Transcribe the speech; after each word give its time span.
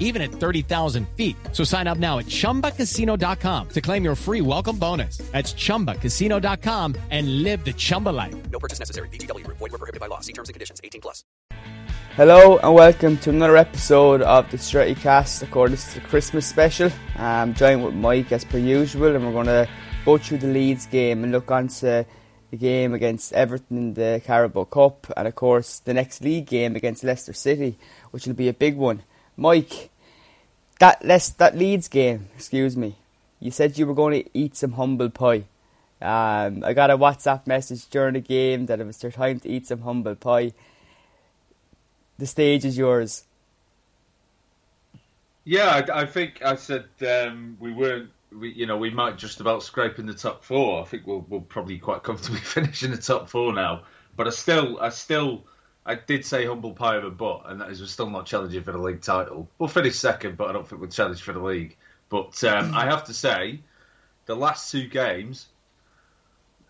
even 0.00 0.22
at 0.22 0.30
30,000 0.30 1.06
feet. 1.10 1.36
So 1.52 1.62
sign 1.62 1.86
up 1.86 1.98
now 1.98 2.18
at 2.18 2.26
ChumbaCasino.com 2.26 3.68
to 3.68 3.80
claim 3.80 4.04
your 4.04 4.14
free 4.16 4.40
welcome 4.40 4.78
bonus. 4.78 5.18
That's 5.18 5.52
ChumbaCasino.com 5.52 6.96
and 7.10 7.42
live 7.42 7.64
the 7.64 7.74
Chumba 7.74 8.10
life. 8.10 8.34
No 8.50 8.58
purchase 8.58 8.78
necessary. 8.78 9.08
VGW 9.10 9.44
Group. 9.44 9.58
Void 9.58 9.72
were 9.72 9.78
prohibited 9.78 10.00
by 10.00 10.06
law. 10.06 10.20
See 10.20 10.32
terms 10.32 10.48
and 10.48 10.54
conditions. 10.54 10.80
18 10.82 11.00
plus. 11.02 11.24
Hello 12.16 12.56
and 12.56 12.72
welcome 12.72 13.18
to 13.18 13.28
another 13.28 13.58
episode 13.58 14.22
of 14.22 14.50
the 14.50 14.56
Stretty 14.56 14.94
Cast. 14.94 15.42
Of 15.42 15.50
course, 15.50 15.70
this 15.70 15.88
is 15.88 15.96
a 15.98 16.00
Christmas 16.00 16.46
special. 16.46 16.90
I'm 17.16 17.52
joined 17.52 17.84
with 17.84 17.92
Mike 17.92 18.32
as 18.32 18.42
per 18.42 18.56
usual, 18.56 19.14
and 19.14 19.22
we're 19.26 19.32
going 19.32 19.46
to 19.46 19.68
go 20.06 20.16
through 20.16 20.38
the 20.38 20.46
Leeds 20.46 20.86
game 20.86 21.24
and 21.24 21.30
look 21.30 21.50
onto 21.50 22.04
the 22.50 22.56
game 22.56 22.94
against 22.94 23.34
Everton 23.34 23.76
in 23.76 23.94
the 23.94 24.22
Carabao 24.24 24.64
Cup, 24.64 25.12
and 25.14 25.28
of 25.28 25.34
course 25.34 25.80
the 25.80 25.92
next 25.92 26.22
league 26.22 26.46
game 26.46 26.74
against 26.74 27.04
Leicester 27.04 27.34
City, 27.34 27.78
which 28.12 28.26
will 28.26 28.32
be 28.32 28.48
a 28.48 28.54
big 28.54 28.76
one. 28.76 29.02
Mike, 29.36 29.90
that 30.78 31.04
Les- 31.04 31.30
that 31.30 31.56
Leeds 31.56 31.88
game, 31.88 32.28
excuse 32.34 32.76
me. 32.76 32.96
You 33.40 33.50
said 33.50 33.78
you 33.78 33.86
were 33.86 33.94
going 33.94 34.24
to 34.24 34.30
eat 34.32 34.56
some 34.56 34.72
humble 34.72 35.10
pie. 35.10 35.44
Um, 36.00 36.62
I 36.64 36.72
got 36.74 36.90
a 36.90 36.98
WhatsApp 36.98 37.46
message 37.46 37.88
during 37.88 38.14
the 38.14 38.20
game 38.20 38.66
that 38.66 38.80
it 38.80 38.86
was 38.86 38.98
their 38.98 39.10
time 39.10 39.40
to 39.40 39.48
eat 39.48 39.66
some 39.66 39.82
humble 39.82 40.14
pie. 40.14 40.52
The 42.18 42.26
stage 42.26 42.64
is 42.64 42.76
yours. 42.78 43.24
Yeah, 45.44 45.82
I, 45.88 46.00
I 46.02 46.06
think 46.06 46.42
I 46.44 46.56
said 46.56 46.86
um, 47.06 47.56
we 47.60 47.72
weren't. 47.72 48.10
We, 48.32 48.52
you 48.52 48.66
know, 48.66 48.76
we 48.76 48.90
might 48.90 49.16
just 49.16 49.40
about 49.40 49.62
scrape 49.62 49.98
in 49.98 50.06
the 50.06 50.12
top 50.12 50.44
four. 50.44 50.82
I 50.82 50.84
think 50.84 51.06
we'll, 51.06 51.24
we'll 51.28 51.40
probably 51.40 51.78
quite 51.78 52.02
comfortably 52.02 52.40
finish 52.42 52.82
in 52.82 52.90
the 52.90 52.96
top 52.96 53.28
four 53.28 53.52
now. 53.52 53.82
But 54.16 54.26
I 54.26 54.30
still, 54.30 54.80
I 54.80 54.88
still, 54.88 55.44
I 55.86 55.94
did 55.94 56.24
say 56.26 56.44
humble 56.44 56.72
pie 56.72 56.96
a 56.96 57.10
butt, 57.10 57.44
and 57.46 57.60
that 57.60 57.70
is 57.70 57.80
we're 57.80 57.86
still 57.86 58.10
not 58.10 58.26
challenging 58.26 58.62
for 58.64 58.72
the 58.72 58.78
league 58.78 59.02
title. 59.02 59.48
We'll 59.58 59.68
finish 59.68 59.94
second, 59.94 60.36
but 60.36 60.50
I 60.50 60.52
don't 60.52 60.66
think 60.66 60.80
we'll 60.80 60.90
challenge 60.90 61.22
for 61.22 61.32
the 61.32 61.40
league. 61.40 61.76
But 62.08 62.42
um, 62.44 62.74
I 62.74 62.86
have 62.86 63.04
to 63.04 63.14
say, 63.14 63.60
the 64.26 64.34
last 64.34 64.72
two 64.72 64.88
games, 64.88 65.46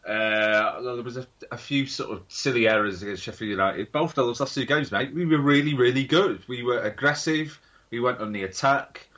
uh, 0.07 0.81
there 0.83 1.03
was 1.03 1.17
a, 1.17 1.27
a, 1.51 1.57
few 1.57 1.87
sort 1.87 2.11
of 2.11 2.23
silly 2.29 2.69
errors 2.69 3.03
against 3.03 3.23
Sheffield 3.23 3.51
United. 3.51 3.91
Both 3.91 4.11
of 4.11 4.27
those 4.27 4.39
last 4.39 4.55
two 4.55 4.67
games, 4.67 4.93
mate, 4.93 5.13
we 5.13 5.27
were 5.27 5.41
really, 5.41 5.75
really 5.75 6.05
good. 6.05 6.47
We 6.47 6.63
were 6.63 6.79
aggressive. 6.79 7.59
We 7.91 8.01
went 8.01 8.21
on 8.21 8.33
the 8.33 8.45
attack. 8.45 9.09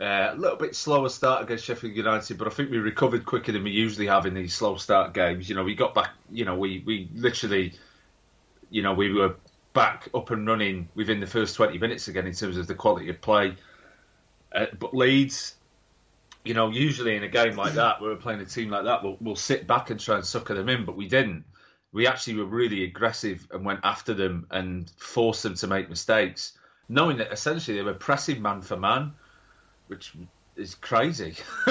Uh, 0.00 0.30
a 0.32 0.36
little 0.36 0.56
bit 0.56 0.74
slower 0.74 1.08
start 1.08 1.44
against 1.44 1.64
Sheffield 1.64 1.94
United, 1.94 2.36
but 2.36 2.48
I 2.48 2.50
think 2.50 2.70
we 2.70 2.78
recovered 2.78 3.24
quicker 3.24 3.52
than 3.52 3.62
we 3.62 3.70
usually 3.70 4.06
have 4.06 4.26
in 4.26 4.34
these 4.34 4.54
slow 4.54 4.76
start 4.76 5.14
games. 5.14 5.48
You 5.48 5.54
know, 5.54 5.62
we 5.62 5.76
got 5.76 5.94
back. 5.94 6.10
You 6.32 6.44
know, 6.44 6.56
we 6.56 6.82
we 6.84 7.08
literally, 7.14 7.74
you 8.74 8.82
know, 8.82 8.92
we 8.92 9.12
were 9.12 9.36
back 9.72 10.08
up 10.14 10.32
and 10.32 10.48
running 10.48 10.88
within 10.96 11.20
the 11.20 11.28
first 11.28 11.54
twenty 11.54 11.78
minutes 11.78 12.08
again 12.08 12.26
in 12.26 12.34
terms 12.34 12.56
of 12.56 12.66
the 12.66 12.74
quality 12.74 13.08
of 13.08 13.20
play. 13.20 13.54
Uh, 14.52 14.66
but 14.80 14.92
Leeds, 14.92 15.54
you 16.44 16.54
know, 16.54 16.70
usually 16.70 17.14
in 17.14 17.22
a 17.22 17.28
game 17.28 17.56
like 17.56 17.74
that, 17.74 18.00
where 18.00 18.10
we're 18.10 18.16
playing 18.16 18.40
a 18.40 18.44
team 18.44 18.70
like 18.70 18.82
that, 18.84 19.04
we'll, 19.04 19.16
we'll 19.20 19.36
sit 19.36 19.68
back 19.68 19.90
and 19.90 20.00
try 20.00 20.16
and 20.16 20.26
sucker 20.26 20.54
them 20.54 20.68
in, 20.68 20.84
but 20.84 20.96
we 20.96 21.06
didn't. 21.06 21.44
We 21.92 22.08
actually 22.08 22.34
were 22.34 22.46
really 22.46 22.82
aggressive 22.82 23.46
and 23.52 23.64
went 23.64 23.78
after 23.84 24.12
them 24.12 24.48
and 24.50 24.90
forced 24.96 25.44
them 25.44 25.54
to 25.54 25.68
make 25.68 25.88
mistakes, 25.88 26.58
knowing 26.88 27.18
that 27.18 27.32
essentially 27.32 27.76
they 27.76 27.84
were 27.84 27.94
pressing 27.94 28.42
man 28.42 28.60
for 28.60 28.76
man, 28.76 29.12
which 29.86 30.14
is 30.56 30.74
crazy. 30.74 31.36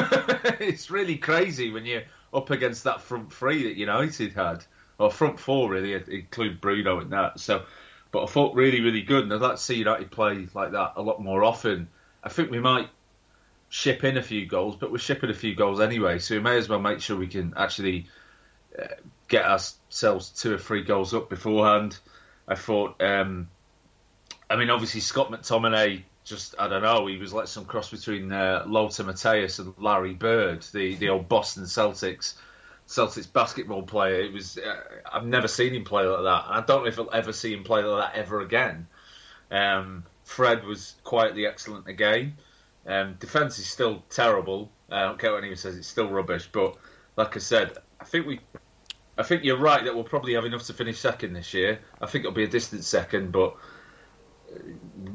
it's 0.62 0.90
really 0.90 1.18
crazy 1.18 1.70
when 1.70 1.86
you're 1.86 2.04
up 2.34 2.50
against 2.50 2.86
that 2.86 3.02
front 3.02 3.34
three 3.34 3.64
that 3.64 3.76
United 3.76 4.32
had, 4.32 4.64
or 4.98 5.12
front 5.12 5.40
four 5.40 5.70
really, 5.70 5.94
include 5.94 6.62
Bruno 6.62 7.00
in 7.00 7.10
that. 7.12 7.40
So, 7.40 7.64
but 8.12 8.24
I 8.24 8.26
thought 8.28 8.56
really, 8.56 8.82
really 8.82 9.02
good, 9.02 9.24
and 9.24 9.34
I'd 9.34 9.42
like 9.42 9.56
to 9.56 9.62
see 9.62 9.76
United 9.76 10.12
play 10.12 10.48
like 10.54 10.72
that 10.72 10.94
a 10.96 11.02
lot 11.02 11.22
more 11.22 11.44
often. 11.44 11.88
I 12.24 12.30
think 12.30 12.52
we 12.52 12.60
might 12.60 12.90
ship 13.70 14.04
in 14.04 14.18
a 14.18 14.22
few 14.22 14.46
goals, 14.46 14.76
but 14.76 14.92
we're 14.92 15.00
shipping 15.00 15.32
a 15.32 15.34
few 15.34 15.56
goals 15.56 15.82
anyway, 15.82 16.20
so 16.20 16.36
we 16.36 16.42
may 16.42 16.58
as 16.58 16.70
well 16.70 16.80
make 16.80 17.02
sure 17.02 17.18
we 17.18 17.28
can 17.28 17.54
actually 17.58 18.06
uh, 18.80 18.86
get 19.28 19.46
ourselves 19.46 20.30
two 20.30 20.54
or 20.54 20.60
three 20.60 20.84
goals 20.84 21.14
up 21.14 21.30
beforehand. 21.30 21.98
I 22.48 22.56
thought, 22.56 23.02
um, 23.02 23.50
I 24.50 24.58
mean, 24.58 24.70
obviously 24.70 25.02
Scott 25.02 25.32
McTominay, 25.32 26.04
just 26.24 26.54
I 26.60 26.68
don't 26.68 26.84
know, 26.84 27.08
he 27.08 27.18
was 27.18 27.34
like 27.34 27.48
some 27.48 27.66
cross 27.66 27.90
between 27.90 28.32
uh, 28.32 28.64
Lothar 28.68 29.06
Matthäus 29.06 29.60
and 29.60 29.74
Larry 29.80 30.14
Bird, 30.14 30.62
the 30.72 30.96
the 30.96 31.10
old 31.10 31.28
Boston 31.28 31.64
Celtics. 31.64 32.36
Celtics 32.88 33.32
basketball 33.32 33.84
player. 33.84 34.22
It 34.22 34.34
was 34.34 34.58
uh, 34.58 34.82
I've 35.12 35.26
never 35.26 35.48
seen 35.48 35.74
him 35.74 35.84
play 35.84 36.04
like 36.04 36.24
that. 36.24 36.46
and 36.46 36.56
I 36.56 36.62
don't 36.66 36.84
know 36.84 36.88
if 36.88 37.00
I'll 37.00 37.10
ever 37.14 37.34
see 37.34 37.54
him 37.54 37.64
play 37.64 37.84
like 37.84 38.14
that 38.14 38.20
ever 38.20 38.42
again. 38.42 38.88
Um, 39.52 40.04
Fred 40.24 40.66
was 40.66 40.96
quietly 41.04 41.46
excellent 41.46 41.88
again. 41.88 42.38
Um, 42.86 43.16
defense 43.20 43.60
is 43.60 43.68
still 43.68 44.04
terrible. 44.10 44.72
I 44.90 45.04
don't 45.04 45.20
care 45.20 45.32
what 45.32 45.40
anyone 45.40 45.58
says; 45.58 45.78
it's 45.78 45.88
still 45.88 46.10
rubbish. 46.10 46.50
But 46.52 46.76
like 47.16 47.36
I 47.36 47.40
said, 47.40 47.78
I 48.00 48.06
think 48.06 48.28
we, 48.28 48.40
I 49.18 49.24
think 49.24 49.44
you're 49.44 49.58
right 49.60 49.84
that 49.84 49.96
we'll 49.96 50.04
probably 50.04 50.34
have 50.34 50.46
enough 50.46 50.64
to 50.64 50.74
finish 50.74 51.00
second 51.00 51.34
this 51.34 51.54
year. 51.54 51.80
I 52.02 52.08
think 52.08 52.26
it'll 52.26 52.36
be 52.36 52.44
a 52.44 52.48
distant 52.48 52.84
second, 52.84 53.32
but 53.32 53.56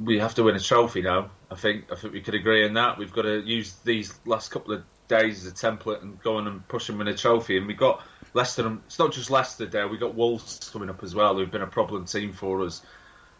we 0.02 0.18
have 0.18 0.34
to 0.36 0.42
win 0.42 0.56
a 0.56 0.60
trophy 0.60 1.02
now. 1.02 1.30
I 1.50 1.54
think 1.54 1.92
I 1.92 1.96
think 1.96 2.12
we 2.12 2.20
could 2.20 2.34
agree 2.34 2.64
on 2.66 2.74
that. 2.74 2.98
We've 2.98 3.12
got 3.12 3.22
to 3.22 3.40
use 3.40 3.74
these 3.84 4.18
last 4.24 4.50
couple 4.50 4.74
of 4.74 4.84
days 5.08 5.44
as 5.44 5.52
a 5.52 5.54
template 5.54 6.02
and 6.02 6.20
go 6.22 6.36
on 6.36 6.46
and 6.46 6.66
push 6.68 6.88
and 6.88 6.98
win 6.98 7.08
a 7.08 7.16
trophy. 7.16 7.56
And 7.56 7.66
we 7.66 7.74
got 7.74 8.02
Leicester. 8.34 8.78
It's 8.86 8.98
not 8.98 9.12
just 9.12 9.30
Leicester 9.30 9.66
there. 9.66 9.88
We 9.88 9.98
got 9.98 10.14
Wolves 10.14 10.70
coming 10.72 10.90
up 10.90 11.02
as 11.02 11.14
well. 11.14 11.36
Who've 11.36 11.50
been 11.50 11.62
a 11.62 11.66
problem 11.66 12.04
team 12.04 12.32
for 12.32 12.64
us. 12.64 12.82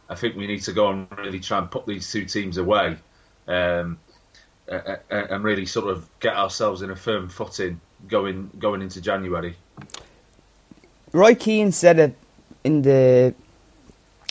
I 0.09 0.15
think 0.15 0.37
we 0.37 0.47
need 0.47 0.62
to 0.62 0.73
go 0.73 0.88
and 0.88 1.06
really 1.19 1.41
try 1.41 1.59
and 1.59 1.70
put 1.70 1.87
these 1.87 2.11
two 2.11 2.25
teams 2.25 2.56
away, 2.56 2.97
um, 3.47 3.99
and 4.67 5.44
really 5.44 5.67
sort 5.67 5.91
of 5.91 6.09
get 6.19 6.35
ourselves 6.35 6.81
in 6.82 6.91
a 6.91 6.97
firm 6.97 7.29
footing 7.29 7.81
going 8.06 8.50
going 8.59 8.81
into 8.81 9.00
January. 9.00 9.56
Roy 11.12 11.35
Keane 11.35 11.73
said 11.73 11.99
it 11.99 12.17
in 12.65 12.82
the 12.82 13.35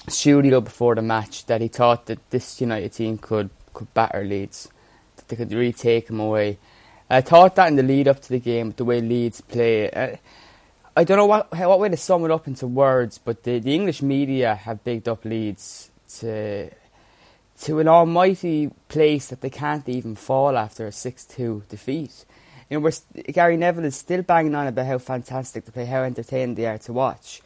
studio 0.07 0.61
before 0.61 0.95
the 0.95 1.01
match 1.01 1.45
that 1.45 1.61
he 1.61 1.67
thought 1.67 2.05
that 2.07 2.27
this 2.29 2.59
United 2.59 2.93
team 2.93 3.17
could 3.17 3.49
could 3.73 3.93
batter 3.93 4.23
Leeds, 4.23 4.69
that 5.15 5.27
they 5.27 5.35
could 5.35 5.51
really 5.51 5.73
take 5.73 6.07
them 6.07 6.19
away. 6.19 6.57
I 7.09 7.21
thought 7.21 7.55
that 7.55 7.69
in 7.69 7.75
the 7.77 7.83
lead 7.83 8.07
up 8.07 8.21
to 8.21 8.29
the 8.29 8.39
game, 8.39 8.73
the 8.75 8.83
way 8.83 8.99
Leeds 8.99 9.41
play. 9.41 9.89
Uh, 9.89 10.17
I 10.95 11.03
don't 11.03 11.17
know 11.17 11.25
what 11.25 11.55
what 11.55 11.79
way 11.79 11.89
to 11.89 11.97
sum 11.97 12.25
it 12.25 12.31
up 12.31 12.47
into 12.47 12.67
words, 12.67 13.17
but 13.17 13.43
the, 13.43 13.59
the 13.59 13.73
English 13.73 14.01
media 14.01 14.55
have 14.55 14.83
bigged 14.83 15.07
up 15.07 15.23
Leeds 15.23 15.91
to 16.19 16.69
to 17.61 17.79
an 17.79 17.87
almighty 17.87 18.71
place 18.89 19.27
that 19.27 19.41
they 19.41 19.49
can't 19.49 19.87
even 19.87 20.15
fall 20.15 20.57
after 20.57 20.87
a 20.87 20.91
six 20.91 21.23
two 21.25 21.63
defeat. 21.69 22.25
You 22.69 22.77
know, 22.77 22.81
we're, 22.81 23.23
Gary 23.31 23.55
Neville 23.55 23.85
is 23.85 23.95
still 23.95 24.21
banging 24.21 24.53
on 24.53 24.67
about 24.67 24.85
how 24.85 24.97
fantastic 24.97 25.63
they 25.63 25.71
play, 25.71 25.85
how 25.85 26.03
entertaining 26.03 26.55
they 26.55 26.65
are 26.65 26.77
to 26.79 26.91
watch, 26.91 27.41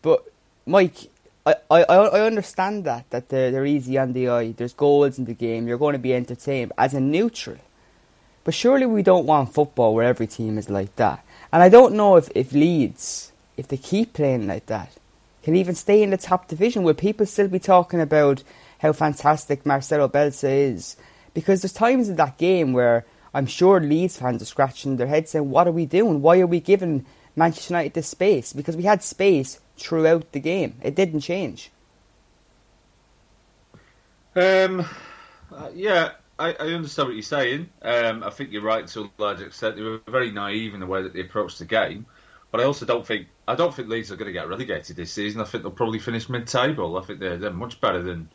but 0.00 0.24
Mike, 0.64 1.10
I, 1.44 1.56
I, 1.68 1.82
I 1.82 2.20
understand 2.20 2.84
that 2.84 3.10
that 3.10 3.28
they're, 3.28 3.50
they're 3.50 3.66
easy 3.66 3.98
on 3.98 4.12
the 4.12 4.28
eye. 4.28 4.52
There's 4.52 4.74
goals 4.74 5.18
in 5.18 5.24
the 5.24 5.34
game. 5.34 5.66
You're 5.66 5.78
going 5.78 5.94
to 5.94 5.98
be 5.98 6.14
entertained 6.14 6.72
as 6.78 6.94
a 6.94 7.00
neutral. 7.00 7.58
But 8.44 8.54
surely 8.54 8.86
we 8.86 9.02
don't 9.02 9.26
want 9.26 9.54
football 9.54 9.94
where 9.94 10.06
every 10.06 10.26
team 10.26 10.58
is 10.58 10.68
like 10.68 10.96
that. 10.96 11.24
And 11.52 11.62
I 11.62 11.68
don't 11.68 11.94
know 11.94 12.16
if, 12.16 12.28
if 12.34 12.52
Leeds, 12.52 13.32
if 13.56 13.68
they 13.68 13.76
keep 13.76 14.14
playing 14.14 14.46
like 14.46 14.66
that, 14.66 14.92
can 15.42 15.56
even 15.56 15.74
stay 15.74 16.02
in 16.02 16.10
the 16.10 16.16
top 16.16 16.48
division. 16.48 16.82
Will 16.82 16.94
people 16.94 17.26
still 17.26 17.48
be 17.48 17.58
talking 17.58 18.00
about 18.00 18.42
how 18.80 18.92
fantastic 18.92 19.66
Marcelo 19.66 20.08
Bielsa 20.08 20.48
is? 20.48 20.96
Because 21.34 21.62
there's 21.62 21.72
times 21.72 22.08
in 22.08 22.16
that 22.16 22.38
game 22.38 22.72
where 22.72 23.04
I'm 23.34 23.46
sure 23.46 23.80
Leeds 23.80 24.18
fans 24.18 24.42
are 24.42 24.46
scratching 24.46 24.96
their 24.96 25.06
heads 25.06 25.30
saying, 25.30 25.50
What 25.50 25.66
are 25.66 25.72
we 25.72 25.86
doing? 25.86 26.22
Why 26.22 26.40
are 26.40 26.46
we 26.46 26.60
giving 26.60 27.06
Manchester 27.34 27.74
United 27.74 27.94
this 27.94 28.08
space? 28.08 28.52
Because 28.52 28.76
we 28.76 28.84
had 28.84 29.02
space 29.02 29.58
throughout 29.76 30.32
the 30.32 30.40
game. 30.40 30.76
It 30.82 30.94
didn't 30.94 31.20
change. 31.20 31.70
Um, 34.34 34.86
uh, 35.54 35.70
yeah, 35.74 36.12
I, 36.42 36.56
I, 36.58 36.66
understand 36.72 37.08
what 37.08 37.14
you're 37.14 37.22
saying. 37.22 37.68
Um, 37.82 38.24
I 38.24 38.30
think 38.30 38.50
you're 38.50 38.62
right 38.62 38.84
to 38.88 39.02
a 39.02 39.10
large 39.16 39.40
extent. 39.40 39.76
They 39.76 39.82
were 39.82 40.00
very 40.08 40.32
naive 40.32 40.74
in 40.74 40.80
the 40.80 40.86
way 40.86 41.02
that 41.02 41.12
they 41.12 41.20
approached 41.20 41.60
the 41.60 41.64
game, 41.64 42.04
but 42.50 42.60
I 42.60 42.64
also 42.64 42.84
don't 42.84 43.06
think 43.06 43.28
I 43.46 43.54
don't 43.54 43.72
think 43.72 43.88
Leeds 43.88 44.10
are 44.10 44.16
going 44.16 44.26
to 44.26 44.32
get 44.32 44.48
relegated 44.48 44.96
this 44.96 45.12
season. 45.12 45.40
I 45.40 45.44
think 45.44 45.62
they'll 45.62 45.70
probably 45.70 46.00
finish 46.00 46.28
mid-table. 46.28 46.98
I 46.98 47.02
think 47.02 47.20
they're 47.20 47.38
they're 47.38 47.52
much 47.52 47.80
better 47.80 48.02
than 48.02 48.28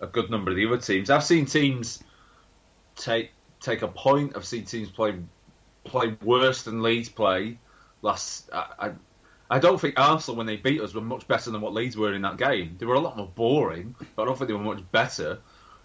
a 0.00 0.06
good 0.06 0.30
number 0.30 0.52
of 0.52 0.56
the 0.56 0.66
other 0.66 0.78
teams. 0.78 1.10
I've 1.10 1.24
seen 1.24 1.46
teams 1.46 2.02
take 2.94 3.32
take 3.60 3.82
a 3.82 3.88
point. 3.88 4.34
I've 4.36 4.46
seen 4.46 4.64
teams 4.64 4.88
play 4.90 5.16
play 5.82 6.16
worse 6.22 6.62
than 6.62 6.80
Leeds 6.80 7.08
play. 7.08 7.58
Last, 8.02 8.50
I, 8.52 8.66
I, 8.78 8.92
I 9.50 9.58
don't 9.58 9.80
think 9.80 9.98
Arsenal 9.98 10.36
when 10.36 10.46
they 10.46 10.56
beat 10.56 10.80
us 10.80 10.94
were 10.94 11.00
much 11.00 11.26
better 11.26 11.50
than 11.50 11.60
what 11.60 11.72
Leeds 11.72 11.96
were 11.96 12.14
in 12.14 12.22
that 12.22 12.36
game. 12.36 12.76
They 12.78 12.86
were 12.86 12.94
a 12.94 13.00
lot 13.00 13.16
more 13.16 13.30
boring, 13.34 13.96
but 14.14 14.22
I 14.22 14.26
don't 14.26 14.38
think 14.38 14.46
they 14.46 14.54
were 14.54 14.60
much 14.60 14.82
better. 14.92 15.40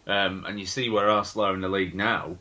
Um, 0.08 0.46
and 0.48 0.60
you 0.60 0.66
see 0.66 0.90
where 0.90 1.10
Arsenal 1.10 1.48
are 1.48 1.54
in 1.54 1.62
the 1.62 1.70
league 1.70 1.94
now. 1.94 2.38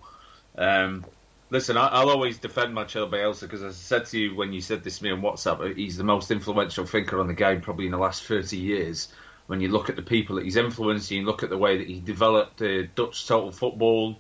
Um, 0.57 1.05
listen, 1.51 1.77
I, 1.77 2.03
will 2.05 2.11
always 2.11 2.39
defend 2.39 2.75
Marcelo 2.75 3.11
Bielsa 3.11 3.43
because, 3.43 3.63
as 3.63 3.75
I 3.75 3.77
said 3.77 4.07
to 4.07 4.19
you 4.19 4.37
when 4.37 4.53
you 4.53 4.61
said 4.61 4.85
this 4.85 4.99
to 4.99 5.05
me 5.05 5.11
on 5.11 5.21
WhatsApp, 5.21 5.77
he's 5.77 5.97
the 5.97 6.05
most 6.05 6.31
influential 6.31 6.87
thinker 6.87 7.21
on 7.21 7.27
the 7.27 7.35
game 7.35 7.61
probably 7.61 7.87
in 7.87 7.93
the 7.93 7.99
last 7.99 8.25
30 8.25 8.57
years. 8.57 9.09
When 9.49 9.61
you 9.61 9.69
look 9.69 9.89
at 9.89 9.97
the 9.97 10.03
people 10.03 10.37
that 10.37 10.45
he's 10.45 10.57
influenced, 10.57 11.11
you 11.11 11.25
look 11.25 11.43
at 11.43 11.51
the 11.51 11.59
way 11.59 11.79
that 11.79 11.87
he 11.87 12.01
developed 12.01 12.63
uh, 12.63 12.85
Dutch 12.95 13.27
total 13.27 13.53
football, 13.53 14.19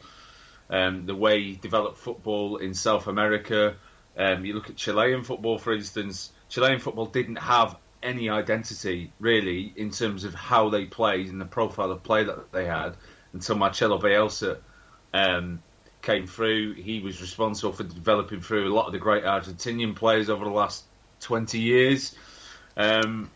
um, 0.70 1.06
the 1.06 1.16
way 1.16 1.42
he 1.42 1.54
developed 1.54 1.98
football 1.98 2.58
in 2.58 2.74
South 2.74 3.06
America. 3.06 3.76
Um, 4.16 4.44
you 4.44 4.54
look 4.54 4.70
at 4.70 4.76
Chilean 4.76 5.24
football, 5.24 5.58
for 5.58 5.72
instance. 5.72 6.32
Chilean 6.48 6.78
football 6.78 7.06
didn't 7.06 7.36
have 7.36 7.76
any 8.02 8.28
identity 8.28 9.12
really 9.18 9.72
in 9.74 9.90
terms 9.90 10.24
of 10.24 10.34
how 10.34 10.68
they 10.68 10.84
played 10.84 11.28
and 11.28 11.40
the 11.40 11.46
profile 11.46 11.90
of 11.90 12.04
play 12.04 12.22
that 12.22 12.52
they 12.52 12.66
had 12.66 12.96
until 13.36 13.56
Marcelo 13.56 13.98
Bielsa 13.98 14.58
um, 15.14 15.62
came 16.02 16.26
through. 16.26 16.74
He 16.74 17.00
was 17.00 17.20
responsible 17.20 17.72
for 17.72 17.84
developing 17.84 18.40
through 18.40 18.72
a 18.72 18.74
lot 18.74 18.86
of 18.86 18.92
the 18.92 18.98
great 18.98 19.24
Argentinian 19.24 19.94
players 19.94 20.28
over 20.30 20.44
the 20.44 20.50
last 20.50 20.84
twenty 21.20 21.60
years. 21.60 22.14
Um, 22.76 23.30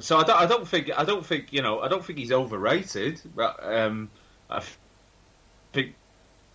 so 0.00 0.18
I 0.18 0.24
don't, 0.24 0.36
I 0.36 0.46
don't, 0.46 0.66
think 0.66 0.90
I 0.96 1.04
don't 1.04 1.24
think 1.24 1.52
you 1.52 1.62
know 1.62 1.80
I 1.80 1.88
don't 1.88 2.04
think 2.04 2.18
he's 2.18 2.32
overrated. 2.32 3.20
But, 3.34 3.62
um, 3.62 4.10
I 4.50 4.62
think 5.72 5.94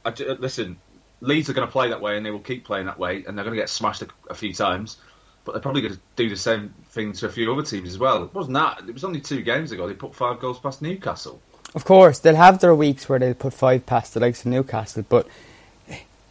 I, 0.05 0.09
listen, 0.39 0.77
Leeds 1.21 1.49
are 1.49 1.53
going 1.53 1.67
to 1.67 1.71
play 1.71 1.89
that 1.89 2.01
way 2.01 2.17
and 2.17 2.25
they 2.25 2.31
will 2.31 2.39
keep 2.39 2.65
playing 2.65 2.85
that 2.85 2.99
way 2.99 3.23
and 3.25 3.37
they're 3.37 3.45
going 3.45 3.55
to 3.55 3.61
get 3.61 3.69
smashed 3.69 4.01
a, 4.01 4.07
a 4.29 4.33
few 4.33 4.53
times. 4.53 4.97
But 5.45 5.53
they're 5.53 5.61
probably 5.61 5.81
going 5.81 5.93
to 5.93 5.99
do 6.15 6.29
the 6.29 6.35
same 6.35 6.73
thing 6.89 7.13
to 7.13 7.25
a 7.25 7.29
few 7.29 7.51
other 7.51 7.63
teams 7.63 7.89
as 7.89 7.97
well. 7.97 8.23
It 8.23 8.33
wasn't 8.33 8.55
that. 8.55 8.83
It 8.87 8.93
was 8.93 9.03
only 9.03 9.21
two 9.21 9.41
games 9.41 9.71
ago. 9.71 9.87
They 9.87 9.93
put 9.93 10.13
five 10.13 10.39
goals 10.39 10.59
past 10.59 10.81
Newcastle. 10.81 11.41
Of 11.75 11.85
course, 11.85 12.19
they'll 12.19 12.35
have 12.35 12.59
their 12.59 12.73
weeks 12.73 13.07
where 13.07 13.19
they'll 13.19 13.33
put 13.33 13.53
five 13.53 13.85
past 13.85 14.13
the 14.13 14.19
likes 14.19 14.41
of 14.41 14.47
Newcastle, 14.47 15.05
but 15.07 15.27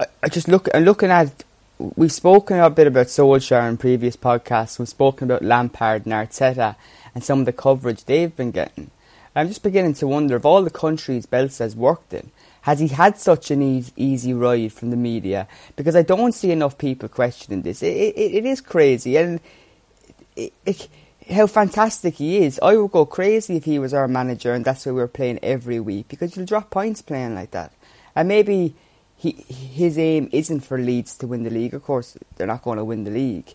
I, 0.00 0.06
I 0.22 0.28
just 0.28 0.48
look 0.48 0.68
and 0.74 0.84
looking 0.84 1.10
at. 1.10 1.44
We've 1.94 2.10
spoken 2.10 2.58
a 2.58 2.70
bit 2.70 2.88
about 2.88 3.06
Solskjaer 3.06 3.68
in 3.68 3.76
previous 3.76 4.16
podcasts. 4.16 4.80
We've 4.80 4.88
spoken 4.88 5.30
about 5.30 5.42
Lampard 5.42 6.06
and 6.06 6.12
Arteta 6.12 6.74
and 7.14 7.22
some 7.22 7.38
of 7.38 7.46
the 7.46 7.52
coverage 7.52 8.04
they've 8.04 8.34
been 8.34 8.50
getting. 8.50 8.90
I'm 9.36 9.46
just 9.46 9.62
beginning 9.62 9.94
to 9.94 10.08
wonder 10.08 10.34
of 10.34 10.44
all 10.44 10.64
the 10.64 10.70
countries 10.70 11.26
Bielsa 11.26 11.58
has 11.60 11.76
worked 11.76 12.12
in, 12.12 12.32
has 12.62 12.80
he 12.80 12.88
had 12.88 13.16
such 13.16 13.52
an 13.52 13.62
easy, 13.62 13.92
easy 13.96 14.34
ride 14.34 14.72
from 14.72 14.90
the 14.90 14.96
media? 14.96 15.46
Because 15.76 15.94
I 15.94 16.02
don't 16.02 16.32
see 16.32 16.50
enough 16.50 16.76
people 16.76 17.08
questioning 17.08 17.62
this. 17.62 17.82
It, 17.82 17.86
it, 17.86 18.34
it 18.34 18.44
is 18.44 18.60
crazy, 18.60 19.16
and 19.16 19.40
it, 20.34 20.52
how 21.30 21.46
fantastic 21.46 22.14
he 22.14 22.38
is. 22.38 22.58
I 22.62 22.76
would 22.76 22.92
go 22.92 23.04
crazy 23.04 23.56
if 23.56 23.64
he 23.64 23.78
was 23.78 23.92
our 23.92 24.08
manager 24.08 24.54
and 24.54 24.64
that's 24.64 24.86
why 24.86 24.92
we 24.92 25.00
were 25.00 25.08
playing 25.08 25.38
every 25.42 25.80
week 25.80 26.08
because 26.08 26.36
you'll 26.36 26.46
drop 26.46 26.70
points 26.70 27.02
playing 27.02 27.34
like 27.34 27.50
that. 27.50 27.72
And 28.16 28.28
maybe 28.28 28.74
he, 29.16 29.32
his 29.32 29.98
aim 29.98 30.28
isn't 30.32 30.60
for 30.60 30.78
Leeds 30.78 31.16
to 31.18 31.26
win 31.26 31.42
the 31.42 31.50
league. 31.50 31.74
Of 31.74 31.84
course, 31.84 32.16
they're 32.36 32.46
not 32.46 32.62
going 32.62 32.78
to 32.78 32.84
win 32.84 33.04
the 33.04 33.10
league. 33.10 33.54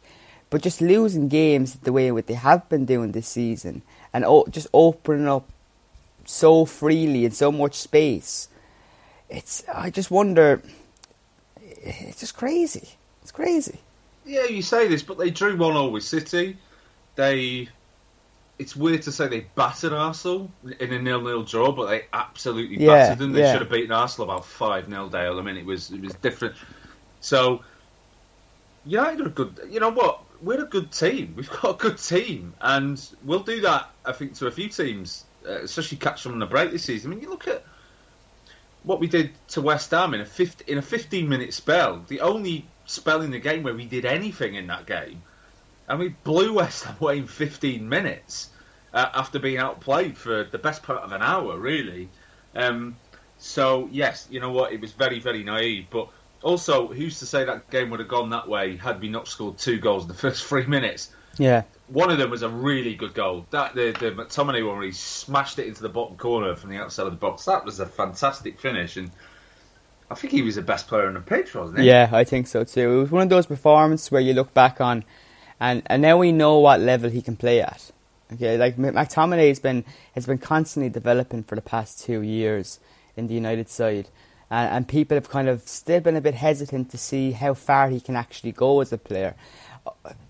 But 0.49 0.61
just 0.61 0.81
losing 0.81 1.29
games 1.29 1.75
the 1.75 1.91
way 1.91 2.11
what 2.11 2.27
they 2.27 2.35
have 2.35 2.69
been 2.69 2.85
doing 2.85 3.11
this 3.11 3.27
season 3.27 3.81
and 4.13 4.23
just 4.51 4.67
opening 4.73 5.27
up 5.27 5.49
so 6.25 6.65
freely 6.65 7.25
and 7.25 7.33
so 7.33 7.51
much 7.51 7.73
space, 7.73 8.49
it's 9.29 9.63
I 9.73 9.89
just 9.89 10.11
wonder. 10.11 10.61
It's 11.59 12.19
just 12.19 12.37
crazy. 12.37 12.89
It's 13.23 13.31
crazy. 13.31 13.79
Yeah, 14.25 14.45
you 14.45 14.61
say 14.61 14.87
this, 14.87 15.01
but 15.01 15.17
they 15.17 15.31
drew 15.31 15.57
one 15.57 15.75
all 15.75 15.91
with 15.91 16.03
City 16.03 16.55
they 17.15 17.69
it's 18.59 18.75
weird 18.75 19.01
to 19.03 19.11
say 19.11 19.27
they 19.27 19.47
battered 19.55 19.93
Arsenal 19.93 20.51
in 20.79 20.93
a 20.93 21.01
nil-nil 21.01 21.43
draw, 21.43 21.71
but 21.71 21.89
they 21.89 22.05
absolutely 22.13 22.77
yeah, 22.77 22.87
battered 22.87 23.19
them. 23.19 23.33
They 23.33 23.41
yeah. 23.41 23.51
should 23.51 23.61
have 23.61 23.69
beaten 23.69 23.91
Arsenal 23.91 24.29
about 24.29 24.45
five 24.45 24.87
0 24.87 25.09
Dale. 25.09 25.39
I 25.39 25.41
mean, 25.41 25.57
it 25.57 25.65
was 25.65 25.91
it 25.91 26.01
was 26.01 26.13
different. 26.15 26.55
So 27.19 27.61
United 28.85 29.21
are 29.21 29.27
a 29.27 29.31
good. 29.31 29.59
You 29.69 29.79
know 29.79 29.91
what? 29.91 30.21
We're 30.41 30.63
a 30.63 30.67
good 30.67 30.91
team. 30.91 31.33
We've 31.35 31.49
got 31.49 31.71
a 31.71 31.77
good 31.77 31.97
team, 31.97 32.53
and 32.61 33.01
we'll 33.23 33.43
do 33.43 33.61
that. 33.61 33.89
I 34.05 34.11
think 34.11 34.35
to 34.35 34.47
a 34.47 34.51
few 34.51 34.69
teams, 34.69 35.23
uh, 35.47 35.61
especially 35.61 35.97
catch 35.97 36.23
them 36.23 36.33
on 36.33 36.39
the 36.39 36.45
break 36.45 36.71
this 36.71 36.83
season. 36.83 37.11
I 37.11 37.15
mean, 37.15 37.23
you 37.23 37.29
look 37.29 37.47
at 37.47 37.63
what 38.83 38.99
we 38.99 39.07
did 39.07 39.31
to 39.49 39.61
West 39.61 39.91
Ham 39.91 40.13
in 40.13 40.21
a 40.21 40.25
50, 40.25 40.71
in 40.71 40.77
a 40.77 40.81
15 40.81 41.27
minute 41.27 41.53
spell. 41.53 42.03
The 42.07 42.21
only 42.21 42.65
spell 42.85 43.21
in 43.21 43.31
the 43.31 43.39
game 43.39 43.63
where 43.63 43.73
we 43.73 43.85
did 43.85 44.05
anything 44.05 44.55
in 44.55 44.67
that 44.67 44.85
game 44.85 45.23
and 45.87 45.99
we 45.99 46.09
blew 46.09 46.53
West 46.53 46.83
Ham 46.85 46.95
away 46.99 47.17
in 47.19 47.27
15 47.27 47.87
minutes 47.87 48.49
uh, 48.93 49.09
after 49.13 49.39
being 49.39 49.57
outplayed 49.57 50.17
for 50.17 50.43
the 50.43 50.57
best 50.57 50.83
part 50.83 51.03
of 51.03 51.11
an 51.11 51.21
hour, 51.21 51.57
really. 51.57 52.09
Um, 52.55 52.95
so 53.37 53.89
yes, 53.91 54.27
you 54.29 54.39
know 54.39 54.51
what? 54.51 54.71
It 54.71 54.81
was 54.81 54.93
very, 54.93 55.19
very 55.19 55.43
naive. 55.43 55.87
But 55.89 56.09
also, 56.41 56.87
who's 56.87 57.19
to 57.19 57.25
say 57.25 57.45
that 57.45 57.69
game 57.69 57.89
would 57.89 57.99
have 57.99 58.09
gone 58.09 58.29
that 58.29 58.47
way 58.47 58.77
had 58.77 59.01
we 59.01 59.09
not 59.09 59.27
scored 59.27 59.57
two 59.57 59.79
goals 59.79 60.03
in 60.03 60.07
the 60.07 60.13
first 60.13 60.43
three 60.47 60.65
minutes? 60.65 61.11
Yeah. 61.37 61.63
One 61.87 62.11
of 62.11 62.17
them 62.17 62.29
was 62.29 62.43
a 62.43 62.49
really 62.49 62.95
good 62.95 63.13
goal. 63.13 63.45
That 63.49 63.73
the 63.75 63.91
the 63.91 64.11
McTominay 64.11 64.65
one 64.65 64.77
where 64.77 64.85
he 64.85 64.91
smashed 64.91 65.59
it 65.59 65.67
into 65.67 65.81
the 65.81 65.89
bottom 65.89 66.15
corner 66.15 66.55
from 66.55 66.69
the 66.69 66.77
outside 66.77 67.07
of 67.07 67.11
the 67.11 67.17
box. 67.17 67.45
That 67.45 67.65
was 67.65 67.79
a 67.79 67.85
fantastic 67.85 68.59
finish, 68.59 68.97
and 68.97 69.11
I 70.09 70.15
think 70.15 70.31
he 70.31 70.43
was 70.43 70.55
the 70.55 70.61
best 70.61 70.87
player 70.87 71.07
on 71.07 71.15
the 71.15 71.19
pitch, 71.19 71.55
wasn't 71.55 71.79
he? 71.79 71.87
Yeah, 71.87 72.09
I 72.11 72.23
think 72.23 72.47
so 72.47 72.63
too. 72.63 72.91
It 72.91 72.99
was 73.01 73.11
one 73.11 73.23
of 73.23 73.29
those 73.29 73.47
performances 73.47 74.11
where 74.11 74.21
you 74.21 74.33
look 74.33 74.53
back 74.53 74.79
on 74.79 75.03
and 75.63 75.81
and 75.85 76.01
now 76.01 76.17
we 76.17 76.33
know 76.33 76.59
what 76.59 76.81
level 76.81 77.09
he 77.09 77.21
can 77.21 77.37
play 77.37 77.61
at. 77.61 77.91
Okay, 78.33 78.57
like 78.57 78.75
McTominay 78.75 79.47
has 79.47 79.59
been 79.59 79.85
has 80.13 80.25
been 80.25 80.37
constantly 80.37 80.89
developing 80.89 81.43
for 81.43 81.55
the 81.55 81.61
past 81.61 82.03
two 82.03 82.21
years 82.21 82.79
in 83.15 83.27
the 83.27 83.33
United 83.33 83.69
side, 83.69 84.09
and, 84.51 84.69
and 84.75 84.87
people 84.87 85.15
have 85.15 85.29
kind 85.29 85.47
of 85.47 85.61
still 85.67 86.01
been 86.01 86.17
a 86.17 86.21
bit 86.21 86.35
hesitant 86.35 86.91
to 86.91 86.97
see 86.97 87.31
how 87.31 87.53
far 87.53 87.89
he 87.89 88.01
can 88.01 88.17
actually 88.17 88.51
go 88.51 88.81
as 88.81 88.91
a 88.91 88.97
player. 88.97 89.35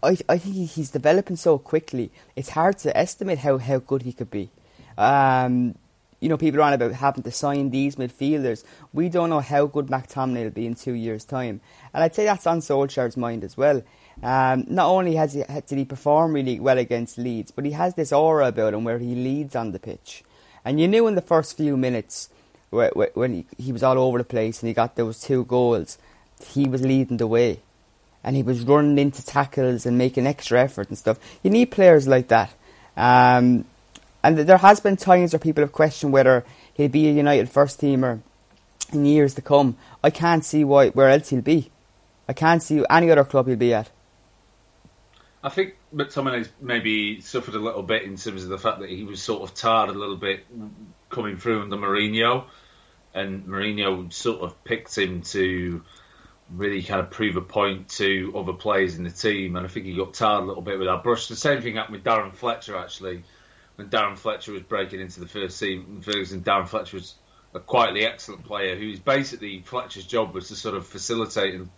I 0.04 0.18
I 0.30 0.38
think 0.38 0.70
he's 0.70 0.92
developing 0.92 1.36
so 1.36 1.58
quickly. 1.58 2.12
It's 2.36 2.50
hard 2.50 2.78
to 2.80 2.96
estimate 2.96 3.40
how, 3.40 3.58
how 3.58 3.80
good 3.80 4.04
he 4.04 4.14
could 4.14 4.30
be. 4.30 4.52
Um, 5.00 5.76
you 6.20 6.30
know, 6.30 6.38
people 6.38 6.60
are 6.62 6.64
on 6.64 6.74
about 6.74 6.94
having 6.94 7.24
to 7.24 7.32
sign 7.32 7.72
these 7.72 7.96
midfielders. 7.96 8.64
We 8.94 9.10
don't 9.10 9.32
know 9.32 9.42
how 9.42 9.66
good 9.66 9.88
McTominay 9.88 10.44
will 10.44 10.52
be 10.52 10.68
in 10.68 10.76
two 10.76 10.94
years' 10.94 11.26
time, 11.26 11.60
and 11.92 12.04
I'd 12.04 12.14
say 12.14 12.24
that's 12.26 12.46
on 12.46 12.60
Solskjaer's 12.60 13.18
mind 13.18 13.44
as 13.44 13.58
well. 13.58 13.82
Um, 14.22 14.66
not 14.68 14.88
only 14.90 15.16
has 15.16 15.34
he 15.34 15.44
did 15.44 15.78
he 15.78 15.86
perform 15.86 16.34
really 16.34 16.60
well 16.60 16.78
against 16.78 17.18
Leeds, 17.18 17.52
but 17.52 17.66
he 17.66 17.72
has 17.72 17.96
this 17.96 18.12
aura 18.14 18.48
about 18.48 18.74
him 18.74 18.84
where 18.84 19.00
he 19.00 19.16
leads 19.16 19.56
on 19.56 19.72
the 19.72 19.80
pitch. 19.80 20.24
And 20.64 20.80
you 20.80 20.88
knew 20.88 21.08
in 21.08 21.16
the 21.16 21.22
first 21.22 21.58
few 21.58 21.76
minutes 21.76 22.30
when 22.70 23.34
he, 23.34 23.46
he 23.58 23.72
was 23.72 23.84
all 23.84 23.98
over 23.98 24.18
the 24.18 24.24
place 24.24 24.62
and 24.62 24.68
he 24.68 24.74
got 24.74 24.96
those 24.96 25.20
two 25.22 25.46
goals, 25.46 25.98
he 26.46 26.68
was 26.68 26.82
leading 26.82 27.18
the 27.18 27.28
way. 27.28 27.60
And 28.24 28.36
he 28.36 28.44
was 28.44 28.62
running 28.62 28.98
into 28.98 29.26
tackles 29.26 29.86
and 29.86 29.98
making 29.98 30.26
extra 30.26 30.62
effort 30.62 30.88
and 30.88 30.98
stuff. 30.98 31.20
You 31.44 31.50
need 31.50 31.72
players 31.72 32.08
like 32.08 32.30
that. 32.30 32.54
Um, 32.96 33.66
and 34.24 34.38
there 34.38 34.58
has 34.58 34.80
been 34.80 34.96
times 34.96 35.34
where 35.34 35.40
people 35.40 35.64
have 35.64 35.74
questioned 35.74 36.14
whether 36.14 36.46
he'll 36.74 36.88
be 36.88 37.10
a 37.10 37.12
United 37.12 37.50
first 37.50 37.82
teamer 37.82 38.22
in 38.94 39.06
years 39.06 39.36
to 39.36 39.42
come. 39.42 39.76
I 40.02 40.10
can't 40.10 40.46
see 40.46 40.64
why 40.64 40.90
where 40.90 41.10
else 41.10 41.30
he'll 41.30 41.42
be. 41.42 41.70
I 42.30 42.34
can't 42.34 42.64
see 42.64 42.86
any 42.90 43.12
other 43.12 43.26
club 43.26 43.48
he'll 43.48 43.58
be 43.58 43.74
at. 43.74 43.90
I 45.44 45.50
think 45.50 45.76
McTominay's 45.94 46.50
maybe 46.62 47.20
suffered 47.20 47.56
a 47.56 47.60
little 47.60 47.84
bit 47.84 48.04
in 48.04 48.16
terms 48.16 48.44
of 48.44 48.50
the 48.50 48.58
fact 48.58 48.80
that 48.80 48.90
he 48.90 49.04
was 49.04 49.22
sort 49.22 49.44
of 49.44 49.54
tarred 49.54 49.90
a 49.90 49.94
little 49.94 50.16
bit 50.16 50.46
coming 51.10 51.38
through 51.38 51.64
under 51.64 51.76
Mourinho, 51.76 52.46
and 53.14 53.46
Mourinho 53.46 54.12
sort 54.12 54.40
of 54.42 54.64
picked 54.64 54.98
him 54.98 55.22
to 55.22 55.84
really 56.50 56.82
kind 56.82 57.02
of 57.02 57.10
prove 57.10 57.36
a 57.36 57.42
point 57.42 57.90
to 57.90 58.34
other 58.38 58.54
players 58.54 58.98
in 58.98 59.04
the 59.04 59.10
team, 59.10 59.58
and 59.58 59.66
I 59.66 59.70
think 59.70 59.86
he 59.86 59.96
got 59.96 60.14
tarred 60.14 60.44
a 60.44 60.46
little 60.46 60.62
bit 60.62 60.80
with 60.80 60.88
that 60.88 61.04
brush. 61.04 61.28
The 61.28 61.36
same 61.36 61.62
thing 61.62 61.76
happened 61.76 61.98
with 61.98 62.06
Darren 62.06 62.34
Fletcher 62.34 62.78
actually, 62.78 63.24
when 63.76 63.90
Darren 63.90 64.18
Fletcher 64.18 64.54
was 64.54 64.62
breaking 64.62 65.02
into 65.02 65.20
the 65.20 65.28
first 65.28 65.60
team. 65.60 66.02
Ferguson, 66.02 66.42
Darren 66.42 66.70
Fletcher 66.70 66.98
was 66.98 67.16
a 67.54 67.60
quietly 67.60 68.06
excellent 68.06 68.46
player 68.46 68.76
who's 68.78 69.00
basically 69.00 69.62
Fletcher's 69.62 70.06
job 70.06 70.34
was 70.34 70.48
to 70.48 70.56
sort 70.56 70.76
of 70.76 70.88
facilitate 70.88 71.56
and 71.56 71.70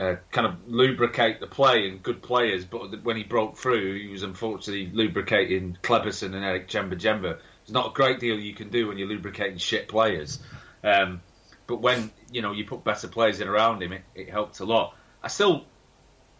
uh, 0.00 0.16
kind 0.32 0.46
of 0.46 0.54
lubricate 0.66 1.40
the 1.40 1.46
play 1.46 1.86
and 1.86 2.02
good 2.02 2.22
players. 2.22 2.64
But 2.64 3.04
when 3.04 3.16
he 3.16 3.22
broke 3.22 3.58
through, 3.58 4.00
he 4.00 4.08
was 4.08 4.22
unfortunately 4.22 4.90
lubricating 4.92 5.76
Kleberson 5.82 6.34
and 6.34 6.44
Eric 6.44 6.68
Djemba 6.68 6.94
Djemba. 6.94 7.38
There's 7.38 7.74
not 7.74 7.90
a 7.90 7.92
great 7.92 8.18
deal 8.18 8.38
you 8.38 8.54
can 8.54 8.70
do 8.70 8.88
when 8.88 8.96
you're 8.96 9.08
lubricating 9.08 9.58
shit 9.58 9.88
players. 9.88 10.38
Um, 10.82 11.20
but 11.66 11.82
when 11.82 12.10
you 12.32 12.40
know 12.40 12.52
you 12.52 12.64
put 12.64 12.82
better 12.82 13.08
players 13.08 13.40
in 13.40 13.48
around 13.48 13.82
him, 13.82 13.92
it, 13.92 14.02
it 14.14 14.30
helped 14.30 14.60
a 14.60 14.64
lot. 14.64 14.96
I 15.22 15.28
still 15.28 15.66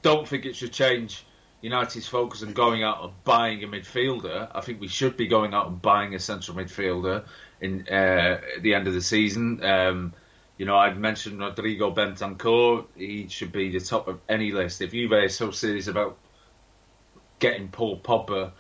don't 0.01 0.27
think 0.27 0.47
it 0.47 0.57
should 0.57 0.73
change 0.73 1.27
United's 1.61 2.09
focus 2.09 2.43
on 2.43 2.55
going 2.55 2.83
out 2.83 3.05
and 3.05 3.13
buying 3.25 3.63
a 3.63 3.69
midfielder. 3.69 4.51
I 4.55 4.63
think 4.63 4.81
we 4.81 4.89
should 4.89 5.19
be 5.19 5.27
going 5.27 5.53
out 5.53 5.69
and 5.69 5.83
buying 5.83 6.15
a 6.15 6.19
central 6.19 6.57
midfielder 6.57 7.27
in 7.61 7.87
uh, 7.91 8.41
at 8.57 8.63
the 8.63 8.75
end 8.75 8.89
of 8.89 8.95
the 8.95 9.03
season. 9.03 9.63
Um, 9.63 10.15
you 10.61 10.67
know, 10.67 10.77
I've 10.77 10.99
mentioned 10.99 11.41
Rodrigo 11.41 11.91
Bentancur. 11.91 12.85
He 12.95 13.29
should 13.29 13.51
be 13.51 13.71
the 13.71 13.81
top 13.81 14.09
of 14.09 14.21
any 14.29 14.53
list. 14.53 14.83
If 14.83 14.91
Juve 14.91 15.13
are 15.13 15.27
so 15.31 15.53
serious 15.53 15.87
about 15.87 16.19
getting 17.39 17.69
Paul 17.69 17.99
Pogba, 17.99 18.53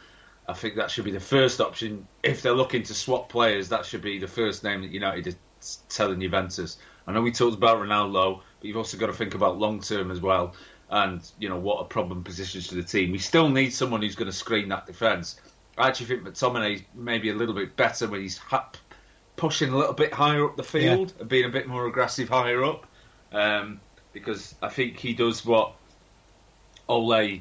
I 0.48 0.54
think 0.54 0.76
that 0.76 0.90
should 0.90 1.04
be 1.04 1.10
the 1.10 1.20
first 1.20 1.60
option. 1.60 2.08
If 2.22 2.40
they're 2.40 2.54
looking 2.54 2.84
to 2.84 2.94
swap 2.94 3.28
players, 3.28 3.68
that 3.68 3.84
should 3.84 4.00
be 4.00 4.18
the 4.18 4.26
first 4.26 4.64
name 4.64 4.80
that 4.80 4.90
United 4.90 5.36
is 5.60 5.80
telling 5.90 6.22
Juventus. 6.22 6.78
I 7.06 7.12
know 7.12 7.20
we 7.20 7.32
talked 7.32 7.58
about 7.58 7.76
Ronaldo, 7.76 8.40
but 8.60 8.66
you've 8.66 8.78
also 8.78 8.96
got 8.96 9.08
to 9.08 9.12
think 9.12 9.34
about 9.34 9.58
long 9.58 9.82
term 9.82 10.10
as 10.10 10.22
well. 10.22 10.54
And 10.88 11.20
you 11.38 11.50
know 11.50 11.58
what 11.58 11.82
a 11.82 11.84
problem 11.84 12.24
positions 12.24 12.68
to 12.68 12.76
the 12.76 12.82
team. 12.82 13.12
We 13.12 13.18
still 13.18 13.50
need 13.50 13.74
someone 13.74 14.00
who's 14.00 14.16
going 14.16 14.30
to 14.30 14.34
screen 14.34 14.70
that 14.70 14.86
defence. 14.86 15.38
I 15.76 15.88
actually 15.88 16.06
think 16.06 16.22
McTominay 16.22 16.82
maybe 16.94 17.28
a 17.28 17.34
little 17.34 17.54
bit 17.54 17.76
better 17.76 18.08
when 18.08 18.22
he's 18.22 18.38
pushing 19.40 19.70
a 19.70 19.76
little 19.76 19.94
bit 19.94 20.12
higher 20.12 20.44
up 20.44 20.56
the 20.58 20.62
field 20.62 21.14
yeah. 21.16 21.20
and 21.20 21.28
being 21.30 21.46
a 21.46 21.48
bit 21.48 21.66
more 21.66 21.86
aggressive 21.86 22.28
higher 22.28 22.62
up. 22.62 22.86
Um, 23.32 23.80
because 24.12 24.54
I 24.60 24.68
think 24.68 24.98
he 24.98 25.14
does 25.14 25.44
what 25.46 25.72
Ole. 26.88 27.40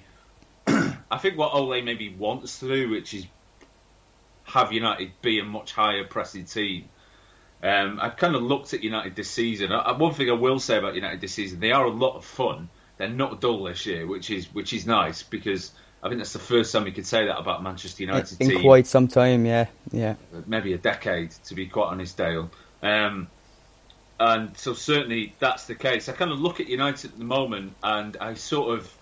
I 0.68 1.18
think 1.18 1.38
what 1.38 1.54
Ole 1.54 1.82
maybe 1.82 2.08
wants 2.10 2.62
to 2.62 2.70
do, 2.70 2.90
which 2.90 3.14
is 3.14 3.26
have 4.46 4.72
United 4.72 5.12
be 5.22 5.40
a 5.40 5.44
much 5.44 5.74
higher 5.74 6.06
pressing 6.06 6.46
team. 6.46 6.86
Um, 7.62 8.00
I've 8.02 8.16
kind 8.16 8.36
of 8.36 8.44
looked 8.44 8.74
at 8.74 8.82
United 8.82 9.16
this 9.16 9.30
season. 9.30 9.74
I, 9.74 9.92
one 9.92 10.14
thing 10.14 10.30
I 10.30 10.34
will 10.34 10.60
say 10.60 10.78
about 10.78 10.96
United 10.96 11.20
this 11.20 11.34
season, 11.34 11.60
they 11.60 11.74
are 11.74 11.84
a 11.84 11.92
lot 11.92 12.16
of 12.16 12.24
fun. 12.24 12.70
They're 12.98 13.10
not 13.10 13.42
dull 13.42 13.66
this 13.66 13.86
year, 13.86 14.08
which 14.08 14.30
is 14.30 14.46
which 14.54 14.72
is 14.72 14.86
nice 14.86 15.22
because 15.22 15.72
I 16.02 16.08
think 16.08 16.20
that's 16.20 16.34
the 16.34 16.40
first 16.40 16.72
time 16.72 16.86
we 16.86 16.92
could 16.92 17.06
say 17.06 17.26
that 17.26 17.38
about 17.38 17.62
Manchester 17.62 18.04
United 18.04 18.40
in 18.40 18.50
team. 18.50 18.62
quite 18.62 18.88
some 18.88 19.08
time. 19.08 19.46
Yeah, 19.46 19.68
yeah, 19.92 20.16
maybe 20.48 20.74
a 20.74 20.78
decade 20.78 21.32
to 21.46 21.56
be 21.56 21.68
quite 21.68 21.88
honest, 21.88 22.18
Dale. 22.18 22.50
Um, 22.82 23.28
and 24.20 24.58
so 24.58 24.74
certainly 24.74 25.34
that's 25.40 25.66
the 25.66 25.76
case. 25.76 26.10
I 26.10 26.14
kind 26.14 26.32
of 26.32 26.40
look 26.40 26.60
at 26.60 26.68
United 26.68 27.12
at 27.12 27.18
the 27.18 27.26
moment, 27.26 27.74
and 27.84 28.18
I 28.20 28.34
sort 28.34 28.78
of 28.78 28.94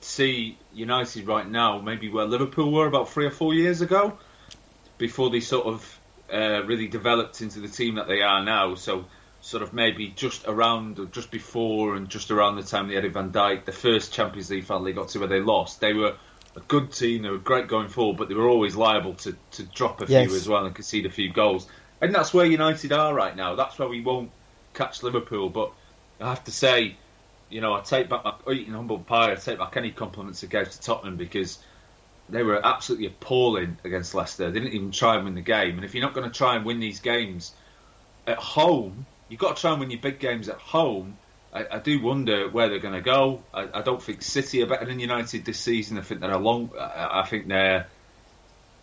see 0.00 0.58
United 0.74 1.26
right 1.26 1.48
now, 1.48 1.80
maybe 1.80 2.10
where 2.10 2.26
Liverpool 2.26 2.70
were 2.72 2.86
about 2.86 3.08
three 3.10 3.26
or 3.26 3.30
four 3.30 3.54
years 3.54 3.80
ago, 3.80 4.18
before 4.98 5.30
they 5.30 5.40
sort 5.40 5.66
of 5.66 6.00
uh, 6.32 6.62
really 6.64 6.88
developed 6.88 7.40
into 7.40 7.60
the 7.60 7.68
team 7.68 7.96
that 7.96 8.08
they 8.08 8.22
are 8.22 8.42
now. 8.44 8.74
So 8.74 9.06
sort 9.44 9.62
of 9.62 9.74
maybe 9.74 10.08
just 10.08 10.46
around, 10.46 10.98
just 11.12 11.30
before, 11.30 11.96
and 11.96 12.08
just 12.08 12.30
around 12.30 12.56
the 12.56 12.62
time 12.62 12.88
they 12.88 12.94
had 12.94 13.12
Van 13.12 13.30
Dijk, 13.30 13.66
the 13.66 13.72
first 13.72 14.10
Champions 14.10 14.48
League 14.50 14.64
final 14.64 14.84
they 14.84 14.92
got 14.94 15.08
to 15.08 15.18
where 15.18 15.28
they 15.28 15.40
lost. 15.40 15.80
They 15.80 15.92
were 15.92 16.16
a 16.56 16.60
good 16.60 16.90
team. 16.92 17.20
They 17.22 17.28
were 17.28 17.36
great 17.36 17.68
going 17.68 17.88
forward, 17.88 18.16
but 18.16 18.30
they 18.30 18.34
were 18.34 18.48
always 18.48 18.74
liable 18.74 19.16
to, 19.16 19.36
to 19.52 19.62
drop 19.64 20.00
a 20.00 20.06
Yes. 20.08 20.28
few 20.28 20.34
as 20.34 20.48
well 20.48 20.64
and 20.64 20.74
concede 20.74 21.04
a 21.04 21.10
few 21.10 21.30
goals. 21.30 21.68
And 22.00 22.14
that's 22.14 22.32
where 22.32 22.46
United 22.46 22.90
are 22.92 23.12
right 23.12 23.36
now. 23.36 23.54
That's 23.54 23.78
where 23.78 23.86
we 23.88 24.00
won't 24.00 24.30
catch 24.72 25.02
Liverpool. 25.02 25.50
But 25.50 25.72
I 26.18 26.30
have 26.30 26.44
to 26.44 26.50
say, 26.50 26.96
you 27.50 27.60
know, 27.60 27.74
I 27.74 27.82
take 27.82 28.08
back 28.08 28.24
my 28.24 28.34
eating 28.50 28.72
humble 28.72 29.00
pie. 29.00 29.32
I 29.32 29.34
take 29.34 29.58
back 29.58 29.76
any 29.76 29.90
compliments 29.90 30.42
I 30.42 30.46
gave 30.46 30.70
to 30.70 30.80
Tottenham 30.80 31.18
because 31.18 31.58
they 32.30 32.42
were 32.42 32.64
absolutely 32.64 33.08
appalling 33.08 33.76
against 33.84 34.14
Leicester. 34.14 34.50
They 34.50 34.58
didn't 34.60 34.72
even 34.74 34.90
try 34.90 35.16
and 35.16 35.26
win 35.26 35.34
the 35.34 35.42
game. 35.42 35.76
And 35.76 35.84
if 35.84 35.94
you're 35.94 36.02
not 36.02 36.14
going 36.14 36.30
to 36.30 36.34
try 36.34 36.56
and 36.56 36.64
win 36.64 36.80
these 36.80 37.00
games 37.00 37.52
at 38.26 38.38
home, 38.38 39.06
you've 39.34 39.40
got 39.40 39.56
to 39.56 39.60
try 39.62 39.72
and 39.72 39.80
win 39.80 39.90
your 39.90 39.98
big 39.98 40.20
games 40.20 40.48
at 40.48 40.58
home. 40.58 41.18
I, 41.52 41.66
I 41.72 41.78
do 41.80 42.00
wonder 42.00 42.48
where 42.48 42.68
they're 42.68 42.78
going 42.78 42.94
to 42.94 43.00
go. 43.00 43.42
I, 43.52 43.68
I 43.74 43.82
don't 43.82 44.00
think 44.00 44.22
City 44.22 44.62
are 44.62 44.66
better 44.66 44.84
than 44.84 45.00
United 45.00 45.44
this 45.44 45.58
season. 45.58 45.98
I 45.98 46.02
think 46.02 46.20
they're 46.20 46.30
a 46.30 46.38
long. 46.38 46.70
I, 46.78 47.22
I 47.22 47.26
think 47.26 47.48
they're 47.48 47.88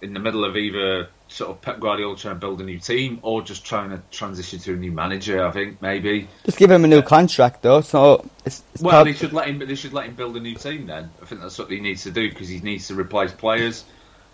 in 0.01 0.11
the 0.13 0.19
middle 0.19 0.43
of 0.43 0.57
either 0.57 1.07
sort 1.29 1.51
of 1.51 1.61
Pep 1.61 1.79
Guardiola 1.79 2.17
trying 2.17 2.35
to 2.35 2.39
build 2.41 2.59
a 2.59 2.65
new 2.65 2.79
team 2.79 3.19
or 3.21 3.41
just 3.41 3.63
trying 3.63 3.91
to 3.91 4.01
transition 4.11 4.59
to 4.59 4.73
a 4.73 4.75
new 4.75 4.91
manager. 4.91 5.47
I 5.47 5.51
think 5.51 5.81
maybe. 5.81 6.27
just 6.43 6.57
give 6.57 6.69
him 6.69 6.83
a 6.83 6.87
new 6.89 7.01
contract 7.01 7.61
though. 7.61 7.79
So 7.79 8.29
it's, 8.43 8.61
it's 8.73 8.83
Well, 8.83 9.05
they 9.05 9.13
should 9.13 9.31
let 9.31 9.47
him. 9.47 9.59
They 9.59 9.75
should 9.75 9.93
let 9.93 10.07
him 10.07 10.15
build 10.15 10.35
a 10.35 10.41
new 10.41 10.55
team. 10.55 10.87
Then 10.87 11.11
I 11.21 11.25
think 11.27 11.39
that's 11.39 11.57
what 11.57 11.71
he 11.71 11.79
needs 11.79 12.03
to 12.03 12.11
do 12.11 12.27
because 12.27 12.49
he 12.49 12.59
needs 12.59 12.89
to 12.89 12.95
replace 12.95 13.31
players. 13.31 13.85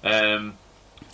Um, 0.04 0.56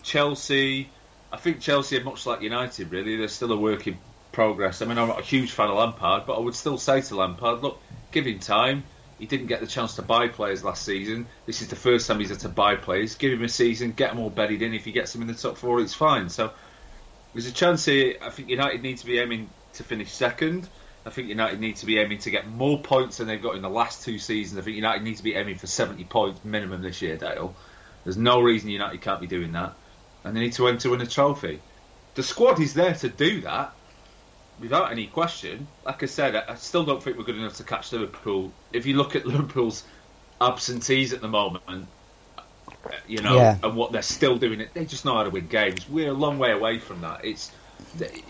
Chelsea, 0.02 0.90
I 1.30 1.36
think 1.36 1.60
Chelsea 1.60 1.98
are 1.98 2.04
much 2.06 2.26
like 2.26 2.42
United. 2.42 2.90
Really, 2.90 3.18
they're 3.18 3.28
still 3.28 3.52
a 3.52 3.58
work 3.58 3.86
in 3.86 3.98
progress. 4.34 4.82
I 4.82 4.86
mean, 4.86 4.98
I'm 4.98 5.08
not 5.08 5.22
a 5.22 5.24
huge 5.24 5.52
fan 5.52 5.70
of 5.70 5.78
Lampard, 5.78 6.26
but 6.26 6.34
I 6.34 6.40
would 6.40 6.56
still 6.56 6.78
say 6.78 7.00
to 7.00 7.16
Lampard, 7.16 7.62
look, 7.62 7.80
give 8.12 8.26
him 8.26 8.40
time. 8.40 8.84
He 9.18 9.26
didn't 9.26 9.48
get 9.48 9.62
the 9.62 9.68
chance 9.68 9.96
to 9.96 10.02
buy 10.02 10.28
players 10.28 10.64
last 10.64 10.84
season. 10.84 11.28
This 11.46 11.62
is 11.62 11.70
the 11.70 11.78
first 11.78 12.08
time 12.08 12.20
he's 12.20 12.30
had 12.30 12.40
to 12.40 12.50
buy 12.50 12.76
players. 12.76 13.16
Give 13.16 13.32
him 13.32 13.44
a 13.44 13.48
season, 13.48 13.94
get 13.94 14.10
them 14.10 14.20
all 14.20 14.30
bedded 14.30 14.62
in. 14.62 14.74
If 14.74 14.84
he 14.84 14.92
gets 14.92 15.14
them 15.14 15.22
in 15.22 15.30
the 15.30 15.34
top 15.34 15.58
four, 15.58 15.80
it's 15.80 15.94
fine. 15.94 16.28
So 16.28 16.52
there's 17.32 17.46
a 17.46 17.54
chance 17.54 17.86
here. 17.86 18.18
I 18.22 18.30
think 18.32 18.50
United 18.50 18.82
need 18.82 18.98
to 18.98 19.06
be 19.06 19.20
aiming 19.20 19.50
to 19.74 19.84
finish 19.84 20.12
second. 20.12 20.68
I 21.06 21.10
think 21.10 21.28
United 21.28 21.60
need 21.60 21.78
to 21.78 21.86
be 21.86 22.00
aiming 22.00 22.20
to 22.20 22.32
get 22.32 22.48
more 22.48 22.82
points 22.82 23.18
than 23.18 23.28
they've 23.28 23.42
got 23.42 23.56
in 23.56 23.62
the 23.62 23.70
last 23.70 24.04
two 24.04 24.20
seasons. 24.20 24.60
I 24.60 24.64
think 24.64 24.76
United 24.76 25.04
need 25.04 25.18
to 25.18 25.24
be 25.24 25.36
aiming 25.36 25.58
for 25.58 25.68
70 25.68 26.04
points 26.06 26.44
minimum 26.44 26.82
this 26.82 27.02
year, 27.02 27.18
Dale. 27.18 27.56
There's 28.04 28.18
no 28.18 28.42
reason 28.42 28.70
United 28.70 29.02
can't 29.02 29.22
be 29.22 29.28
doing 29.28 29.52
that. 29.54 29.76
And 30.24 30.36
they 30.36 30.42
need 30.42 30.54
to 30.54 30.68
aim 30.68 30.78
to 30.80 30.92
win 30.92 31.02
a 31.02 31.06
trophy. 31.06 31.62
The 32.16 32.24
squad 32.24 32.60
is 32.60 32.74
there 32.74 32.94
to 32.94 33.10
do 33.10 33.42
that 33.42 33.74
without 34.60 34.92
any 34.92 35.08
question. 35.08 35.68
Like 35.86 36.04
I 36.04 36.06
said, 36.08 36.36
I 36.36 36.44
I 36.50 36.56
still 36.56 36.84
don't 36.86 37.02
think 37.02 37.18
we're 37.18 37.24
good 37.24 37.38
enough 37.38 37.56
to 37.58 37.64
catch 37.64 37.92
Liverpool. 37.92 38.52
If 38.72 38.86
you 38.86 38.96
look 38.98 39.16
at 39.16 39.26
Liverpool's 39.26 39.84
absentees 40.42 41.14
at 41.14 41.22
the 41.22 41.28
moment, 41.28 41.88
you 43.08 43.22
know, 43.22 43.36
Yeah. 43.36 43.58
and 43.64 43.76
what 43.76 43.92
they're 43.92 44.02
still 44.02 44.38
doing, 44.38 44.60
it 44.62 44.74
they 44.74 44.86
just 44.86 45.06
know 45.06 45.16
how 45.16 45.24
to 45.24 45.30
win 45.30 45.48
games. 45.48 45.88
We're 45.90 46.10
a 46.10 46.14
long 46.14 46.38
way 46.40 46.52
away 46.52 46.80
from 46.80 47.02
that. 47.02 47.24
It's, 47.26 47.52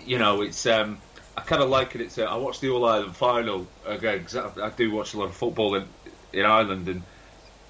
you 0.06 0.18
know, 0.20 0.42
it's. 0.42 0.66
Um, 0.66 0.98
I 1.36 1.42
kind 1.42 1.64
of 1.64 1.70
liken 1.70 2.02
it 2.02 2.12
to. 2.12 2.26
I 2.26 2.36
watched 2.36 2.62
the 2.62 2.70
All 2.70 2.86
Ireland 2.86 3.16
final 3.16 3.66
again 3.88 4.20
because 4.20 4.36
I, 4.36 4.68
I 4.68 4.70
do 4.70 4.92
watch 4.92 5.14
a 5.16 5.18
lot 5.18 5.26
of 5.26 5.36
football 5.36 5.76
in 5.76 5.86
in 6.32 6.46
Ireland, 6.46 6.88
and 6.88 7.02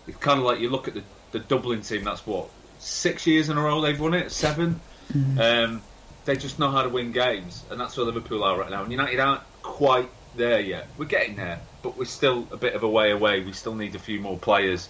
it's 0.08 0.18
kind 0.18 0.40
of 0.40 0.46
like 0.46 0.60
you 0.60 0.70
look 0.70 0.88
at 0.90 0.94
the 0.96 1.04
the 1.32 1.40
Dublin 1.40 1.82
team. 1.82 2.04
That's 2.04 2.26
what 2.28 2.50
six 2.80 3.26
years 3.26 3.48
in 3.50 3.58
a 3.58 3.62
row 3.62 3.80
they've 3.80 4.00
won 4.00 4.14
it. 4.14 4.32
7 4.32 4.80
Um, 5.40 5.82
they 6.26 6.36
just 6.36 6.60
know 6.60 6.72
how 6.72 6.84
to 6.84 6.90
win 6.90 7.12
games, 7.12 7.64
and 7.70 7.80
that's 7.80 7.98
where 7.98 8.06
Liverpool 8.06 8.44
are 8.44 8.58
right 8.58 8.70
now. 8.70 8.84
And 8.84 8.92
United 8.92 9.20
aren't 9.20 9.42
quite 9.62 10.10
there 10.36 10.60
yet. 10.60 10.88
We're 10.98 11.06
getting 11.06 11.36
there, 11.36 11.60
but 11.82 11.98
we're 11.98 12.06
still 12.06 12.48
a 12.52 12.58
bit 12.58 12.76
of 12.76 12.84
a 12.84 12.90
way 12.90 13.12
away. 13.12 13.42
We 13.42 13.54
still 13.54 13.76
need 13.76 13.96
a 13.96 14.00
few 14.00 14.20
more 14.20 14.38
players. 14.38 14.90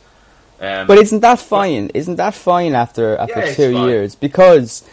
Um, 0.60 0.88
But 0.88 0.98
isn't 1.00 1.22
that 1.22 1.40
fine? 1.40 1.90
Isn't 1.94 2.18
that 2.18 2.34
fine 2.34 2.76
after 2.76 3.18
after 3.18 3.40
Yeah, 3.40 3.54
two 3.54 3.86
years? 3.88 4.16
Because 4.16 4.88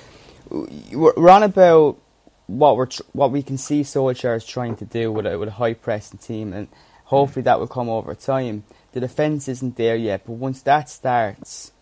we're, 0.49 1.13
we're 1.17 1.31
on 1.31 1.43
about 1.43 1.99
what 2.47 2.77
we're 2.77 2.87
tr- 2.87 3.03
what 3.13 3.31
we 3.31 3.43
can 3.43 3.59
see 3.59 3.83
Solskjaer 3.83 4.37
is 4.37 4.45
trying 4.45 4.77
to 4.77 4.85
do 4.85 5.13
with 5.13 5.27
a 5.27 5.39
with 5.39 5.49
a 5.49 5.53
high 5.53 5.75
pressing 5.75 6.19
team, 6.19 6.53
and 6.53 6.69
hopefully 7.05 7.43
that 7.43 7.61
will 7.61 7.69
come 7.69 7.89
over 7.89 8.15
time. 8.15 8.65
The 8.93 9.01
defense 9.01 9.47
isn't 9.49 9.77
there 9.77 9.97
yet, 9.97 10.23
but 10.27 10.33
once 10.33 10.63
that 10.63 10.89
starts, 10.89 11.73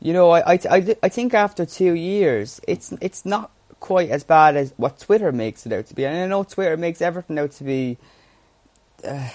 you 0.00 0.12
know, 0.12 0.30
I 0.30 0.54
I, 0.54 0.58
I, 0.70 0.96
I 1.02 1.08
think 1.08 1.34
after 1.34 1.66
two 1.66 1.92
years, 1.92 2.60
it's 2.66 2.92
it's 3.00 3.26
not 3.26 3.50
quite 3.80 4.10
as 4.10 4.22
bad 4.22 4.56
as 4.56 4.72
what 4.76 4.98
Twitter 4.98 5.32
makes 5.32 5.66
it 5.66 5.72
out 5.72 5.86
to 5.86 5.94
be. 5.94 6.04
And 6.04 6.16
I 6.16 6.26
know 6.26 6.44
Twitter 6.44 6.76
makes 6.76 7.02
everything 7.02 7.38
out 7.38 7.52
to 7.52 7.64
be 7.64 7.98
uh, 9.04 9.30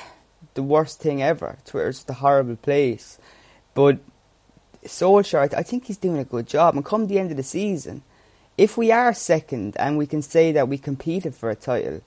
the 0.54 0.64
worst 0.64 1.02
thing 1.02 1.22
ever. 1.22 1.58
Twitter's 1.66 1.98
just 1.98 2.10
a 2.10 2.14
horrible 2.14 2.56
place. 2.56 3.18
But 3.74 4.00
Solskjaer, 4.86 5.54
I, 5.54 5.60
I 5.60 5.64
think 5.64 5.86
he's 5.86 5.98
doing 5.98 6.20
a 6.20 6.24
good 6.24 6.48
job. 6.48 6.76
And 6.76 6.86
come 6.86 7.08
the 7.08 7.20
end 7.20 7.32
of 7.32 7.38
the 7.38 7.44
season, 7.44 8.04
if 8.58 8.78
we 8.78 8.92
are 8.92 9.14
second 9.14 9.76
and 9.78 9.98
we 9.98 10.08
can 10.08 10.22
say 10.22 10.52
that 10.54 10.70
we 10.70 10.78
competed 10.78 11.36
for 11.36 11.50
a 11.50 11.56
title, 11.56 12.02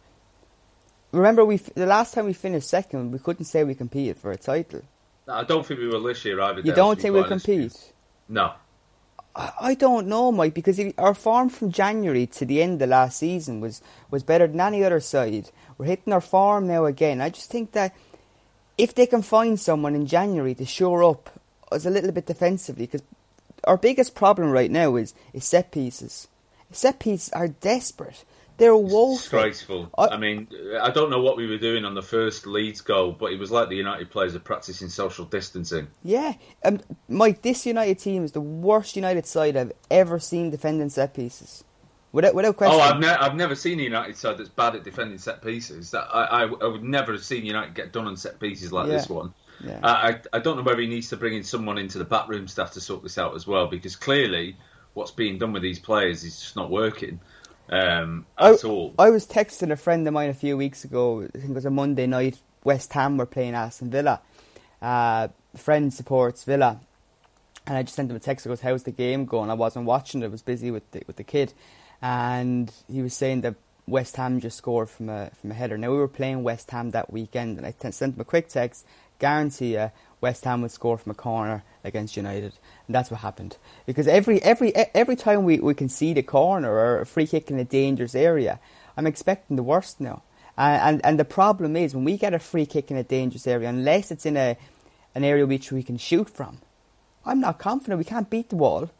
remember 1.12 1.44
we 1.44 1.56
f- 1.56 1.74
the 1.74 1.86
last 1.86 2.14
time 2.14 2.26
we 2.26 2.32
finished 2.32 2.68
second, 2.68 3.12
we 3.12 3.18
couldn't 3.18 3.44
say 3.44 3.64
we 3.64 3.74
competed 3.74 4.16
for 4.16 4.30
a 4.32 4.38
title. 4.38 4.82
I 5.26 5.44
don't 5.44 5.66
think 5.66 5.80
we 5.80 5.88
will 5.88 6.02
this 6.02 6.24
year 6.24 6.40
either. 6.40 6.60
You 6.60 6.72
don't 6.72 6.98
think 6.98 7.12
we'll 7.12 7.24
quite 7.24 7.32
honest 7.32 7.48
with 7.48 7.56
you. 7.56 7.62
compete? 7.68 7.92
No. 8.30 8.52
I 9.38 9.74
don't 9.74 10.08
know, 10.08 10.32
Mike, 10.32 10.54
because 10.54 10.80
our 10.98 11.14
form 11.14 11.48
from 11.48 11.70
January 11.70 12.26
to 12.26 12.44
the 12.44 12.60
end 12.60 12.82
of 12.82 12.88
last 12.88 13.18
season 13.18 13.60
was, 13.60 13.80
was 14.10 14.24
better 14.24 14.48
than 14.48 14.60
any 14.60 14.82
other 14.82 14.98
side. 14.98 15.50
We're 15.76 15.86
hitting 15.86 16.12
our 16.12 16.20
form 16.20 16.66
now 16.66 16.86
again. 16.86 17.20
I 17.20 17.30
just 17.30 17.48
think 17.48 17.70
that 17.72 17.94
if 18.76 18.96
they 18.96 19.06
can 19.06 19.22
find 19.22 19.58
someone 19.58 19.94
in 19.94 20.06
January 20.06 20.56
to 20.56 20.66
shore 20.66 21.04
up 21.04 21.38
us 21.70 21.86
a 21.86 21.90
little 21.90 22.10
bit 22.10 22.26
defensively, 22.26 22.86
because 22.86 23.02
our 23.62 23.76
biggest 23.76 24.16
problem 24.16 24.50
right 24.50 24.70
now 24.70 24.96
is, 24.96 25.14
is 25.32 25.44
set 25.44 25.70
pieces. 25.70 26.26
Set 26.72 26.98
pieces 26.98 27.30
are 27.32 27.48
desperate. 27.48 28.24
They're 28.58 28.76
woeful. 28.76 29.16
Disgraceful. 29.16 29.90
I- 29.96 30.08
I, 30.08 30.16
mean, 30.18 30.48
I 30.80 30.90
don't 30.90 31.10
know 31.10 31.22
what 31.22 31.36
we 31.36 31.46
were 31.46 31.58
doing 31.58 31.84
on 31.84 31.94
the 31.94 32.02
first 32.02 32.46
Leeds 32.46 32.80
goal, 32.80 33.12
but 33.12 33.32
it 33.32 33.38
was 33.38 33.50
like 33.50 33.68
the 33.68 33.76
United 33.76 34.10
players 34.10 34.34
are 34.34 34.40
practicing 34.40 34.88
social 34.88 35.24
distancing. 35.24 35.86
Yeah, 36.02 36.34
um, 36.64 36.80
Mike, 37.08 37.42
this 37.42 37.64
United 37.64 37.98
team 38.00 38.24
is 38.24 38.32
the 38.32 38.40
worst 38.40 38.96
United 38.96 39.26
side 39.26 39.56
I've 39.56 39.72
ever 39.90 40.18
seen 40.18 40.50
defending 40.50 40.90
set 40.90 41.14
pieces. 41.14 41.64
Without, 42.10 42.34
without 42.34 42.56
question. 42.56 42.80
Oh, 42.80 42.82
I've, 42.82 42.98
ne- 43.00 43.06
I've 43.06 43.34
never 43.36 43.54
seen 43.54 43.78
a 43.80 43.82
United 43.82 44.16
side 44.16 44.38
that's 44.38 44.48
bad 44.48 44.74
at 44.74 44.82
defending 44.82 45.18
set 45.18 45.42
pieces. 45.42 45.90
That 45.92 46.08
I, 46.12 46.24
I, 46.24 46.42
I 46.46 46.66
would 46.66 46.82
never 46.82 47.12
have 47.12 47.22
seen 47.22 47.44
United 47.44 47.74
get 47.74 47.92
done 47.92 48.06
on 48.06 48.16
set 48.16 48.40
pieces 48.40 48.72
like 48.72 48.86
Yeah. 48.88 48.94
this 48.94 49.08
one. 49.08 49.34
Yeah. 49.62 49.78
I, 49.82 50.08
I, 50.08 50.20
I 50.32 50.38
don't 50.38 50.56
know 50.56 50.62
whether 50.62 50.80
he 50.80 50.86
needs 50.86 51.10
to 51.10 51.16
bring 51.16 51.34
in 51.34 51.44
someone 51.44 51.78
into 51.78 51.98
the 51.98 52.04
backroom 52.04 52.48
staff 52.48 52.72
to 52.72 52.80
sort 52.80 53.02
this 53.02 53.18
out 53.18 53.34
as 53.36 53.46
well, 53.46 53.66
because 53.66 53.94
clearly 53.94 54.56
what's 54.94 55.10
being 55.10 55.38
done 55.38 55.52
with 55.52 55.62
these 55.62 55.78
players 55.78 56.24
is 56.24 56.40
just 56.40 56.56
not 56.56 56.70
working 56.70 57.20
um, 57.70 58.26
I, 58.36 58.52
all. 58.52 58.94
I 58.98 59.10
was 59.10 59.26
texting 59.26 59.70
a 59.70 59.76
friend 59.76 60.06
of 60.06 60.14
mine 60.14 60.30
a 60.30 60.34
few 60.34 60.56
weeks 60.56 60.84
ago. 60.84 61.22
I 61.22 61.38
think 61.38 61.50
it 61.50 61.54
was 61.54 61.64
a 61.64 61.70
Monday 61.70 62.06
night. 62.06 62.38
West 62.64 62.92
Ham 62.92 63.16
were 63.16 63.26
playing 63.26 63.54
Aston 63.54 63.90
Villa. 63.90 64.20
Uh, 64.80 65.28
friend 65.56 65.92
supports 65.92 66.44
Villa, 66.44 66.80
and 67.66 67.76
I 67.76 67.82
just 67.82 67.96
sent 67.96 68.10
him 68.10 68.16
a 68.16 68.20
text. 68.20 68.46
I 68.46 68.50
goes, 68.50 68.60
"How's 68.60 68.84
the 68.84 68.90
game 68.90 69.24
going?" 69.26 69.50
I 69.50 69.54
wasn't 69.54 69.86
watching 69.86 70.22
it. 70.22 70.26
I 70.26 70.28
was 70.28 70.42
busy 70.42 70.70
with 70.70 70.90
the, 70.92 71.02
with 71.06 71.16
the 71.16 71.24
kid, 71.24 71.52
and 72.00 72.72
he 72.90 73.02
was 73.02 73.14
saying 73.14 73.42
that 73.42 73.56
West 73.86 74.16
Ham 74.16 74.40
just 74.40 74.58
scored 74.58 74.90
from 74.90 75.08
a 75.08 75.30
from 75.40 75.50
a 75.50 75.54
header. 75.54 75.78
Now 75.78 75.90
we 75.90 75.98
were 75.98 76.08
playing 76.08 76.42
West 76.42 76.70
Ham 76.70 76.90
that 76.90 77.12
weekend, 77.12 77.58
and 77.58 77.66
I 77.66 77.72
t- 77.72 77.90
sent 77.90 78.14
him 78.14 78.20
a 78.20 78.24
quick 78.24 78.48
text. 78.48 78.86
Guarantee 79.18 79.74
you, 79.74 79.90
West 80.20 80.44
Ham 80.44 80.62
would 80.62 80.70
score 80.70 80.98
from 80.98 81.12
a 81.12 81.14
corner 81.14 81.64
against 81.84 82.16
United, 82.16 82.52
and 82.86 82.94
that's 82.94 83.10
what 83.10 83.20
happened. 83.20 83.56
Because 83.86 84.06
every 84.06 84.42
every 84.42 84.74
every 84.74 85.16
time 85.16 85.44
we, 85.44 85.58
we 85.58 85.74
concede 85.74 86.18
a 86.18 86.22
corner 86.22 86.70
or 86.72 87.00
a 87.00 87.06
free 87.06 87.26
kick 87.26 87.50
in 87.50 87.58
a 87.58 87.64
dangerous 87.64 88.14
area, 88.14 88.58
I'm 88.96 89.06
expecting 89.06 89.56
the 89.56 89.62
worst 89.62 90.00
now. 90.00 90.22
And, 90.56 91.00
and 91.04 91.20
the 91.20 91.24
problem 91.24 91.76
is 91.76 91.94
when 91.94 92.04
we 92.04 92.16
get 92.16 92.34
a 92.34 92.40
free 92.40 92.66
kick 92.66 92.90
in 92.90 92.96
a 92.96 93.04
dangerous 93.04 93.46
area, 93.46 93.68
unless 93.68 94.10
it's 94.10 94.26
in 94.26 94.36
a 94.36 94.56
an 95.14 95.24
area 95.24 95.46
which 95.46 95.70
we 95.70 95.82
can 95.82 95.96
shoot 95.96 96.28
from, 96.28 96.58
I'm 97.24 97.40
not 97.40 97.58
confident 97.58 97.98
we 97.98 98.04
can't 98.04 98.28
beat 98.28 98.50
the 98.50 98.56
wall, 98.56 98.90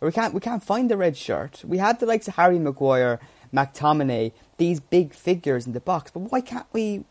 or 0.00 0.06
we 0.08 0.12
can't 0.12 0.32
we 0.32 0.40
can't 0.40 0.62
find 0.62 0.88
the 0.88 0.96
red 0.96 1.16
shirt. 1.16 1.64
We 1.64 1.78
have 1.78 1.98
the 1.98 2.06
likes 2.06 2.28
of 2.28 2.36
Harry 2.36 2.58
Maguire, 2.60 3.18
McTominay, 3.52 4.32
these 4.58 4.78
big 4.78 5.12
figures 5.12 5.66
in 5.66 5.72
the 5.72 5.80
box, 5.80 6.12
but 6.12 6.20
why 6.30 6.40
can't 6.40 6.66
we 6.72 7.04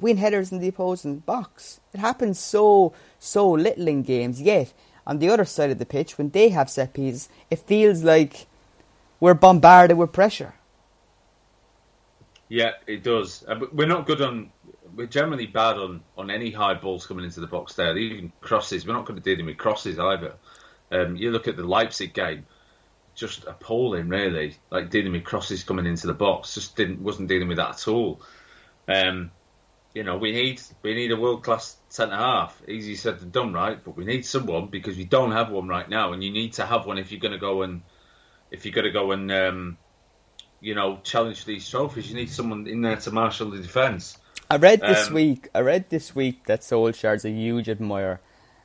win 0.00 0.16
headers 0.16 0.52
in 0.52 0.58
the 0.58 0.68
opposing 0.68 1.18
box? 1.18 1.80
It 1.92 2.00
happens 2.00 2.38
so 2.38 2.92
so 3.18 3.50
little 3.50 3.88
in 3.88 4.02
games. 4.02 4.40
Yet 4.40 4.72
on 5.06 5.18
the 5.18 5.30
other 5.30 5.44
side 5.44 5.70
of 5.70 5.78
the 5.78 5.86
pitch, 5.86 6.18
when 6.18 6.30
they 6.30 6.50
have 6.50 6.70
set 6.70 6.92
pieces, 6.94 7.28
it 7.50 7.58
feels 7.60 8.02
like 8.02 8.46
we're 9.20 9.34
bombarded 9.34 9.96
with 9.96 10.12
pressure. 10.12 10.54
Yeah, 12.48 12.72
it 12.86 13.02
does. 13.02 13.44
Uh, 13.46 13.60
we're 13.72 13.86
not 13.86 14.06
good 14.06 14.22
on. 14.22 14.50
We're 14.94 15.06
generally 15.06 15.46
bad 15.46 15.76
on, 15.76 16.02
on 16.16 16.30
any 16.30 16.50
high 16.50 16.74
balls 16.74 17.06
coming 17.06 17.24
into 17.24 17.40
the 17.40 17.46
box 17.46 17.74
there. 17.74 17.96
Even 17.96 18.32
crosses. 18.40 18.86
We're 18.86 18.94
not 18.94 19.04
good 19.04 19.18
at 19.18 19.22
dealing 19.22 19.46
with 19.46 19.58
crosses 19.58 19.98
either. 19.98 20.34
Um, 20.90 21.16
you 21.16 21.30
look 21.30 21.46
at 21.46 21.56
the 21.56 21.64
Leipzig 21.64 22.14
game, 22.14 22.46
just 23.14 23.44
appalling, 23.44 24.08
really. 24.08 24.56
Like 24.70 24.90
dealing 24.90 25.12
with 25.12 25.24
crosses 25.24 25.62
coming 25.62 25.86
into 25.86 26.06
the 26.06 26.14
box, 26.14 26.54
just 26.54 26.74
didn't 26.76 27.02
wasn't 27.02 27.28
dealing 27.28 27.48
with 27.48 27.58
that 27.58 27.70
at 27.70 27.88
all. 27.88 28.22
Um, 28.88 29.30
you 29.98 30.04
know, 30.04 30.16
we 30.16 30.30
need 30.30 30.62
we 30.82 30.94
need 30.94 31.10
a 31.10 31.16
world 31.16 31.42
class 31.42 31.76
centre 31.88 32.14
half. 32.14 32.62
Easy 32.68 32.94
said 32.94 33.18
than 33.18 33.30
done, 33.30 33.52
right? 33.52 33.82
But 33.84 33.96
we 33.96 34.04
need 34.04 34.24
someone 34.24 34.68
because 34.68 34.96
we 34.96 35.04
don't 35.04 35.32
have 35.32 35.50
one 35.50 35.66
right 35.66 35.88
now, 35.88 36.12
and 36.12 36.22
you 36.22 36.30
need 36.30 36.52
to 36.52 36.64
have 36.64 36.86
one 36.86 36.98
if 36.98 37.10
you're 37.10 37.20
going 37.20 37.32
to 37.32 37.38
go 37.38 37.62
and 37.62 37.82
if 38.52 38.64
you're 38.64 38.72
going 38.72 38.84
to 38.84 38.92
go 38.92 39.10
and 39.10 39.32
um, 39.32 39.76
you 40.60 40.76
know 40.76 41.00
challenge 41.02 41.44
these 41.46 41.68
trophies. 41.68 42.08
You 42.10 42.14
need 42.14 42.30
someone 42.30 42.68
in 42.68 42.80
there 42.82 42.94
to 42.94 43.10
marshal 43.10 43.50
the 43.50 43.58
defence. 43.60 44.16
I 44.48 44.56
read 44.56 44.80
this 44.82 45.08
Um, 45.08 45.14
week. 45.14 45.48
I 45.52 45.62
read 45.62 45.90
this 45.90 46.14
week 46.14 46.44
that 46.44 46.60
Solskjaer's 46.60 47.24
a 47.24 47.30
huge 47.30 47.68
admirer 47.68 48.20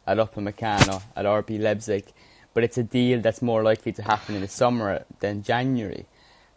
at 0.06 0.18
Upamecano 0.18 1.02
at 1.16 1.26
RB 1.26 1.60
Leipzig, 1.60 2.14
but 2.54 2.64
it's 2.64 2.78
a 2.78 2.84
deal 2.84 3.22
that's 3.22 3.42
more 3.42 3.64
likely 3.64 3.92
to 3.94 4.04
happen 4.04 4.36
in 4.36 4.42
the 4.42 4.48
summer 4.48 5.04
than 5.20 5.42
January. 5.42 6.06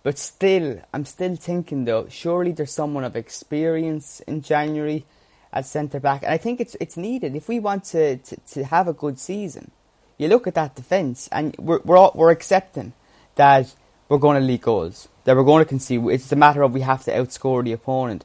But 0.07 0.19
still, 0.19 0.81
I'm 0.95 1.05
still 1.05 1.35
thinking 1.35 1.85
though. 1.85 2.07
Surely 2.09 2.53
there's 2.53 2.73
someone 2.73 3.03
of 3.03 3.17
experience 3.17 4.21
in 4.21 4.41
January 4.41 5.05
at 5.53 5.67
centre 5.67 5.99
back, 5.99 6.23
and 6.23 6.33
I 6.33 6.37
think 6.37 6.61
it's 6.61 6.77
it's 6.79 6.97
needed 6.97 7.35
if 7.35 7.49
we 7.49 7.59
want 7.59 7.83
to, 7.87 8.17
to, 8.19 8.37
to 8.53 8.65
have 8.67 8.87
a 8.87 8.93
good 8.93 9.19
season. 9.19 9.73
You 10.17 10.29
look 10.29 10.47
at 10.47 10.55
that 10.55 10.77
defence, 10.77 11.29
and 11.33 11.57
we're 11.59 11.81
we're 11.85 11.97
all, 11.97 12.13
we're 12.15 12.31
accepting 12.31 12.93
that 13.35 13.75
we're 14.09 14.19
going 14.19 14.41
to 14.41 14.47
leak 14.47 14.63
goals, 14.63 15.09
that 15.25 15.35
we're 15.35 15.43
going 15.43 15.65
to 15.65 15.69
concede. 15.69 16.05
It's 16.07 16.31
a 16.31 16.37
matter 16.37 16.63
of 16.63 16.73
we 16.73 16.83
have 16.83 17.03
to 17.07 17.11
outscore 17.11 17.65
the 17.65 17.73
opponent 17.73 18.25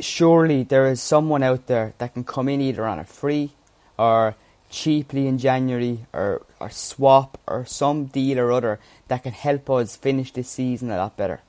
surely 0.00 0.62
there 0.62 0.86
is 0.86 1.00
someone 1.00 1.42
out 1.42 1.66
there 1.66 1.94
that 1.98 2.14
can 2.14 2.24
come 2.24 2.48
in 2.48 2.60
either 2.60 2.84
on 2.84 2.98
a 2.98 3.04
free 3.04 3.52
or 3.98 4.34
cheaply 4.70 5.26
in 5.26 5.38
January 5.38 6.06
or, 6.12 6.42
or 6.60 6.70
swap 6.70 7.38
or 7.46 7.64
some 7.64 8.06
deal 8.06 8.38
or 8.38 8.52
other 8.52 8.80
that 9.08 9.22
can 9.22 9.32
help 9.32 9.68
us 9.70 9.96
finish 9.96 10.32
this 10.32 10.50
season 10.50 10.90
a 10.90 10.96
lot 10.96 11.16
better. 11.16 11.40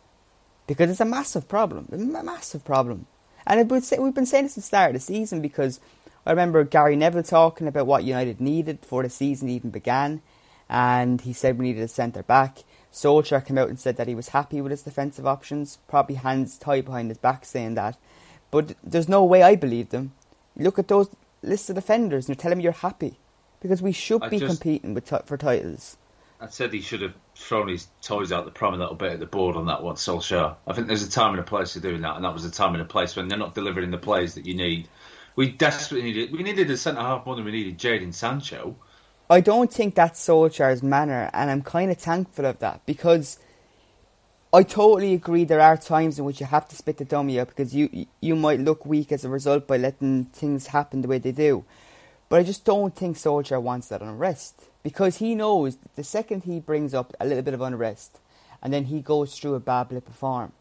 Because 0.67 0.89
it's 0.89 0.99
a 0.99 1.05
massive 1.05 1.47
problem, 1.47 1.87
a 1.91 2.23
massive 2.23 2.63
problem. 2.65 3.07
And 3.45 3.71
would 3.71 3.83
say, 3.83 3.97
we've 3.97 4.13
been 4.13 4.25
saying 4.25 4.45
this 4.45 4.55
since 4.55 4.65
the 4.65 4.67
start 4.67 4.89
of 4.89 4.95
the 4.95 4.99
season 4.99 5.41
because 5.41 5.79
I 6.25 6.31
remember 6.31 6.65
Gary 6.65 6.97
Neville 6.97 7.23
talking 7.23 7.67
about 7.67 7.87
what 7.87 8.03
United 8.03 8.41
needed 8.41 8.81
before 8.81 9.03
the 9.03 9.09
season 9.09 9.47
even 9.47 9.69
began. 9.69 10.21
And 10.69 11.21
he 11.21 11.31
said 11.31 11.57
we 11.57 11.67
needed 11.67 11.83
a 11.83 11.87
centre 11.87 12.23
back. 12.23 12.59
Solskjaer 12.91 13.45
came 13.45 13.57
out 13.57 13.69
and 13.69 13.79
said 13.79 13.95
that 13.95 14.09
he 14.09 14.15
was 14.15 14.29
happy 14.29 14.59
with 14.59 14.71
his 14.71 14.81
defensive 14.81 15.25
options, 15.25 15.77
probably 15.87 16.15
hands 16.15 16.57
tied 16.57 16.85
behind 16.85 17.09
his 17.09 17.17
back 17.17 17.45
saying 17.45 17.75
that. 17.75 17.97
But 18.51 18.75
there's 18.83 19.07
no 19.07 19.23
way 19.23 19.43
I 19.43 19.55
believed 19.55 19.93
him. 19.93 20.11
Look 20.57 20.77
at 20.79 20.89
those 20.89 21.09
lists 21.41 21.69
of 21.69 21.75
defenders 21.75 22.25
and 22.27 22.35
you're 22.35 22.41
telling 22.41 22.57
me 22.57 22.63
you're 22.63 22.73
happy. 22.73 23.19
Because 23.59 23.81
we 23.81 23.91
should 23.91 24.21
I 24.23 24.29
be 24.29 24.39
just- 24.39 24.59
competing 24.61 24.93
with 24.93 25.05
ti- 25.05 25.17
for 25.25 25.37
titles. 25.37 25.97
I 26.39 26.47
said 26.47 26.71
he 26.71 26.81
should 26.81 27.01
have 27.01 27.15
thrown 27.35 27.67
his 27.67 27.87
toys 28.03 28.31
out 28.31 28.45
the 28.45 28.51
pram 28.51 28.75
a 28.75 28.77
little 28.77 28.93
bit 28.93 29.13
at 29.13 29.19
the 29.19 29.25
board 29.25 29.55
on 29.55 29.65
that 29.65 29.81
one, 29.81 29.95
Solskjaer. 29.95 30.55
I 30.67 30.73
think 30.73 30.85
there's 30.85 31.01
a 31.01 31.09
time 31.09 31.31
and 31.31 31.39
a 31.39 31.43
place 31.43 31.73
for 31.73 31.79
doing 31.79 32.01
that, 32.01 32.15
and 32.15 32.23
that 32.23 32.33
was 32.33 32.45
a 32.45 32.51
time 32.51 32.73
and 32.73 32.81
a 32.83 32.85
place 32.85 33.15
when 33.15 33.27
they're 33.27 33.39
not 33.39 33.55
delivering 33.55 33.89
the 33.89 33.97
plays 33.97 34.35
that 34.35 34.45
you 34.45 34.53
need. 34.53 34.87
We 35.35 35.49
desperately 35.49 36.11
needed. 36.11 36.31
We 36.31 36.43
needed 36.43 36.69
a 36.69 36.77
centre 36.77 37.01
half 37.01 37.25
more 37.25 37.35
than 37.35 37.43
we 37.45 37.51
needed 37.51 37.79
Jadon 37.79 38.13
Sancho. 38.13 38.75
I 39.31 39.41
don't 39.41 39.73
think 39.73 39.95
that's 39.95 40.23
Solskjaer's 40.23 40.83
manner, 40.83 41.31
and 41.33 41.49
I'm 41.49 41.63
kind 41.63 41.89
of 41.89 41.97
thankful 41.97 42.45
of 42.45 42.59
that 42.59 42.85
because 42.85 43.39
I 44.53 44.63
totally 44.63 45.13
agree. 45.13 45.43
There 45.43 45.59
are 45.59 45.75
times 45.75 46.17
in 46.17 46.23
which 46.23 46.39
you 46.39 46.45
have 46.45 46.69
to 46.69 46.75
spit 46.75 46.97
the 46.97 47.05
dummy 47.05 47.37
out 47.37 47.49
because 47.49 47.75
you 47.75 48.07
you 48.21 48.33
might 48.33 48.61
look 48.61 48.85
weak 48.85 49.11
as 49.11 49.25
a 49.25 49.29
result 49.29 49.67
by 49.67 49.75
letting 49.75 50.25
things 50.25 50.67
happen 50.67 51.01
the 51.01 51.09
way 51.09 51.17
they 51.17 51.33
do. 51.33 51.65
But 52.29 52.39
I 52.39 52.43
just 52.43 52.63
don't 52.63 52.95
think 52.95 53.17
Solskjaer 53.17 53.61
wants 53.61 53.89
that 53.89 54.01
unrest 54.01 54.69
because 54.83 55.17
he 55.17 55.35
knows 55.35 55.77
the 55.95 56.03
second 56.03 56.43
he 56.43 56.61
brings 56.61 56.93
up 56.93 57.13
a 57.19 57.25
little 57.25 57.43
bit 57.43 57.55
of 57.55 57.61
unrest 57.61 58.19
and 58.63 58.71
then 58.71 58.85
he 58.85 59.01
goes 59.01 59.37
through 59.37 59.55
a 59.55 59.59
bad 59.59 59.89
blip 59.89 60.07
of 60.07 60.15
form, 60.15 60.53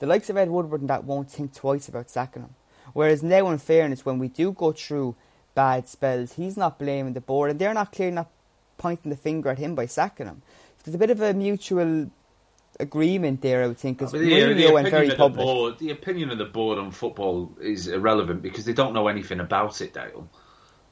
the 0.00 0.06
likes 0.06 0.28
of 0.28 0.36
Ed 0.36 0.50
Woodward 0.50 0.80
and 0.80 0.90
that 0.90 1.04
won't 1.04 1.30
think 1.30 1.54
twice 1.54 1.88
about 1.88 2.10
sacking 2.10 2.42
him. 2.42 2.54
Whereas 2.92 3.22
now, 3.22 3.48
in 3.50 3.58
fairness, 3.58 4.04
when 4.04 4.18
we 4.18 4.28
do 4.28 4.50
go 4.50 4.72
through 4.72 5.14
bad 5.54 5.88
spells, 5.88 6.32
he's 6.32 6.56
not 6.56 6.78
blaming 6.78 7.12
the 7.12 7.20
board 7.20 7.52
and 7.52 7.60
they're 7.60 7.72
not 7.72 7.92
clearly 7.92 8.16
not 8.16 8.30
pointing 8.78 9.10
the 9.10 9.16
finger 9.16 9.50
at 9.50 9.58
him 9.58 9.76
by 9.76 9.86
sacking 9.86 10.26
him. 10.26 10.42
There's 10.82 10.94
a 10.94 10.98
bit 10.98 11.10
of 11.10 11.20
a 11.20 11.34
mutual 11.34 12.10
agreement 12.80 13.42
there, 13.42 13.62
I 13.64 13.66
would 13.66 13.78
think, 13.78 13.98
because 13.98 14.14
I 14.14 14.18
mean, 14.18 14.28
the- 14.28 14.54
the 14.54 14.62
Mourinho 14.64 14.72
went 14.72 14.88
opinion 14.88 14.90
very 14.90 15.04
of 15.06 15.10
the 15.10 15.16
public. 15.16 15.44
board- 15.46 15.78
the 15.78 15.90
opinion 15.90 16.30
of 16.30 16.38
the 16.38 16.44
board 16.44 16.78
on 16.78 16.90
football 16.90 17.52
is 17.60 17.88
irrelevant 17.88 18.42
because 18.42 18.64
they 18.64 18.72
don't 18.72 18.92
know 18.94 19.08
anything 19.08 19.40
about 19.40 19.80
it, 19.80 19.92
Dale. 19.94 20.28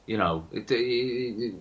You 0.05 0.17
know, 0.17 0.45
it, 0.51 0.69
it- 0.71 1.55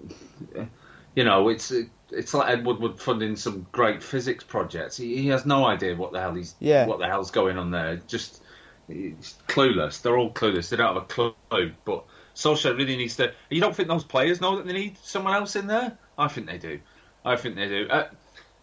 it- 0.54 0.68
you 1.14 1.24
know, 1.24 1.48
it's 1.48 1.72
it's 2.12 2.34
like 2.34 2.48
Ed 2.50 2.64
Woodward 2.64 3.00
funding 3.00 3.34
some 3.34 3.66
great 3.72 4.00
physics 4.02 4.44
projects. 4.44 4.96
He, 4.96 5.16
he 5.16 5.28
has 5.28 5.44
no 5.44 5.66
idea 5.66 5.96
what 5.96 6.12
the 6.12 6.20
hell 6.20 6.34
he's 6.34 6.54
Yeah. 6.60 6.86
what 6.86 6.98
the 7.00 7.06
hell's 7.06 7.30
going 7.32 7.58
on 7.58 7.70
there. 7.72 7.96
Just 8.06 8.42
it's 8.88 9.34
clueless. 9.48 10.02
They're 10.02 10.16
all 10.16 10.30
clueless. 10.30 10.68
They 10.68 10.76
don't 10.76 10.94
have 10.94 11.02
a 11.02 11.06
clue. 11.06 11.72
But 11.84 12.04
Solskjaer 12.36 12.76
really 12.76 12.96
needs 12.96 13.16
to. 13.16 13.32
You 13.50 13.60
don't 13.60 13.74
think 13.74 13.88
those 13.88 14.04
players 14.04 14.40
know 14.40 14.56
that 14.56 14.66
they 14.66 14.72
need 14.74 14.96
someone 15.02 15.34
else 15.34 15.56
in 15.56 15.66
there? 15.66 15.98
I 16.16 16.28
think 16.28 16.46
they 16.46 16.58
do. 16.58 16.78
I 17.24 17.34
think 17.34 17.56
they 17.56 17.66
do. 17.68 17.88
Uh, 17.90 18.08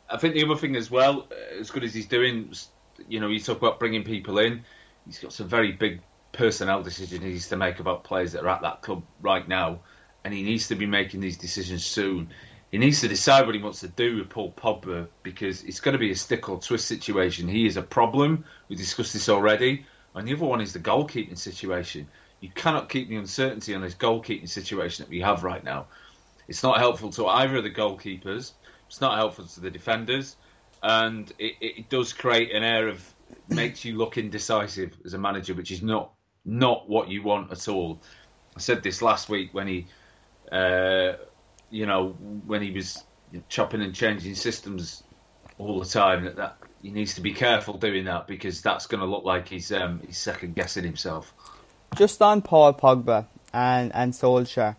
I 0.10 0.18
think 0.18 0.36
the 0.36 0.44
other 0.44 0.56
thing 0.56 0.76
as 0.76 0.92
well, 0.92 1.28
uh, 1.32 1.60
as 1.60 1.72
good 1.72 1.84
as 1.84 1.94
he's 1.94 2.08
doing, 2.08 2.54
you 3.08 3.20
know, 3.20 3.28
you 3.28 3.40
talk 3.40 3.58
about 3.58 3.80
bringing 3.80 4.04
people 4.04 4.40
in. 4.40 4.64
He's 5.06 5.20
got 5.20 5.34
some 5.34 5.48
very 5.48 5.72
big 5.72 6.02
personnel 6.32 6.84
decisions 6.84 7.22
he 7.22 7.30
needs 7.30 7.50
to 7.50 7.58
make 7.58 7.80
about 7.80 8.04
players 8.04 8.34
that 8.34 8.44
are 8.44 8.50
at 8.50 8.62
that 8.62 8.82
club 8.82 9.04
right 9.22 9.48
now, 9.48 9.80
and 10.24 10.34
he 10.34 10.44
needs 10.44 10.68
to 10.70 10.76
be 10.76 10.86
making 10.86 11.20
these 11.20 11.38
decisions 11.38 11.86
soon. 11.86 12.30
He 12.72 12.80
needs 12.80 13.02
to 13.02 13.08
decide 13.08 13.46
what 13.46 13.54
he 13.54 13.62
wants 13.62 13.82
to 13.82 13.88
do 13.88 14.18
with 14.18 14.30
Paul 14.30 14.52
Pogba 14.52 15.08
because 15.22 15.64
it's 15.64 15.80
going 15.80 15.94
to 15.94 16.00
be 16.00 16.12
a 16.12 16.16
stick 16.16 16.50
or 16.50 16.60
twist 16.60 16.88
situation. 16.88 17.48
He 17.48 17.68
is 17.68 17.78
a 17.78 17.84
problem. 17.84 18.46
We 18.68 18.76
discussed 18.76 19.14
this 19.14 19.30
already. 19.30 19.86
And 20.16 20.28
the 20.28 20.34
other 20.34 20.46
one 20.46 20.60
is 20.60 20.74
the 20.74 20.80
goalkeeping 20.80 21.38
situation. 21.38 22.08
You 22.40 22.50
cannot 22.50 22.90
keep 22.90 23.10
the 23.10 23.16
uncertainty 23.16 23.76
on 23.76 23.82
this 23.82 23.94
goalkeeping 23.94 24.50
situation 24.50 25.06
that 25.06 25.12
we 25.12 25.22
have 25.22 25.44
right 25.44 25.64
now. 25.64 25.86
It's 26.48 26.64
not 26.64 26.80
helpful 26.80 27.12
to 27.12 27.28
either 27.28 27.58
of 27.58 27.64
the 27.64 27.72
goalkeepers. 27.72 28.54
It's 28.94 29.02
not 29.02 29.18
helpful 29.18 29.46
to 29.46 29.60
the 29.60 29.72
defenders, 29.72 30.36
and 30.84 31.28
it, 31.40 31.56
it 31.62 31.90
does 31.90 32.14
create 32.14 32.54
an 32.54 32.62
air 32.62 32.90
of 32.90 33.04
makes 33.50 33.84
you 33.84 33.98
look 33.98 34.20
indecisive 34.20 34.96
as 35.04 35.16
a 35.16 35.18
manager, 35.18 35.56
which 35.56 35.72
is 35.72 35.82
not 35.82 36.12
not 36.46 36.88
what 36.88 37.10
you 37.10 37.24
want 37.24 37.52
at 37.52 37.68
all. 37.68 38.00
I 38.56 38.60
said 38.60 38.84
this 38.84 39.02
last 39.02 39.30
week 39.30 39.52
when 39.52 39.68
he, 39.68 39.88
uh, 40.52 41.14
you 41.72 41.88
know, 41.88 42.10
when 42.46 42.62
he 42.62 42.70
was 42.70 43.04
chopping 43.50 43.82
and 43.82 43.96
changing 43.96 44.36
systems 44.36 45.02
all 45.58 45.80
the 45.80 45.90
time. 45.90 46.26
That, 46.26 46.36
that 46.36 46.58
he 46.84 46.92
needs 46.92 47.16
to 47.16 47.22
be 47.22 47.34
careful 47.34 47.80
doing 47.80 48.06
that 48.06 48.28
because 48.28 48.62
that's 48.62 48.86
going 48.86 49.02
to 49.02 49.08
look 49.08 49.26
like 49.26 49.48
he's 49.48 49.72
um, 49.72 50.02
he's 50.06 50.20
second 50.20 50.54
guessing 50.54 50.84
himself. 50.84 51.34
Just 51.96 52.22
on 52.22 52.44
Paul 52.44 52.76
Pogba 52.76 53.26
and 53.52 53.92
and 53.96 54.14
Solskjaer, 54.14 54.76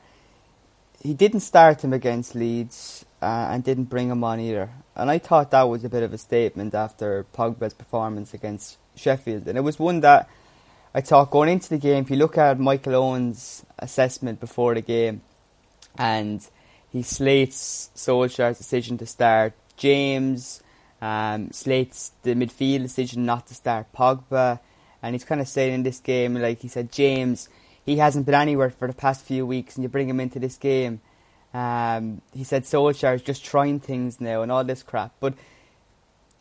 he 1.02 1.14
didn't 1.14 1.40
start 1.40 1.82
him 1.82 1.92
against 1.92 2.36
Leeds 2.36 3.04
uh, 3.24 3.48
and 3.50 3.64
didn't 3.64 3.84
bring 3.84 4.10
him 4.10 4.22
on 4.22 4.38
either. 4.40 4.70
And 4.94 5.10
I 5.10 5.18
thought 5.18 5.50
that 5.50 5.62
was 5.62 5.84
a 5.84 5.88
bit 5.88 6.02
of 6.02 6.12
a 6.12 6.18
statement 6.18 6.74
after 6.74 7.26
Pogba's 7.34 7.74
performance 7.74 8.34
against 8.34 8.78
Sheffield, 8.94 9.48
and 9.48 9.58
it 9.58 9.62
was 9.62 9.78
one 9.78 10.00
that 10.00 10.28
I 10.94 11.00
thought 11.00 11.30
going 11.30 11.48
into 11.48 11.68
the 11.70 11.78
game. 11.78 12.04
If 12.04 12.10
you 12.10 12.16
look 12.16 12.38
at 12.38 12.60
Michael 12.60 12.94
Owen's 12.94 13.64
assessment 13.78 14.38
before 14.38 14.74
the 14.74 14.80
game, 14.80 15.22
and 15.98 16.46
he 16.92 17.02
slates 17.02 17.90
Solskjaer's 17.96 18.58
decision 18.58 18.98
to 18.98 19.06
start 19.06 19.54
James 19.76 20.62
um, 21.04 21.50
slates 21.52 22.12
the 22.22 22.34
midfield 22.34 22.82
decision 22.82 23.26
not 23.26 23.46
to 23.48 23.54
start 23.54 23.92
Pogba, 23.92 24.60
and 25.02 25.14
he's 25.14 25.24
kind 25.24 25.40
of 25.40 25.48
saying 25.48 25.74
in 25.74 25.82
this 25.82 26.00
game, 26.00 26.34
like 26.34 26.60
he 26.60 26.68
said, 26.68 26.90
James, 26.90 27.48
he 27.84 27.98
hasn't 27.98 28.24
been 28.24 28.34
anywhere 28.34 28.70
for 28.70 28.88
the 28.88 28.94
past 28.94 29.24
few 29.24 29.44
weeks, 29.44 29.76
and 29.76 29.82
you 29.82 29.88
bring 29.88 30.08
him 30.08 30.20
into 30.20 30.38
this 30.38 30.56
game. 30.56 31.00
Um, 31.54 32.20
he 32.34 32.42
said 32.42 32.64
Solskjaer 32.64 33.14
is 33.14 33.22
just 33.22 33.44
trying 33.44 33.78
things 33.78 34.20
now 34.20 34.42
and 34.42 34.50
all 34.50 34.64
this 34.64 34.82
crap, 34.82 35.12
but 35.20 35.34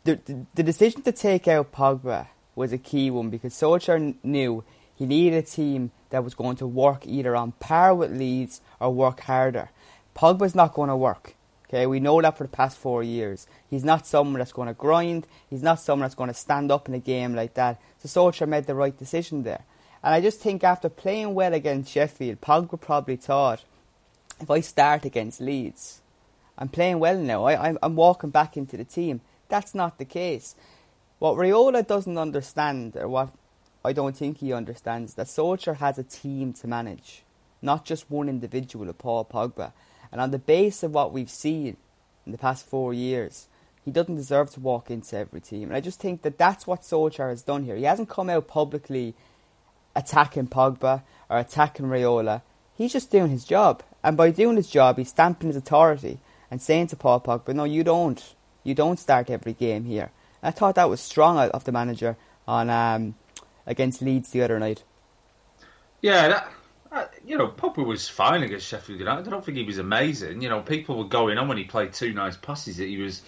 the, 0.02 0.18
the, 0.24 0.44
the 0.56 0.62
decision 0.62 1.02
to 1.02 1.12
take 1.12 1.48
out 1.48 1.72
Pogba 1.72 2.26
was 2.56 2.72
a 2.72 2.78
key 2.78 3.10
one 3.10 3.30
because 3.30 3.54
Solskjaer 3.54 4.16
knew 4.22 4.64
he 4.94 5.06
needed 5.06 5.36
a 5.36 5.46
team 5.46 5.92
that 6.10 6.24
was 6.24 6.34
going 6.34 6.56
to 6.56 6.66
work 6.66 7.06
either 7.06 7.34
on 7.34 7.52
par 7.52 7.94
with 7.94 8.12
Leeds 8.12 8.60
or 8.80 8.92
work 8.92 9.20
harder. 9.20 9.70
Pogba's 10.14 10.54
not 10.54 10.74
going 10.74 10.88
to 10.88 10.96
work. 10.96 11.34
Okay, 11.68 11.86
we 11.86 11.98
know 11.98 12.20
that 12.20 12.36
for 12.36 12.44
the 12.44 12.50
past 12.50 12.76
four 12.76 13.02
years. 13.02 13.46
He's 13.68 13.84
not 13.84 14.06
someone 14.06 14.38
that's 14.38 14.52
going 14.52 14.68
to 14.68 14.74
grind. 14.74 15.26
He's 15.48 15.62
not 15.62 15.80
someone 15.80 16.04
that's 16.04 16.14
going 16.14 16.28
to 16.28 16.34
stand 16.34 16.70
up 16.70 16.88
in 16.88 16.94
a 16.94 17.00
game 17.00 17.34
like 17.34 17.54
that. 17.54 17.80
So 17.98 18.08
Solskjaer 18.08 18.46
made 18.46 18.66
the 18.66 18.74
right 18.74 18.96
decision 18.96 19.42
there. 19.42 19.64
And 20.02 20.14
I 20.14 20.20
just 20.20 20.40
think 20.40 20.62
after 20.62 20.88
playing 20.88 21.34
well 21.34 21.54
against 21.54 21.90
Sheffield, 21.90 22.40
Pogba 22.40 22.80
probably 22.80 23.16
thought, 23.16 23.64
if 24.44 24.50
I 24.50 24.60
start 24.60 25.06
against 25.06 25.40
Leeds, 25.40 26.02
I'm 26.58 26.68
playing 26.68 26.98
well 26.98 27.18
now. 27.18 27.46
I, 27.46 27.74
I'm 27.82 27.96
walking 27.96 28.30
back 28.30 28.56
into 28.56 28.76
the 28.76 28.84
team. 28.84 29.22
That's 29.48 29.74
not 29.74 29.98
the 29.98 30.04
case. 30.04 30.54
What 31.18 31.36
Raiola 31.36 31.86
doesn't 31.86 32.18
understand, 32.18 32.94
or 32.96 33.08
what 33.08 33.30
I 33.84 33.94
don't 33.94 34.16
think 34.16 34.38
he 34.38 34.52
understands, 34.52 35.12
is 35.12 35.14
that 35.16 35.28
Solskjaer 35.28 35.78
has 35.78 35.98
a 35.98 36.02
team 36.02 36.52
to 36.54 36.66
manage, 36.66 37.22
not 37.62 37.86
just 37.86 38.10
one 38.10 38.28
individual, 38.28 38.92
Paul 38.92 39.24
Pogba. 39.24 39.72
And 40.12 40.20
on 40.20 40.30
the 40.30 40.38
base 40.38 40.82
of 40.82 40.92
what 40.92 41.12
we've 41.12 41.30
seen 41.30 41.78
in 42.26 42.32
the 42.32 42.38
past 42.38 42.66
four 42.66 42.92
years, 42.92 43.48
he 43.82 43.90
doesn't 43.90 44.16
deserve 44.16 44.50
to 44.50 44.60
walk 44.60 44.90
into 44.90 45.16
every 45.16 45.40
team. 45.40 45.64
And 45.64 45.76
I 45.76 45.80
just 45.80 46.00
think 46.00 46.20
that 46.20 46.36
that's 46.36 46.66
what 46.66 46.82
Solskjaer 46.82 47.30
has 47.30 47.42
done 47.42 47.64
here. 47.64 47.76
He 47.76 47.84
hasn't 47.84 48.10
come 48.10 48.28
out 48.28 48.46
publicly 48.46 49.14
attacking 49.96 50.48
Pogba 50.48 51.02
or 51.30 51.38
attacking 51.38 51.86
Raiola. 51.86 52.42
He's 52.76 52.92
just 52.92 53.10
doing 53.10 53.30
his 53.30 53.44
job. 53.44 53.82
And 54.04 54.18
by 54.18 54.30
doing 54.30 54.56
his 54.56 54.68
job, 54.68 54.98
he's 54.98 55.08
stamping 55.08 55.48
his 55.48 55.56
authority 55.56 56.18
and 56.50 56.60
saying 56.60 56.88
to 56.88 56.96
Paul 56.96 57.20
Pogba, 57.20 57.54
no, 57.54 57.64
you 57.64 57.82
don't. 57.82 58.22
You 58.62 58.74
don't 58.74 58.98
start 58.98 59.30
every 59.30 59.54
game 59.54 59.86
here. 59.86 60.12
And 60.42 60.48
I 60.48 60.50
thought 60.50 60.74
that 60.74 60.90
was 60.90 61.00
strong 61.00 61.38
out 61.38 61.50
of 61.52 61.64
the 61.64 61.72
manager 61.72 62.16
on 62.46 62.68
um, 62.68 63.14
against 63.66 64.02
Leeds 64.02 64.30
the 64.30 64.42
other 64.42 64.58
night. 64.58 64.84
Yeah, 66.02 66.28
that, 66.28 66.52
uh, 66.92 67.06
you 67.26 67.38
know, 67.38 67.48
Pogba 67.48 67.84
was 67.84 68.06
fine 68.06 68.42
against 68.42 68.66
Sheffield 68.66 68.98
United. 68.98 69.26
I 69.26 69.30
don't 69.30 69.42
think 69.42 69.56
he 69.56 69.64
was 69.64 69.78
amazing. 69.78 70.42
You 70.42 70.50
know, 70.50 70.60
people 70.60 70.98
were 70.98 71.08
going 71.08 71.38
on 71.38 71.48
when 71.48 71.56
he 71.56 71.64
played 71.64 71.94
two 71.94 72.12
nice 72.12 72.36
passes 72.36 72.76
that 72.76 72.86
he 72.86 72.98
was, 72.98 73.22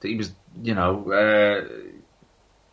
that 0.00 0.08
he 0.08 0.16
was, 0.16 0.30
you 0.62 0.74
know, 0.74 1.66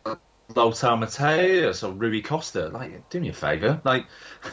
uh, 0.06 0.14
Lothar 0.54 0.96
Matthäus 0.96 1.86
or 1.86 1.92
Rui 1.92 2.22
Costa. 2.22 2.68
Like, 2.68 3.10
do 3.10 3.18
me 3.18 3.30
a 3.30 3.32
favour. 3.32 3.80
Like, 3.84 4.06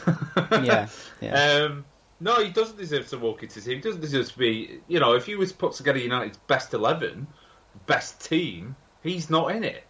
yeah, 0.50 0.88
yeah. 1.20 1.68
Um, 1.68 1.84
no, 2.18 2.42
he 2.42 2.50
doesn't 2.50 2.78
deserve 2.78 3.08
to 3.08 3.18
walk 3.18 3.42
into 3.42 3.60
the 3.60 3.60
team. 3.60 3.76
He 3.76 3.82
doesn't 3.82 4.00
deserve 4.00 4.30
to 4.32 4.38
be, 4.38 4.80
you 4.88 5.00
know, 5.00 5.14
if 5.14 5.26
he 5.26 5.34
was 5.34 5.52
put 5.52 5.72
together 5.72 5.98
United's 5.98 6.38
best 6.46 6.72
11, 6.72 7.26
best 7.86 8.24
team, 8.24 8.76
he's 9.02 9.28
not 9.28 9.54
in 9.54 9.64
it. 9.64 9.84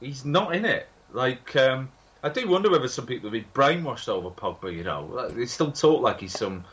He's 0.00 0.24
not 0.24 0.54
in 0.54 0.64
it. 0.64 0.88
Like, 1.12 1.56
um, 1.56 1.90
I 2.22 2.28
do 2.28 2.46
wonder 2.48 2.70
whether 2.70 2.88
some 2.88 3.06
people 3.06 3.30
have 3.30 3.32
been 3.32 3.52
brainwashed 3.54 4.08
over 4.08 4.30
Pogba. 4.30 4.74
You 4.74 4.84
know, 4.84 5.28
they 5.28 5.46
still 5.46 5.72
talk 5.72 6.02
like 6.02 6.20
he's 6.20 6.38
some 6.38 6.64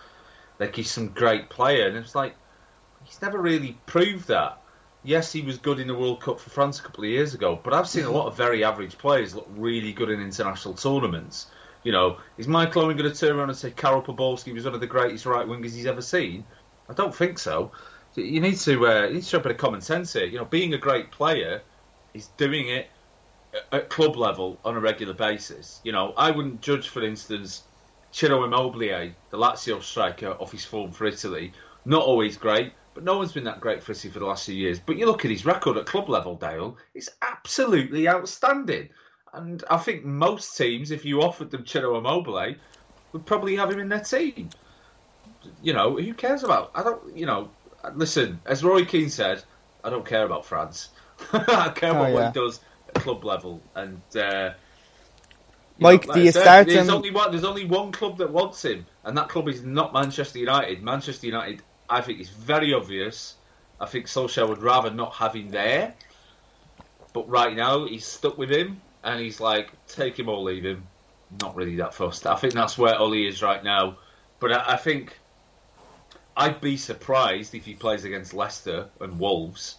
like 0.60 0.76
he's 0.76 0.92
some 0.92 1.10
great 1.10 1.50
player, 1.50 1.88
and 1.88 1.98
it's 1.98 2.16
like 2.16 2.36
he's 3.06 3.22
never 3.22 3.40
really 3.40 3.78
proved 3.86 4.28
that. 4.28 4.62
Yes, 5.04 5.32
he 5.32 5.42
was 5.42 5.58
good 5.58 5.80
in 5.80 5.88
the 5.88 5.96
World 5.96 6.22
Cup 6.22 6.40
for 6.40 6.50
France 6.50 6.80
a 6.80 6.84
couple 6.84 7.06
of 7.06 7.10
years 7.10 7.34
ago, 7.34 7.58
but 7.62 7.74
I've 7.74 7.88
seen 7.88 8.04
a 8.04 8.12
lot 8.12 8.28
of 8.28 8.36
very 8.36 8.64
average 8.64 8.98
players 8.98 9.36
look 9.36 9.48
really 9.52 9.94
good 9.94 10.10
in 10.10 10.20
international 10.22 10.74
tournaments. 10.74 11.48
You 11.84 11.92
know, 11.92 12.18
is 12.38 12.48
Michael 12.48 12.84
Owen 12.84 12.98
going 12.98 13.12
to 13.12 13.18
turn 13.18 13.38
around 13.38 13.50
and 13.50 13.58
say 13.58 13.72
Karel 13.72 14.02
Podolski 14.02 14.54
was 14.54 14.66
one 14.66 14.74
of 14.74 14.82
the 14.82 14.88
greatest 14.88 15.26
right 15.26 15.46
wingers 15.46 15.76
he's 15.76 15.86
ever 15.86 16.02
seen? 16.02 16.44
I 16.90 16.94
don't 16.94 17.16
think 17.16 17.40
so. 17.40 17.72
You 18.16 18.42
need 18.42 18.58
to 18.58 18.88
uh, 18.88 19.04
you 19.08 19.14
need 19.16 19.24
to 19.24 19.28
show 19.28 19.38
a 19.38 19.42
bit 19.42 19.52
of 19.52 19.58
common 19.58 19.82
sense 19.82 20.14
here. 20.14 20.26
You 20.26 20.40
know, 20.40 20.46
being 20.46 20.74
a 20.74 20.78
great 20.78 21.12
player 21.12 21.62
is 22.14 22.28
doing 22.38 22.70
it 22.70 22.88
at 23.72 23.90
club 23.90 24.16
level 24.16 24.60
on 24.66 24.76
a 24.76 24.80
regular 24.80 25.14
basis. 25.14 25.80
You 25.84 25.92
know, 25.92 26.14
I 26.18 26.32
wouldn't 26.32 26.62
judge, 26.62 26.90
for 26.90 27.04
instance, 27.04 27.64
Ciro 28.12 28.44
Immobile, 28.44 29.12
the 29.30 29.38
Lazio 29.38 29.82
striker, 29.82 30.32
off 30.32 30.52
his 30.52 30.66
form 30.66 30.92
for 30.92 31.06
Italy. 31.06 31.54
Not 31.86 32.04
always 32.04 32.38
great, 32.38 32.74
but 32.94 33.04
no 33.04 33.18
one's 33.18 33.32
been 33.32 33.44
that 33.46 33.62
great 33.62 33.84
for 33.84 33.92
Italy 33.92 34.12
for 34.12 34.20
the 34.20 34.26
last 34.26 34.46
few 34.46 34.56
years. 34.56 34.80
But 34.80 34.98
you 34.98 35.06
look 35.06 35.24
at 35.24 35.32
his 35.32 35.46
record 35.46 35.78
at 35.78 35.86
club 35.86 36.10
level, 36.10 36.36
Dale, 36.36 36.78
it's 36.94 37.10
absolutely 37.22 38.08
outstanding. 38.08 38.90
And 39.38 39.64
I 39.70 39.78
think 39.78 40.04
most 40.04 40.58
teams, 40.58 40.92
if 40.92 41.06
you 41.06 41.22
offered 41.22 41.52
them 41.52 41.66
Ciro 41.66 41.98
Immobile, 41.98 42.56
would 43.14 43.26
probably 43.26 43.56
have 43.56 43.72
him 43.72 43.80
in 43.80 43.90
their 43.90 44.02
team. 44.02 44.50
You 45.62 45.74
know, 45.74 45.96
who 45.98 46.14
cares 46.14 46.44
about? 46.44 46.72
I 46.74 46.84
don't. 46.84 47.16
You 47.16 47.26
know, 47.26 47.50
listen. 47.94 48.40
As 48.46 48.64
Roy 48.64 48.86
Keane 48.86 49.10
said, 49.10 49.44
I 49.84 49.90
don't 49.90 50.06
care 50.06 50.26
about 50.26 50.46
France. 50.46 50.90
I 51.34 51.72
care 51.76 51.92
about 51.92 52.06
oh, 52.06 52.08
yeah. 52.08 52.14
what 52.14 52.34
he 52.34 52.40
does 52.40 52.60
at 52.90 52.96
club 52.96 53.24
level. 53.24 53.62
And 53.76 54.02
uh, 54.16 54.52
Mike, 55.80 56.08
know, 56.08 56.14
do 56.16 56.22
you 56.22 56.32
said, 56.32 56.42
start 56.42 56.68
there's 56.68 56.88
him? 56.88 56.94
Only 56.94 57.12
one, 57.12 57.32
there's 57.32 57.44
only 57.44 57.66
one 57.66 57.92
club 57.92 58.18
that 58.18 58.32
wants 58.32 58.66
him, 58.66 58.86
and 59.04 59.18
that 59.18 59.30
club 59.30 59.48
is 59.48 59.64
not 59.64 59.94
Manchester 59.94 60.40
United. 60.40 60.82
Manchester 60.84 61.28
United, 61.28 61.62
I 61.90 62.02
think, 62.02 62.20
is 62.20 62.30
very 62.30 62.74
obvious. 62.74 63.36
I 63.80 63.86
think 63.86 64.08
Solskjaer 64.08 64.50
would 64.50 64.62
rather 64.62 64.90
not 64.90 65.14
have 65.14 65.36
him 65.36 65.50
there. 65.50 65.94
But 67.14 67.30
right 67.30 67.56
now, 67.56 67.86
he's 67.86 68.06
stuck 68.06 68.38
with 68.38 68.52
him, 68.52 68.82
and 69.08 69.22
he's 69.22 69.40
like, 69.40 69.70
take 69.88 70.20
him 70.20 70.28
or 70.28 70.40
leave 70.40 70.66
him. 70.66 70.84
Not 71.42 71.56
really 71.56 71.78
that 71.78 71.94
fussed. 71.94 72.28
I 72.28 72.36
think 72.36 72.54
that's 72.54 72.78
where 72.78 72.96
Ollie 72.96 73.26
is 73.26 73.42
right 73.42 73.64
now. 73.64 73.98
But 74.40 74.52
I, 74.52 74.74
I 74.74 74.78
think 74.78 75.18
I'd 76.36 76.60
be 76.60 76.76
surprised 76.76 77.56
if 77.56 77.66
he 77.66 77.74
plays 77.74 78.04
against 78.04 78.34
Leicester 78.34 78.90
and 79.00 79.18
Wolves 79.18 79.78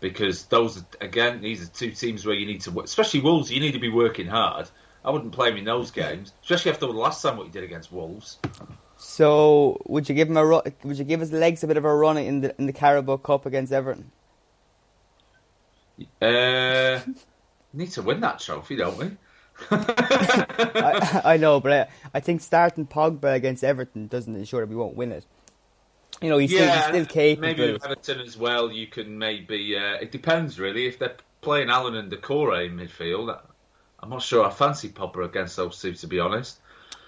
because 0.00 0.44
those 0.46 0.84
again 1.00 1.40
these 1.40 1.62
are 1.62 1.70
two 1.72 1.90
teams 1.90 2.26
where 2.26 2.34
you 2.34 2.46
need 2.46 2.60
to 2.62 2.80
especially 2.80 3.20
Wolves. 3.20 3.50
You 3.50 3.60
need 3.60 3.72
to 3.72 3.78
be 3.78 3.88
working 3.88 4.26
hard. 4.26 4.68
I 5.04 5.10
wouldn't 5.10 5.32
play 5.32 5.50
him 5.50 5.56
in 5.56 5.64
those 5.64 5.90
games, 5.90 6.32
especially 6.42 6.72
after 6.72 6.86
the 6.86 6.92
last 6.92 7.22
time 7.22 7.38
what 7.38 7.46
he 7.46 7.52
did 7.52 7.64
against 7.64 7.90
Wolves. 7.92 8.38
So, 8.98 9.80
would 9.86 10.08
you 10.08 10.14
give 10.14 10.28
him 10.28 10.36
a 10.36 10.44
would 10.44 10.98
you 10.98 11.04
give 11.04 11.20
his 11.20 11.32
legs 11.32 11.64
a 11.64 11.66
bit 11.66 11.76
of 11.76 11.84
a 11.84 11.94
run 11.94 12.18
in 12.18 12.40
the 12.40 12.54
in 12.58 12.66
the 12.66 12.72
Carabao 12.72 13.18
Cup 13.18 13.46
against 13.46 13.72
Everton? 13.72 14.10
Uh, 16.20 17.00
need 17.72 17.90
to 17.92 18.02
win 18.02 18.20
that 18.20 18.38
trophy, 18.40 18.76
don't 18.76 18.98
we? 18.98 19.10
I, 19.70 21.22
I, 21.24 21.36
know, 21.38 21.60
but 21.60 21.72
I, 21.72 21.86
I 22.14 22.20
think 22.20 22.42
starting 22.42 22.86
Pogba 22.86 23.34
against 23.34 23.64
Everton 23.64 24.06
doesn't 24.06 24.34
ensure 24.34 24.60
that 24.60 24.68
we 24.68 24.76
won't 24.76 24.96
win 24.96 25.12
it 25.12 25.24
you 26.22 26.30
know, 26.30 26.38
he's, 26.38 26.52
yeah, 26.52 26.58
still, 26.58 26.74
he's 26.74 26.84
still 26.84 27.14
capable. 27.14 27.48
Maybe 27.48 27.72
with 27.72 27.84
Everton 27.84 28.20
as 28.20 28.36
well, 28.36 28.70
you 28.70 28.86
can 28.86 29.18
maybe. 29.18 29.76
Uh, 29.76 29.94
it 29.94 30.12
depends 30.12 30.58
really. 30.58 30.86
If 30.86 30.98
they're 30.98 31.16
playing 31.42 31.68
Allen 31.68 31.94
and 31.94 32.10
Doucouré 32.10 32.66
in 32.66 32.76
midfield, 32.76 33.38
I'm 34.00 34.10
not 34.10 34.22
sure 34.22 34.44
I 34.44 34.50
fancy 34.50 34.88
Pogba 34.88 35.24
against 35.24 35.56
those 35.56 35.80
two, 35.80 35.92
to 35.94 36.06
be 36.06 36.18
honest. 36.18 36.60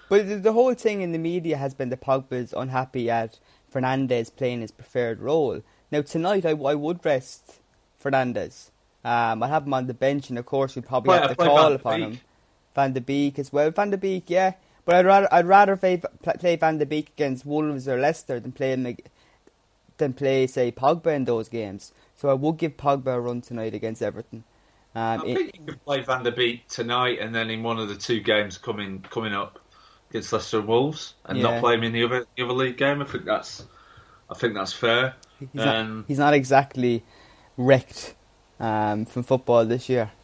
But 0.09 0.27
the, 0.27 0.35
the 0.35 0.53
whole 0.53 0.73
thing 0.73 1.01
in 1.01 1.11
the 1.11 1.19
media 1.19 1.57
has 1.57 1.73
been 1.73 1.89
that 1.89 2.01
Pogba's 2.01 2.53
unhappy 2.53 3.09
at 3.09 3.39
Fernandes 3.73 4.35
playing 4.35 4.61
his 4.61 4.71
preferred 4.71 5.19
role. 5.19 5.61
Now 5.91 6.01
tonight, 6.01 6.45
I, 6.45 6.51
I 6.51 6.75
would 6.75 7.03
rest 7.03 7.61
Fernandes. 8.03 8.69
Um, 9.05 9.41
I 9.43 9.47
have 9.47 9.65
him 9.65 9.73
on 9.73 9.87
the 9.87 9.93
bench, 9.93 10.29
and 10.29 10.37
of 10.37 10.45
course, 10.45 10.75
we'd 10.75 10.85
probably 10.85 11.17
have 11.17 11.29
to 11.29 11.35
call 11.35 11.73
upon 11.73 12.01
him. 12.01 12.19
Van 12.75 12.93
de 12.93 13.01
Beek 13.01 13.39
as 13.39 13.51
well. 13.51 13.71
Van 13.71 13.89
de 13.89 13.97
Beek, 13.97 14.29
yeah. 14.29 14.53
But 14.85 14.95
I'd 14.95 15.05
rather 15.05 15.33
I'd 15.33 15.45
rather 15.47 15.75
play, 15.77 16.01
play 16.39 16.55
Van 16.55 16.77
de 16.77 16.85
Beek 16.85 17.09
against 17.09 17.45
Wolves 17.45 17.87
or 17.87 17.99
Leicester 17.99 18.39
than 18.39 18.51
play 18.51 18.73
him 18.73 18.97
than 19.97 20.13
play 20.13 20.47
say 20.47 20.71
Pogba 20.71 21.15
in 21.15 21.25
those 21.25 21.49
games. 21.49 21.93
So 22.15 22.29
I 22.29 22.33
would 22.33 22.57
give 22.57 22.75
Pogba 22.77 23.15
a 23.15 23.19
run 23.19 23.41
tonight 23.41 23.73
against 23.73 24.01
Everton. 24.01 24.43
Um, 24.95 25.21
I 25.21 25.25
it- 25.25 25.35
think 25.37 25.59
you 25.59 25.65
could 25.65 25.85
play 25.85 26.01
Van 26.01 26.23
de 26.23 26.31
Beek 26.31 26.67
tonight, 26.67 27.19
and 27.19 27.33
then 27.33 27.49
in 27.49 27.63
one 27.63 27.79
of 27.79 27.87
the 27.89 27.95
two 27.95 28.19
games 28.19 28.57
coming 28.57 29.01
coming 29.09 29.33
up 29.33 29.59
against 30.09 30.33
Leicester 30.33 30.59
and 30.59 30.67
Wolves, 30.67 31.13
and 31.25 31.37
Yeah. 31.37 31.43
not 31.43 31.59
play 31.61 31.75
him 31.75 31.83
in 31.83 31.93
the 31.93 32.03
other 32.03 32.25
the 32.35 32.43
other 32.43 32.53
league 32.53 32.77
game. 32.77 33.01
I 33.01 33.05
think 33.05 33.25
that's 33.25 33.65
I 34.29 34.33
think 34.33 34.53
that's 34.55 34.73
fair. 34.73 35.15
he's, 35.39 35.49
not, 35.53 35.75
Um, 35.75 36.05
he's 36.07 36.19
not 36.19 36.33
exactly 36.33 37.03
wrecked 37.57 38.15
um, 38.59 39.05
from 39.05 39.23
football 39.23 39.65
this 39.65 39.89
year. 39.89 40.11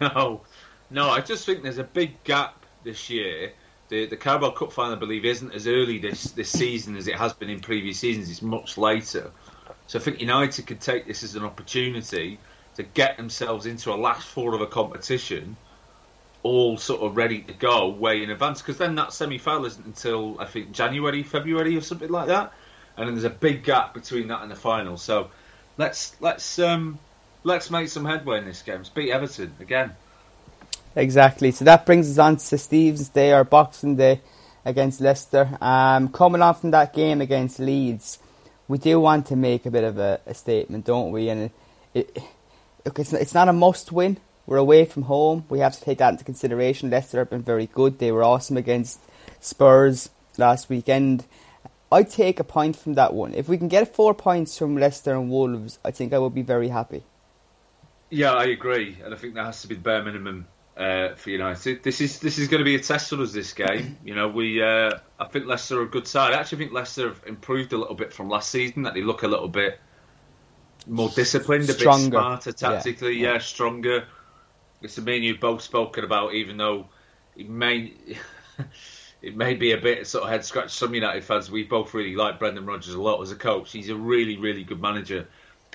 No, 0.00 0.42
no. 0.90 1.08
I 1.08 1.20
just 1.22 1.46
think 1.46 1.62
there's 1.62 1.78
a 1.78 1.84
big 1.84 2.22
gap 2.22 2.66
this 2.84 3.08
year. 3.08 3.52
The 3.88 4.04
the 4.04 4.18
Carabao 4.18 4.50
Cup 4.50 4.70
final, 4.70 4.96
I 4.96 4.98
believe, 4.98 5.24
isn't 5.24 5.54
as 5.54 5.66
early 5.66 5.98
this 5.98 6.24
this 6.32 6.50
season 6.50 6.94
as 6.96 7.08
it 7.08 7.14
has 7.14 7.32
been 7.32 7.48
in 7.48 7.60
previous 7.60 7.98
seasons. 7.98 8.28
It's 8.28 8.42
much 8.42 8.76
later. 8.76 9.30
So 9.86 9.98
I 9.98 10.02
think 10.02 10.20
United 10.20 10.66
could 10.66 10.80
take 10.80 11.06
this 11.06 11.22
as 11.22 11.36
an 11.36 11.44
opportunity 11.44 12.38
to 12.76 12.82
get 12.82 13.16
themselves 13.16 13.64
into 13.64 13.92
a 13.92 13.96
last 13.96 14.26
four 14.26 14.54
of 14.54 14.60
a 14.60 14.66
competition, 14.66 15.56
all 16.42 16.76
sort 16.76 17.00
of 17.00 17.16
ready 17.16 17.40
to 17.40 17.54
go 17.54 17.88
way 17.88 18.22
in 18.22 18.28
advance. 18.28 18.60
Because 18.60 18.76
then 18.76 18.94
that 18.96 19.14
semi 19.14 19.38
final 19.38 19.64
isn't 19.64 19.86
until 19.86 20.38
I 20.38 20.44
think 20.44 20.72
January, 20.72 21.22
February, 21.22 21.76
or 21.76 21.80
something 21.80 22.10
like 22.10 22.26
that. 22.26 22.52
And 22.96 23.06
then 23.06 23.14
there's 23.14 23.24
a 23.24 23.30
big 23.30 23.64
gap 23.64 23.94
between 23.94 24.28
that 24.28 24.42
and 24.42 24.50
the 24.50 24.56
final. 24.56 24.98
So 24.98 25.30
let's 25.78 26.14
let's 26.20 26.58
um 26.58 26.98
let's 27.44 27.70
make 27.70 27.88
some 27.88 28.04
headway 28.04 28.38
in 28.38 28.44
this 28.44 28.62
game. 28.62 28.78
Let's 28.78 28.88
beat 28.88 29.10
Everton 29.10 29.54
again. 29.60 29.92
Exactly. 30.96 31.50
So 31.52 31.64
that 31.64 31.86
brings 31.86 32.10
us 32.10 32.18
on 32.18 32.36
to 32.36 32.58
Stephen's 32.58 33.08
Day 33.08 33.32
or 33.32 33.44
Boxing 33.44 33.96
Day 33.96 34.20
against 34.64 35.00
Leicester. 35.00 35.56
Um, 35.60 36.08
coming 36.08 36.42
on 36.42 36.54
from 36.54 36.70
that 36.72 36.92
game 36.92 37.20
against 37.20 37.58
Leeds, 37.58 38.18
we 38.66 38.78
do 38.78 39.00
want 39.00 39.26
to 39.26 39.36
make 39.36 39.66
a 39.66 39.70
bit 39.70 39.84
of 39.84 39.98
a, 39.98 40.20
a 40.26 40.34
statement, 40.34 40.84
don't 40.84 41.12
we? 41.12 41.28
And 41.28 41.50
it, 41.94 42.16
it, 42.16 42.22
it's, 42.84 43.12
it's 43.12 43.34
not 43.34 43.48
a 43.48 43.52
must 43.52 43.92
win. 43.92 44.18
We're 44.46 44.56
away 44.56 44.86
from 44.86 45.02
home. 45.02 45.44
We 45.48 45.58
have 45.58 45.74
to 45.74 45.80
take 45.80 45.98
that 45.98 46.14
into 46.14 46.24
consideration. 46.24 46.90
Leicester 46.90 47.18
have 47.18 47.30
been 47.30 47.42
very 47.42 47.66
good. 47.66 47.98
They 47.98 48.10
were 48.10 48.24
awesome 48.24 48.56
against 48.56 49.00
Spurs 49.40 50.10
last 50.38 50.68
weekend. 50.68 51.26
I'd 51.92 52.10
take 52.10 52.40
a 52.40 52.44
point 52.44 52.76
from 52.76 52.94
that 52.94 53.14
one. 53.14 53.34
If 53.34 53.48
we 53.48 53.58
can 53.58 53.68
get 53.68 53.94
four 53.94 54.14
points 54.14 54.58
from 54.58 54.76
Leicester 54.76 55.14
and 55.14 55.30
Wolves, 55.30 55.78
I 55.84 55.90
think 55.90 56.12
I 56.12 56.18
would 56.18 56.34
be 56.34 56.42
very 56.42 56.68
happy. 56.68 57.04
Yeah, 58.10 58.32
I 58.32 58.44
agree, 58.44 58.96
and 59.04 59.12
I 59.12 59.16
think 59.16 59.34
that 59.34 59.44
has 59.44 59.62
to 59.62 59.68
be 59.68 59.74
the 59.74 59.80
bare 59.82 60.02
minimum 60.02 60.46
uh, 60.76 61.14
for 61.14 61.30
United. 61.30 61.82
This 61.82 62.00
is 62.00 62.20
this 62.20 62.38
is 62.38 62.48
going 62.48 62.60
to 62.60 62.64
be 62.64 62.74
a 62.76 62.80
test 62.80 63.10
for 63.10 63.20
us. 63.20 63.32
This 63.32 63.52
game, 63.52 63.98
you 64.04 64.14
know, 64.14 64.28
we 64.28 64.62
uh, 64.62 64.98
I 65.18 65.26
think 65.26 65.46
Leicester 65.46 65.80
are 65.80 65.82
a 65.84 65.88
good 65.88 66.06
side. 66.06 66.32
I 66.32 66.38
actually 66.40 66.58
think 66.58 66.72
Leicester 66.72 67.08
have 67.08 67.22
improved 67.26 67.72
a 67.72 67.78
little 67.78 67.94
bit 67.94 68.12
from 68.12 68.28
last 68.28 68.50
season. 68.50 68.82
That 68.84 68.94
they 68.94 69.02
look 69.02 69.24
a 69.24 69.28
little 69.28 69.48
bit 69.48 69.78
more 70.86 71.10
disciplined, 71.10 71.68
a 71.68 71.72
Stronger. 71.74 72.10
bit 72.10 72.10
smarter 72.10 72.52
tactically. 72.52 73.18
Yeah, 73.18 73.34
yeah. 73.34 73.38
stronger. 73.38 74.04
It's 74.80 74.96
a 74.96 75.02
me 75.02 75.16
and 75.16 75.24
you've 75.24 75.40
both 75.40 75.60
spoken 75.62 76.04
about, 76.04 76.34
even 76.34 76.56
though 76.56 76.86
it 77.36 77.48
may. 77.48 77.94
It 79.20 79.36
may 79.36 79.54
be 79.54 79.72
a 79.72 79.78
bit 79.78 80.06
sort 80.06 80.22
of 80.24 80.30
head 80.30 80.44
scratch. 80.44 80.70
Some 80.70 80.94
United 80.94 81.24
fans, 81.24 81.50
we 81.50 81.64
both 81.64 81.92
really 81.92 82.14
like 82.14 82.38
Brendan 82.38 82.66
Rodgers 82.66 82.94
a 82.94 83.00
lot 83.00 83.20
as 83.20 83.32
a 83.32 83.34
coach. 83.34 83.72
He's 83.72 83.88
a 83.88 83.96
really, 83.96 84.36
really 84.36 84.62
good 84.62 84.80
manager. 84.80 85.26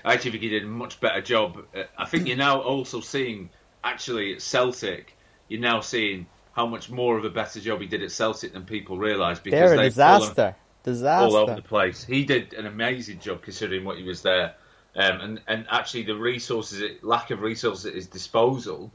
I 0.04 0.13
actually 0.13 0.32
think 0.32 0.44
he 0.44 0.50
did 0.50 0.63
a 0.63 0.68
much 0.68 1.00
better 1.00 1.22
job. 1.22 1.66
Uh, 1.76 1.84
I 1.98 2.06
think 2.06 2.28
you're 2.28 2.38
now 2.38 2.62
also 2.62 3.00
seeing, 3.00 3.50
actually, 3.84 4.34
at 4.34 4.42
Celtic, 4.42 5.16
you're 5.48 5.62
now 5.62 5.80
seeing 5.80 6.28
how 6.54 6.68
much 6.68 6.89
more 6.89 7.18
of 7.18 7.26
a 7.26 7.30
better 7.30 7.60
job 7.60 7.82
he 7.82 7.88
did 7.88 8.04
at 8.04 8.12
Celtic 8.12 8.54
than 8.54 8.63
people 8.66 8.98
realise. 8.98 9.39
Because 9.39 9.60
They're 9.60 9.80
a 9.80 9.84
disaster. 9.84 10.56
Disaster. 10.84 11.26
all 11.26 11.38
over 11.38 11.56
the 11.56 11.62
place. 11.62 12.04
He 12.04 12.26
did 12.26 12.54
an 12.54 12.66
amazing 12.66 13.20
job 13.20 13.42
considering 13.42 13.86
what 13.86 13.98
he 13.98 14.04
was 14.04 14.22
there, 14.22 14.56
um, 14.96 15.22
and 15.22 15.42
and 15.48 15.66
actually 15.72 16.04
the 16.04 16.16
resources, 16.16 16.98
lack 17.02 17.32
of 17.32 17.39
resources 17.42 17.86
at 17.86 17.96
his 17.96 18.08
disposal, 18.08 18.92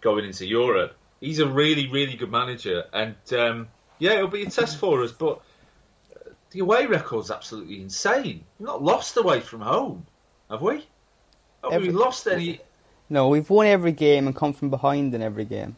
going 0.00 0.24
into 0.24 0.46
Europe. 0.46 0.96
He's 1.20 1.38
a 1.38 1.48
really, 1.48 1.88
really 1.88 2.16
good 2.16 2.32
manager, 2.32 2.84
and 2.92 3.14
um, 3.32 3.68
yeah, 4.00 4.14
it'll 4.14 4.28
be 4.28 4.42
a 4.42 4.50
test 4.50 4.78
for 4.78 5.04
us. 5.04 5.12
But 5.12 5.40
uh, 6.14 6.30
the 6.50 6.60
away 6.60 6.86
record's 6.86 7.30
absolutely 7.30 7.80
insane. 7.80 8.44
We've 8.58 8.66
not 8.66 8.82
lost 8.82 9.16
away 9.16 9.38
from 9.38 9.60
home, 9.60 10.06
have 10.50 10.62
we? 10.62 10.86
Have 11.62 11.72
Every- 11.72 11.88
we 11.88 11.94
lost 11.94 12.26
any? 12.26 12.60
No, 13.10 13.28
we've 13.28 13.48
won 13.48 13.66
every 13.66 13.92
game 13.92 14.26
and 14.26 14.36
come 14.36 14.52
from 14.52 14.70
behind 14.70 15.14
in 15.14 15.22
every 15.22 15.44
game. 15.44 15.76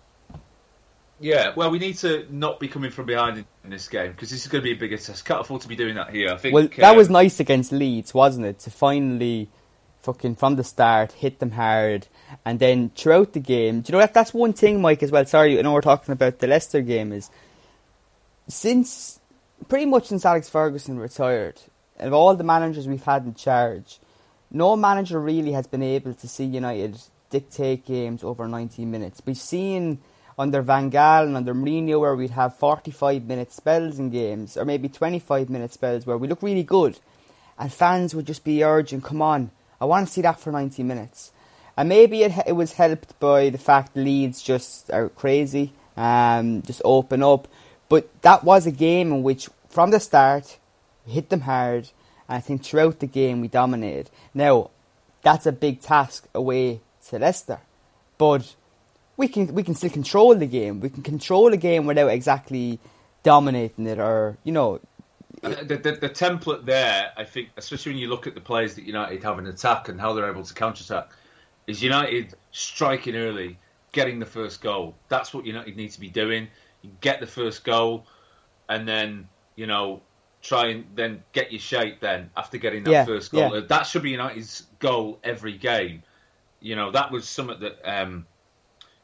Yeah, 1.21 1.53
well, 1.55 1.71
we 1.71 1.79
need 1.79 1.99
to 1.99 2.27
not 2.31 2.59
be 2.59 2.67
coming 2.67 2.91
from 2.91 3.05
behind 3.05 3.45
in, 3.63 3.71
this 3.71 3.89
game 3.89 4.11
because 4.13 4.31
this 4.31 4.41
is 4.41 4.49
going 4.49 4.63
to 4.63 4.65
be 4.65 4.73
a 4.73 4.77
bigger 4.77 4.97
test. 4.97 5.25
Can't 5.27 5.43
afford 5.43 5.61
to 5.63 5.69
be 5.69 5.77
doing 5.77 5.95
that 5.97 6.11
here. 6.11 6.31
I 6.31 6.39
think. 6.39 6.55
Well, 6.55 6.69
that 6.79 6.93
um, 6.93 6.97
was 6.97 7.11
nice 7.11 7.39
against 7.41 7.73
Leeds, 7.73 8.15
wasn't 8.15 8.47
it? 8.47 8.59
To 8.61 8.71
finally, 8.71 9.51
fucking 10.01 10.37
from 10.37 10.57
the 10.57 10.65
start, 10.65 11.13
hit 11.13 11.39
them 11.39 11.53
hard, 11.53 12.09
and 12.45 12.59
then 12.59 12.91
throughout 12.97 13.35
the 13.35 13.41
game. 13.41 13.83
Do 13.83 13.91
you 13.91 13.93
know 13.93 14.01
that 14.01 14.15
that's 14.15 14.33
one 14.33 14.55
thing, 14.55 14.81
Mike, 14.81 15.03
as 15.03 15.11
well? 15.11 15.27
Sorry, 15.27 15.59
I 15.59 15.63
know 15.63 15.75
we're 15.75 15.83
talking 15.83 16.13
about 16.13 16.39
the 16.39 16.47
Leicester 16.47 16.81
game. 16.81 17.13
Is 17.13 17.31
since 18.49 19.21
pretty 19.69 19.87
much 19.87 20.07
since 20.07 20.25
Alex 20.25 20.49
Ferguson 20.49 20.99
retired, 20.99 21.61
of 21.99 22.15
all 22.15 22.35
the 22.35 22.45
managers 22.45 22.89
we've 22.89 23.05
had 23.05 23.25
in 23.25 23.35
charge, 23.35 24.00
no 24.51 24.77
manager 24.77 25.21
really 25.21 25.53
has 25.53 25.67
been 25.67 25.83
able 25.83 26.15
to 26.15 26.29
see 26.29 26.45
United 26.45 27.01
dictate 27.31 27.87
games 27.87 28.25
over 28.25 28.49
90 28.49 28.85
minutes. 28.85 29.23
We've 29.25 29.37
seen 29.37 29.99
under 30.39 30.63
Van 30.63 30.91
Gaal 30.91 31.25
and 31.25 31.37
under 31.37 31.55
Mourinho 31.55 32.01
where 32.01 32.17
we'd 32.17 32.31
have 32.31 32.57
45 32.57 33.25
minute 33.25 33.53
spells 33.53 33.99
in 33.99 34.11
games, 34.11 34.57
or 34.57 34.65
maybe 34.65 34.89
25 34.89 35.49
minute 35.51 35.73
spells 35.73 36.07
where 36.07 36.19
we 36.19 36.29
look 36.29 36.43
really 36.43 36.63
good, 36.63 36.99
and 37.59 37.73
fans 37.73 38.15
would 38.15 38.27
just 38.27 38.43
be 38.43 38.65
urging, 38.65 39.01
"Come 39.01 39.23
on, 39.23 39.51
I 39.81 39.85
want 39.85 40.07
to 40.07 40.13
see 40.13 40.23
that 40.23 40.41
for 40.41 40.51
90 40.51 40.83
minutes." 40.83 41.31
And 41.77 41.89
maybe 41.89 42.23
it 42.23 42.33
it 42.47 42.53
was 42.53 42.73
helped 42.73 43.19
by 43.21 43.51
the 43.51 43.59
fact 43.59 43.97
Leeds 43.97 44.43
just 44.43 44.91
are 44.91 45.09
crazy, 45.11 45.73
um, 45.97 46.63
just 46.63 46.83
open 46.85 47.23
up. 47.23 47.47
But 47.89 48.09
that 48.23 48.45
was 48.45 48.67
a 48.67 48.71
game 48.71 49.13
in 49.13 49.23
which, 49.23 49.49
from 49.69 49.91
the 49.91 50.01
start, 50.01 50.59
hit 51.07 51.29
them 51.29 51.43
hard, 51.43 51.91
and 52.31 52.37
I 52.37 52.41
think 52.41 52.63
throughout 52.63 53.01
the 53.01 53.07
game 53.07 53.41
we 53.41 53.49
dominated. 53.49 54.09
Now, 54.33 54.71
that's 55.23 55.47
a 55.47 55.53
big 55.53 55.81
task 55.81 56.29
away 56.33 56.81
to 57.09 57.19
Leicester, 57.19 57.59
but 58.17 58.55
we 59.17 59.27
can 59.29 59.53
we 59.53 59.65
can 59.65 59.75
still 59.75 59.91
control 59.91 60.35
the 60.37 60.47
game. 60.47 60.81
We 60.81 60.91
can 60.91 61.03
control 61.03 61.51
the 61.51 61.57
game 61.57 61.87
without 61.87 62.07
exactly 62.09 62.79
dominating 63.25 63.87
it, 63.87 63.99
or 63.99 64.39
you 64.45 64.53
know, 64.53 64.81
The, 65.43 65.65
the, 65.65 65.93
the 65.93 66.09
template 66.09 66.65
there, 66.65 67.13
I 67.17 67.25
think, 67.25 67.49
especially 67.57 67.93
when 67.93 67.99
you 67.99 68.09
look 68.09 68.27
at 68.27 68.35
the 68.35 68.41
players 68.41 68.75
that 68.77 68.85
United 68.85 69.23
have 69.25 69.39
in 69.39 69.47
attack 69.47 69.89
and 69.89 70.01
how 70.01 70.13
they're 70.13 70.31
able 70.31 70.45
to 70.45 70.55
counter 70.55 70.85
attack, 70.85 71.11
is 71.67 71.83
United 71.83 72.35
striking 72.53 73.17
early, 73.17 73.59
getting 73.93 74.21
the 74.21 74.27
first 74.27 74.63
goal. 74.63 74.95
That's 75.09 75.35
what 75.35 75.45
United 75.45 75.77
need 75.77 75.91
to 75.91 76.01
be 76.01 76.09
doing. 76.09 76.49
You 76.83 76.91
get 77.01 77.21
the 77.21 77.27
first 77.27 77.65
goal, 77.65 78.07
and 78.69 78.87
then 78.87 79.29
you 79.57 79.67
know 79.67 80.01
try 80.43 80.69
and 80.69 80.85
then 80.95 81.23
get 81.33 81.53
your 81.53 81.61
shape. 81.61 82.01
Then 82.01 82.31
after 82.37 82.59
getting 82.59 82.85
that 82.85 82.91
Yeah, 82.91 83.05
first 83.05 83.33
goal, 83.33 83.55
yeah. 83.55 83.67
that 83.69 83.87
should 83.87 84.03
be 84.03 84.11
United's 84.11 84.67
goal 84.79 85.19
every 85.23 85.57
game. 85.57 86.03
You 86.61 86.77
know 86.77 86.91
that 86.91 87.11
was 87.11 87.29
something 87.29 87.61
that 87.61 87.79
um, 87.85 88.27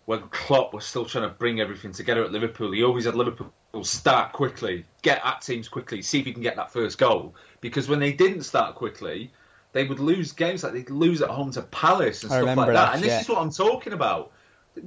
when 0.05 0.21
Klopp 0.29 0.73
was 0.73 0.85
still 0.85 1.05
trying 1.05 1.29
to 1.29 1.35
bring 1.35 1.61
everything 1.61 1.93
together 1.93 2.25
at 2.25 2.33
Liverpool, 2.33 2.73
he 2.73 2.83
always 2.83 3.05
had 3.05 3.15
Liverpool 3.15 3.53
start 3.83 4.33
quickly, 4.33 4.85
get 5.03 5.21
at 5.25 5.43
teams 5.43 5.69
quickly, 5.69 6.01
see 6.03 6.21
if 6.21 6.27
he 6.27 6.33
can 6.33 6.43
get 6.43 6.57
that 6.57 6.73
first 6.73 6.99
goal. 6.99 7.35
Because 7.61 7.89
when 7.89 7.99
they 7.99 8.13
didn't 8.13 8.43
start 8.43 8.75
quickly, 8.75 9.33
they 9.73 9.85
would 9.85 10.01
lose 10.01 10.33
games 10.33 10.63
like 10.63 10.73
they'd 10.73 10.91
lose 10.91 11.23
at 11.23 11.29
home 11.29 11.51
to 11.53 11.63
Palace 11.63 12.23
and 12.23 12.33
I 12.33 12.41
stuff 12.41 12.57
like 12.57 12.67
that. 12.69 12.73
that, 12.73 12.95
And 12.95 13.03
this 13.03 13.11
yeah. 13.11 13.21
is 13.21 13.29
what 13.29 13.39
I'm 13.39 13.51
talking 13.51 13.93
about. 13.93 14.33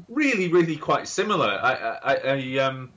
Really, 0.07 0.47
really 0.51 0.77
quite 0.77 1.07
similar. 1.07 1.47
I, 1.47 1.73
I, 1.73 2.13
I 2.15 2.57
um, 2.59 2.91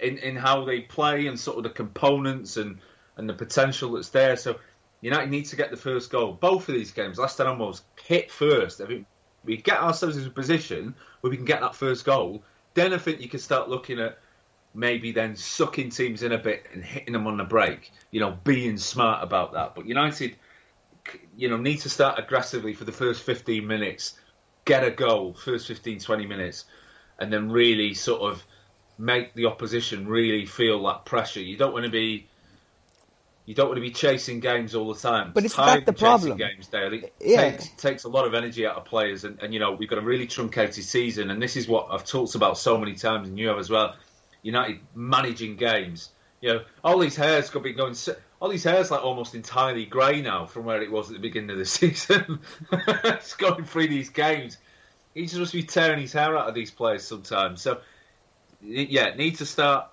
in 0.00 0.18
in 0.18 0.36
how 0.36 0.64
they 0.64 0.80
play 0.80 1.26
and 1.26 1.38
sort 1.38 1.58
of 1.58 1.64
the 1.64 1.70
components 1.70 2.56
and 2.56 2.78
and 3.16 3.28
the 3.28 3.34
potential 3.34 3.92
that's 3.92 4.10
there. 4.10 4.36
So 4.36 4.58
United 5.00 5.30
need 5.30 5.46
to 5.46 5.56
get 5.56 5.70
the 5.70 5.76
first 5.76 6.10
goal. 6.10 6.32
Both 6.32 6.68
of 6.68 6.74
these 6.74 6.90
games, 6.90 7.18
last 7.18 7.36
time 7.36 7.48
almost 7.48 7.84
hit 8.04 8.30
first. 8.30 8.80
I 8.80 8.86
think 8.86 9.06
we 9.44 9.56
get 9.56 9.78
ourselves 9.78 10.16
in 10.16 10.26
a 10.26 10.30
position 10.30 10.94
where 11.20 11.30
we 11.30 11.36
can 11.36 11.46
get 11.46 11.60
that 11.60 11.74
first 11.74 12.04
goal. 12.04 12.42
Then 12.74 12.92
I 12.92 12.98
think 12.98 13.20
you 13.20 13.28
can 13.28 13.40
start 13.40 13.68
looking 13.68 14.00
at 14.00 14.18
maybe 14.74 15.12
then 15.12 15.36
sucking 15.36 15.90
teams 15.90 16.22
in 16.22 16.32
a 16.32 16.38
bit 16.38 16.66
and 16.72 16.84
hitting 16.84 17.12
them 17.12 17.26
on 17.26 17.36
the 17.36 17.44
break. 17.44 17.92
You 18.10 18.20
know, 18.20 18.36
being 18.44 18.76
smart 18.76 19.22
about 19.22 19.52
that. 19.52 19.74
But 19.74 19.86
United, 19.86 20.36
you 21.36 21.48
know, 21.48 21.56
need 21.56 21.78
to 21.78 21.88
start 21.88 22.18
aggressively 22.18 22.74
for 22.74 22.84
the 22.84 22.92
first 22.92 23.22
15 23.22 23.66
minutes, 23.66 24.18
get 24.64 24.84
a 24.84 24.90
goal, 24.90 25.32
first 25.32 25.66
15, 25.68 26.00
20 26.00 26.26
minutes. 26.26 26.64
and 27.18 27.32
then 27.32 27.50
really 27.50 27.94
sort 27.94 28.20
of 28.20 28.44
make 28.98 29.34
the 29.34 29.46
opposition 29.46 30.06
really 30.06 30.46
feel 30.46 30.82
that 30.84 31.04
pressure. 31.04 31.40
You 31.40 31.56
don't 31.56 31.72
want 31.72 31.84
to 31.84 31.90
be 31.90 32.28
you 33.46 33.54
don't 33.54 33.68
want 33.68 33.76
to 33.76 33.80
be 33.82 33.90
chasing 33.92 34.40
games 34.40 34.74
all 34.74 34.92
the 34.92 35.00
time. 35.00 35.30
But 35.32 35.44
it's 35.44 35.54
tired 35.54 35.86
that 35.86 35.86
the 35.86 35.98
problem. 35.98 36.36
Games 36.36 36.66
daily 36.66 37.10
Yeah. 37.20 37.50
takes 37.52 37.68
takes 37.70 38.04
a 38.04 38.08
lot 38.08 38.26
of 38.26 38.34
energy 38.34 38.66
out 38.66 38.76
of 38.76 38.84
players, 38.84 39.24
and, 39.24 39.40
and 39.42 39.54
you 39.54 39.60
know 39.60 39.72
we've 39.72 39.88
got 39.88 39.98
a 39.98 40.02
really 40.02 40.26
truncated 40.26 40.84
season, 40.84 41.30
and 41.30 41.40
this 41.40 41.56
is 41.56 41.66
what 41.66 41.88
I've 41.90 42.04
talked 42.04 42.34
about 42.34 42.58
so 42.58 42.76
many 42.76 42.94
times, 42.94 43.28
and 43.28 43.38
you 43.38 43.48
have 43.48 43.58
as 43.58 43.70
well. 43.70 43.96
United 44.42 44.78
managing 44.94 45.56
games, 45.56 46.10
you 46.40 46.52
know, 46.52 46.60
all 46.84 46.98
these 46.98 47.16
hairs 47.16 47.48
could 47.50 47.62
be 47.62 47.72
going. 47.72 47.96
All 48.38 48.48
these 48.50 48.64
hairs 48.64 48.90
like 48.90 49.02
almost 49.02 49.34
entirely 49.34 49.86
grey 49.86 50.20
now 50.20 50.44
from 50.44 50.66
where 50.66 50.82
it 50.82 50.92
was 50.92 51.08
at 51.08 51.14
the 51.14 51.20
beginning 51.20 51.50
of 51.50 51.56
the 51.58 51.64
season. 51.80 52.40
it's 52.70 53.34
going 53.34 53.64
through 53.64 53.88
these 53.88 54.10
games. 54.10 54.58
He 55.14 55.22
just 55.22 55.38
must 55.38 55.52
be 55.54 55.62
tearing 55.62 56.00
his 56.00 56.12
hair 56.12 56.36
out 56.36 56.46
of 56.46 56.54
these 56.54 56.70
players 56.70 57.02
sometimes. 57.04 57.62
So, 57.62 57.80
yeah, 58.60 59.14
need 59.14 59.36
to 59.36 59.46
start 59.46 59.86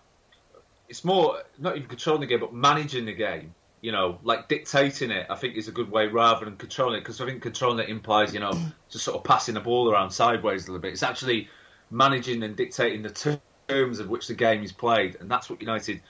it's 0.90 1.04
more 1.04 1.42
not 1.58 1.76
even 1.76 1.88
controlling 1.88 2.22
the 2.22 2.28
game, 2.28 2.40
but 2.40 2.54
managing 2.54 3.06
the 3.06 3.14
game. 3.14 3.54
You 3.82 3.92
know, 3.92 4.20
like 4.24 4.48
dictating 4.48 5.12
it. 5.12 5.28
I 5.30 5.36
think 5.36 5.58
is 5.58 5.68
a 5.68 5.72
good 5.72 5.92
way 5.92 6.08
rather 6.08 6.46
than 6.46 6.56
controlling 6.56 6.98
it 6.98 7.02
because 7.02 7.20
I 7.20 7.26
think 7.26 7.42
controlling 7.42 7.80
it 7.80 7.90
implies 7.90 8.34
you 8.34 8.40
know 8.40 8.54
just 8.90 9.04
sort 9.04 9.18
of 9.18 9.24
passing 9.24 9.56
the 9.56 9.60
ball 9.60 9.92
around 9.92 10.12
sideways 10.12 10.64
a 10.64 10.68
little 10.68 10.82
bit. 10.82 10.94
It's 10.94 11.04
actually 11.04 11.50
managing 11.92 12.44
and 12.44 12.56
dictating 12.56 13.02
the 13.02 13.40
terms 13.68 14.00
of 14.00 14.10
which 14.10 14.28
the 14.28 14.34
game 14.34 14.64
is 14.64 14.72
played, 14.72 15.18
and 15.20 15.30
that's 15.30 15.50
what 15.50 15.62
United 15.62 16.02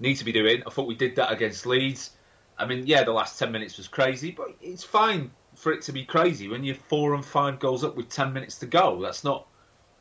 need 0.00 0.16
to 0.16 0.24
be 0.24 0.32
doing. 0.32 0.62
I 0.66 0.70
thought 0.70 0.86
we 0.86 0.96
did 0.96 1.16
that 1.16 1.32
against 1.32 1.64
Leeds. 1.66 2.10
I 2.58 2.66
mean, 2.66 2.86
yeah, 2.86 3.04
the 3.04 3.12
last 3.12 3.38
ten 3.38 3.50
minutes 3.52 3.78
was 3.78 3.88
crazy, 3.88 4.30
but 4.30 4.48
it's 4.60 4.84
fine 4.84 5.30
for 5.54 5.72
it 5.72 5.82
to 5.82 5.92
be 5.92 6.04
crazy 6.04 6.48
when 6.48 6.64
you're 6.64 6.74
four 6.74 7.14
and 7.14 7.24
five 7.24 7.58
goals 7.58 7.84
up 7.84 7.96
with 7.96 8.10
ten 8.10 8.32
minutes 8.32 8.58
to 8.58 8.66
go. 8.66 9.00
That's 9.00 9.24
not 9.24 9.46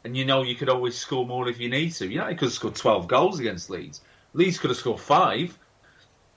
and 0.04 0.18
you 0.18 0.26
know 0.26 0.44
you 0.44 0.56
could 0.56 0.70
always 0.70 0.98
score 0.98 1.26
more 1.26 1.48
if 1.48 1.60
you 1.60 1.70
need 1.70 1.92
to. 1.92 2.08
United 2.08 2.38
could 2.38 2.52
score 2.52 2.72
12 2.72 3.08
goals 3.08 3.40
against 3.40 3.70
Leeds. 3.70 4.02
Leeds 4.34 4.58
could 4.58 4.70
have 4.70 4.78
scored 4.78 5.00
five, 5.00 5.58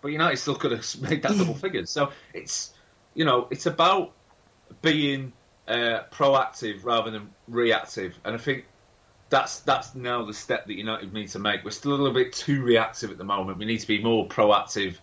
but 0.01 0.09
United 0.09 0.37
still 0.37 0.55
could 0.55 0.73
have 0.73 0.87
made 1.01 1.23
that 1.23 1.37
double 1.37 1.55
figures. 1.55 1.91
So 1.91 2.11
it's, 2.33 2.73
you 3.15 3.25
know, 3.25 3.49
it's 3.51 3.67
about 3.67 4.13
being 4.83 5.33
uh, 5.67 6.01
proactive 6.13 6.85
rather 6.85 7.11
than 7.11 7.31
reactive. 7.49 8.19
And 8.25 8.35
I 8.35 8.39
think 8.39 8.67
that's 9.29 9.61
that's 9.61 9.95
now 9.95 10.25
the 10.25 10.35
step 10.35 10.67
that 10.67 10.75
United 10.75 11.13
need 11.13 11.29
to 11.29 11.39
make. 11.39 11.65
We're 11.65 11.71
still 11.71 11.93
a 11.93 11.97
little 11.97 12.15
bit 12.15 12.33
too 12.33 12.63
reactive 12.63 13.11
at 13.11 13.19
the 13.19 13.25
moment. 13.25 13.59
We 13.59 13.65
need 13.65 13.81
to 13.81 13.89
be 13.89 14.03
more 14.03 14.29
proactive 14.29 14.97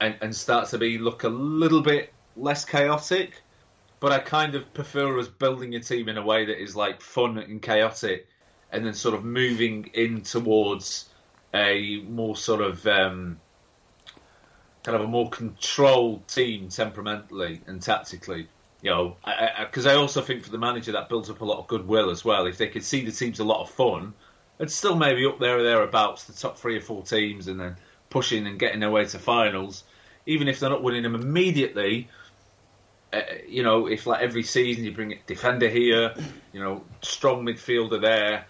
and, 0.00 0.16
and 0.20 0.34
start 0.34 0.68
to 0.70 0.78
be 0.78 0.98
look 0.98 1.24
a 1.24 1.28
little 1.28 1.82
bit 1.82 2.12
less 2.36 2.64
chaotic 2.64 3.42
but 4.00 4.12
I 4.12 4.18
kind 4.18 4.54
of 4.54 4.72
prefer 4.74 5.18
us 5.18 5.28
building 5.28 5.74
a 5.74 5.80
team 5.80 6.08
in 6.08 6.16
a 6.16 6.24
way 6.24 6.46
that 6.46 6.62
is 6.62 6.76
like 6.76 7.00
fun 7.00 7.38
and 7.38 7.60
chaotic, 7.60 8.28
and 8.70 8.86
then 8.86 8.94
sort 8.94 9.14
of 9.14 9.24
moving 9.24 9.90
in 9.94 10.22
towards 10.22 11.07
a 11.54 12.00
more 12.02 12.36
sort 12.36 12.60
of 12.60 12.86
um, 12.86 13.38
kind 14.82 14.96
of 14.96 15.02
a 15.02 15.08
more 15.08 15.28
controlled 15.28 16.26
team 16.28 16.68
temperamentally 16.68 17.60
and 17.66 17.80
tactically. 17.82 18.48
You 18.80 18.90
know, 18.90 19.16
because 19.60 19.86
I, 19.86 19.92
I, 19.92 19.96
also 19.96 20.22
think 20.22 20.44
for 20.44 20.50
the 20.50 20.58
manager 20.58 20.92
that 20.92 21.08
builds 21.08 21.28
up 21.28 21.40
a 21.40 21.44
lot 21.44 21.58
of 21.58 21.66
goodwill 21.66 22.10
as 22.10 22.24
well. 22.24 22.46
If 22.46 22.58
they 22.58 22.68
could 22.68 22.84
see 22.84 23.04
the 23.04 23.10
team's 23.10 23.40
a 23.40 23.44
lot 23.44 23.60
of 23.60 23.70
fun, 23.70 24.14
it's 24.60 24.74
still 24.74 24.94
maybe 24.94 25.26
up 25.26 25.40
there 25.40 25.58
or 25.58 25.62
thereabouts, 25.64 26.24
the 26.24 26.32
top 26.32 26.58
three 26.58 26.76
or 26.76 26.80
four 26.80 27.02
teams, 27.02 27.48
and 27.48 27.58
then 27.58 27.76
pushing 28.08 28.46
and 28.46 28.56
getting 28.56 28.78
their 28.80 28.90
way 28.90 29.04
to 29.04 29.18
finals. 29.18 29.82
Even 30.26 30.46
if 30.46 30.60
they're 30.60 30.70
not 30.70 30.82
winning 30.82 31.02
them 31.02 31.16
immediately, 31.16 32.08
uh, 33.12 33.20
you 33.48 33.62
know, 33.62 33.86
if 33.86 34.06
like 34.06 34.22
every 34.22 34.42
season 34.42 34.84
you 34.84 34.92
bring 34.92 35.12
a 35.12 35.18
defender 35.26 35.68
here, 35.68 36.14
you 36.52 36.60
know, 36.60 36.84
strong 37.02 37.44
midfielder 37.44 38.00
there, 38.00 38.46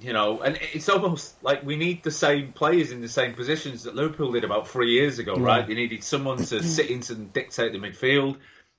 you 0.00 0.12
know, 0.12 0.40
and 0.40 0.58
it's 0.72 0.88
almost 0.88 1.34
like 1.42 1.62
we 1.64 1.76
need 1.76 2.02
the 2.02 2.10
same 2.10 2.52
players 2.52 2.90
in 2.92 3.00
the 3.00 3.08
same 3.08 3.34
positions 3.34 3.82
that 3.84 3.94
Liverpool 3.94 4.32
did 4.32 4.44
about 4.44 4.68
three 4.68 4.92
years 4.92 5.18
ago, 5.18 5.34
right? 5.34 5.66
They 5.66 5.74
needed 5.74 6.02
someone 6.02 6.38
to 6.38 6.62
sit 6.62 6.90
into 6.90 7.12
and 7.14 7.32
dictate 7.32 7.72
the 7.72 7.78
midfield. 7.78 8.36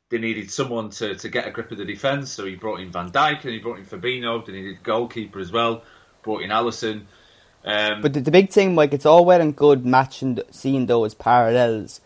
They 0.10 0.18
needed 0.18 0.52
someone 0.52 0.90
to, 0.92 1.16
to 1.16 1.30
get 1.30 1.48
a 1.48 1.52
grip 1.52 1.72
of 1.72 1.78
the 1.78 1.86
defence, 1.86 2.32
so 2.32 2.46
he 2.46 2.56
brought 2.56 2.80
in 2.80 2.92
Van 2.92 3.12
Dijk 3.12 3.44
and 3.44 3.54
he 3.54 3.60
brought 3.60 3.80
in 3.80 3.86
Fabinho. 3.86 4.46
They 4.46 4.54
needed 4.54 4.78
a 4.80 4.84
goalkeeper 4.84 5.40
as 5.40 5.52
well. 5.52 5.84
Brought 6.24 6.42
in 6.42 6.50
Alisson. 6.50 7.06
Um, 7.66 8.02
But 8.02 8.14
the, 8.14 8.22
the 8.22 8.32
big 8.32 8.50
thing, 8.50 8.76
Mike, 8.76 8.94
it's 8.94 9.06
all 9.06 9.26
well 9.26 9.42
and 9.42 9.56
good 9.56 9.86
matching, 9.86 10.40
seeing 10.52 10.86
those 10.88 11.14
parallels. 11.14 12.02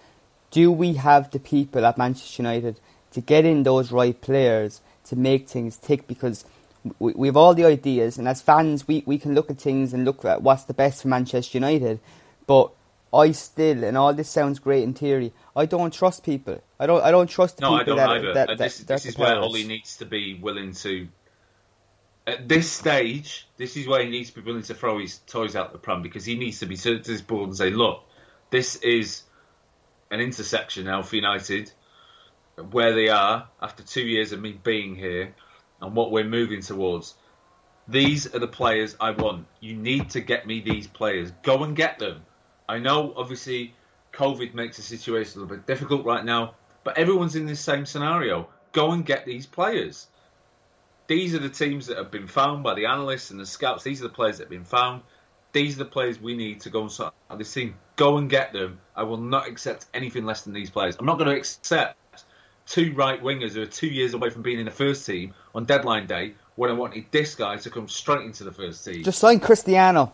Do 0.51 0.71
we 0.71 0.93
have 0.93 1.31
the 1.31 1.39
people 1.39 1.85
at 1.85 1.97
Manchester 1.97 2.43
United 2.43 2.79
to 3.11 3.21
get 3.21 3.45
in 3.45 3.63
those 3.63 3.91
right 3.91 4.19
players 4.19 4.81
to 5.05 5.15
make 5.15 5.49
things 5.49 5.77
tick? 5.77 6.07
Because 6.07 6.45
we, 6.99 7.13
we 7.13 7.27
have 7.27 7.37
all 7.37 7.53
the 7.53 7.65
ideas, 7.65 8.17
and 8.17 8.27
as 8.27 8.41
fans, 8.41 8.87
we, 8.87 9.03
we 9.05 9.17
can 9.17 9.33
look 9.33 9.49
at 9.49 9.57
things 9.57 9.93
and 9.93 10.05
look 10.05 10.25
at 10.25 10.41
what's 10.41 10.63
the 10.63 10.73
best 10.73 11.01
for 11.01 11.07
Manchester 11.07 11.57
United. 11.57 11.99
But 12.45 12.71
I 13.13 13.31
still, 13.31 13.83
and 13.83 13.97
all 13.97 14.13
this 14.13 14.29
sounds 14.29 14.59
great 14.59 14.83
in 14.83 14.93
theory, 14.93 15.33
I 15.55 15.65
don't 15.65 15.93
trust 15.93 16.23
people. 16.23 16.61
I 16.79 16.85
don't. 16.85 17.03
I 17.03 17.11
don't 17.11 17.29
trust 17.29 17.57
the 17.57 17.61
No, 17.61 17.75
I 17.75 17.79
people 17.79 17.95
don't 17.95 18.07
that, 18.07 18.17
either. 18.17 18.33
that, 18.33 18.49
uh, 18.49 18.55
that, 18.55 18.63
this, 18.63 18.77
this 18.79 19.05
is 19.05 19.17
where. 19.17 19.37
Ole 19.37 19.63
needs 19.65 19.97
to 19.97 20.05
be 20.05 20.35
willing 20.35 20.73
to. 20.73 21.07
At 22.25 22.49
this 22.49 22.69
stage, 22.69 23.47
this 23.55 23.77
is 23.77 23.87
where 23.87 24.03
he 24.03 24.09
needs 24.09 24.31
to 24.31 24.41
be 24.41 24.45
willing 24.45 24.63
to 24.63 24.73
throw 24.73 24.99
his 24.99 25.19
toys 25.19 25.55
out 25.55 25.71
the 25.71 25.77
pram 25.77 26.01
because 26.01 26.25
he 26.25 26.37
needs 26.37 26.59
to 26.59 26.65
be 26.65 26.75
to 26.75 26.99
this 26.99 27.21
board 27.21 27.49
and 27.49 27.57
say, 27.57 27.69
"Look, 27.69 28.03
this 28.49 28.75
is 28.77 29.23
an 30.11 30.19
intersection 30.19 30.85
now 30.85 31.01
for 31.03 31.15
United, 31.15 31.71
where 32.71 32.93
they 32.93 33.09
are 33.09 33.47
after 33.61 33.83
two 33.83 34.01
years 34.01 34.31
of 34.33 34.41
me 34.41 34.59
being 34.61 34.95
here, 34.95 35.33
and 35.81 35.95
what 35.95 36.11
we're 36.11 36.23
moving 36.23 36.61
towards. 36.61 37.15
These 37.87 38.33
are 38.35 38.39
the 38.39 38.47
players 38.47 38.95
I 38.99 39.11
want. 39.11 39.47
You 39.59 39.75
need 39.75 40.09
to 40.11 40.21
get 40.21 40.45
me 40.45 40.59
these 40.59 40.87
players. 40.87 41.31
Go 41.43 41.63
and 41.63 41.75
get 41.75 41.99
them. 41.99 42.25
I 42.67 42.79
know, 42.79 43.13
obviously, 43.15 43.73
COVID 44.13 44.53
makes 44.53 44.77
the 44.77 44.83
situation 44.83 45.39
a 45.39 45.43
little 45.43 45.55
bit 45.55 45.67
difficult 45.67 46.05
right 46.05 46.25
now, 46.25 46.55
but 46.83 46.97
everyone's 46.97 47.35
in 47.35 47.45
this 47.45 47.61
same 47.61 47.85
scenario. 47.85 48.49
Go 48.73 48.91
and 48.91 49.05
get 49.05 49.25
these 49.25 49.45
players. 49.45 50.07
These 51.07 51.33
are 51.33 51.39
the 51.39 51.49
teams 51.49 51.87
that 51.87 51.97
have 51.97 52.11
been 52.11 52.27
found 52.27 52.63
by 52.63 52.73
the 52.73 52.87
analysts 52.87 53.31
and 53.31 53.39
the 53.39 53.45
scouts. 53.45 53.83
These 53.83 54.01
are 54.01 54.07
the 54.09 54.13
players 54.13 54.37
that 54.37 54.45
have 54.45 54.49
been 54.49 54.65
found. 54.65 55.03
These 55.53 55.75
are 55.75 55.83
the 55.85 55.89
players 55.89 56.19
we 56.19 56.35
need 56.35 56.59
to 56.61 56.69
go 56.69 56.81
and 56.81 56.91
sort 56.91 57.13
out 57.29 57.37
this 57.37 57.53
team. 57.53 57.75
Go 57.95 58.17
and 58.17 58.29
get 58.29 58.51
them. 58.51 58.79
I 58.95 59.03
will 59.03 59.17
not 59.17 59.47
accept 59.47 59.85
anything 59.93 60.25
less 60.25 60.41
than 60.41 60.51
these 60.53 60.69
players. 60.69 60.97
I'm 60.99 61.05
not 61.05 61.17
going 61.17 61.29
to 61.29 61.37
accept 61.37 61.97
two 62.67 62.93
right 62.93 63.21
wingers 63.21 63.53
who 63.53 63.61
are 63.61 63.65
two 63.65 63.87
years 63.87 64.13
away 64.13 64.29
from 64.29 64.41
being 64.41 64.59
in 64.59 64.65
the 64.65 64.71
first 64.71 65.05
team 65.05 65.33
on 65.55 65.65
deadline 65.65 66.05
day 66.05 66.33
when 66.55 66.69
I 66.69 66.73
wanted 66.73 67.05
this 67.11 67.33
guy 67.35 67.57
to 67.57 67.69
come 67.69 67.87
straight 67.87 68.25
into 68.25 68.43
the 68.43 68.51
first 68.51 68.83
team. 68.85 69.03
Just 69.03 69.19
sign 69.19 69.39
Cristiano. 69.39 70.13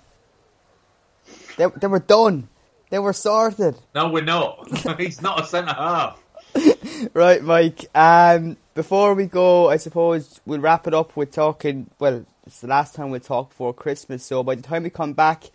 They, 1.58 1.66
they 1.78 1.88
were 1.88 2.00
done. 2.00 2.48
They 2.90 3.00
were 3.00 3.14
sorted. 3.14 3.76
No, 3.96 4.10
we're 4.10 4.24
not. 4.24 4.98
He's 5.00 5.22
not 5.22 5.42
a 5.42 5.46
centre 5.46 5.74
half. 5.74 6.22
Right, 7.14 7.44
Mike. 7.44 7.86
Um, 7.94 8.56
before 8.76 9.14
we 9.14 9.26
go, 9.26 9.70
I 9.70 9.78
suppose 9.78 10.40
we'll 10.46 10.62
wrap 10.62 10.88
it 10.88 10.94
up 10.94 11.18
with 11.18 11.32
talking. 11.32 11.90
Well, 12.00 12.26
it's 12.46 12.62
the 12.62 12.68
last 12.68 12.96
time 12.96 13.10
we'll 13.10 13.20
talk 13.20 13.50
before 13.50 13.74
Christmas. 13.74 14.24
So 14.24 14.42
by 14.42 14.56
the 14.56 14.62
time 14.62 14.84
we 14.84 14.90
come 14.90 15.14
back, 15.14 15.52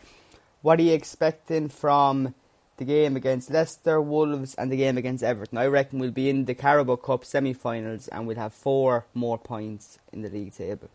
what 0.62 0.78
are 0.78 0.82
you 0.82 0.92
expecting 0.92 1.68
from 1.68 2.34
the 2.78 2.84
game 2.84 3.16
against 3.16 3.50
Leicester, 3.50 4.00
Wolves, 4.00 4.54
and 4.54 4.72
the 4.72 4.76
game 4.76 4.96
against 4.96 5.22
Everton? 5.22 5.58
I 5.58 5.66
reckon 5.66 5.98
we'll 5.98 6.10
be 6.10 6.30
in 6.30 6.46
the 6.46 6.54
Carabao 6.54 6.96
Cup 6.96 7.24
semi-finals, 7.24 8.08
and 8.08 8.26
we'll 8.26 8.36
have 8.36 8.54
four 8.54 9.06
more 9.14 9.38
points 9.38 9.98
in 10.12 10.22
the 10.22 10.28
league 10.28 10.54
table. 10.54 10.88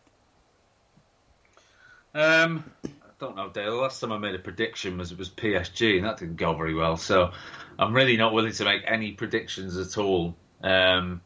Um, 2.15 2.71
I 2.85 2.89
don't 3.19 3.35
know, 3.35 3.49
Dale. 3.49 3.71
The 3.71 3.81
last 3.81 3.99
time 3.99 4.11
I 4.11 4.17
made 4.17 4.35
a 4.35 4.39
prediction 4.39 4.97
was 4.97 5.11
it 5.11 5.17
was 5.17 5.29
PSG, 5.29 5.97
and 5.97 6.05
that 6.05 6.17
didn't 6.17 6.37
go 6.37 6.53
very 6.53 6.73
well. 6.73 6.97
So 6.97 7.31
I'm 7.79 7.93
really 7.93 8.17
not 8.17 8.33
willing 8.33 8.53
to 8.53 8.65
make 8.65 8.83
any 8.87 9.13
predictions 9.13 9.77
at 9.77 9.97
all. 9.97 10.35
Um, 10.61 11.21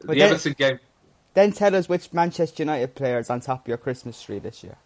the 0.00 0.08
then- 0.08 0.20
Everton 0.20 0.54
game. 0.58 0.78
Then 1.34 1.52
tell 1.52 1.74
us 1.74 1.88
which 1.88 2.12
Manchester 2.12 2.62
United 2.62 2.94
players 2.94 3.30
on 3.30 3.40
top 3.40 3.62
of 3.62 3.68
your 3.68 3.78
Christmas 3.78 4.20
tree 4.20 4.38
this 4.38 4.62
year. 4.62 4.76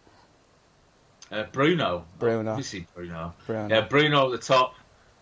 Uh, 1.29 1.43
Bruno. 1.51 2.05
Bruno. 2.19 2.51
Obviously 2.51 2.87
Bruno. 2.95 3.33
Bruno. 3.45 3.67
Yeah, 3.67 3.81
Bruno 3.81 4.31
at 4.31 4.39
the 4.39 4.45
top, 4.45 4.75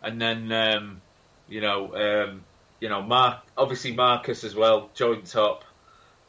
and 0.05 0.21
then 0.21 0.51
um, 0.51 1.01
you 1.49 1.61
know, 1.61 1.95
um, 1.95 2.43
you 2.79 2.89
know, 2.89 3.01
Mark. 3.01 3.39
Obviously 3.57 3.93
Marcus 3.93 4.43
as 4.43 4.55
well, 4.55 4.89
joint 4.93 5.25
top. 5.25 5.63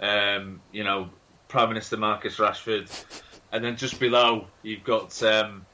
Um, 0.01 0.61
you 0.73 0.85
know, 0.85 1.09
Prime 1.49 1.69
Minister 1.71 1.97
Marcus 1.97 2.37
Rashford, 2.37 2.91
and 3.53 3.65
then 3.65 3.77
just 3.77 3.99
below 4.01 4.47
you've 4.63 4.85
got 4.85 5.23
um, 5.23 5.65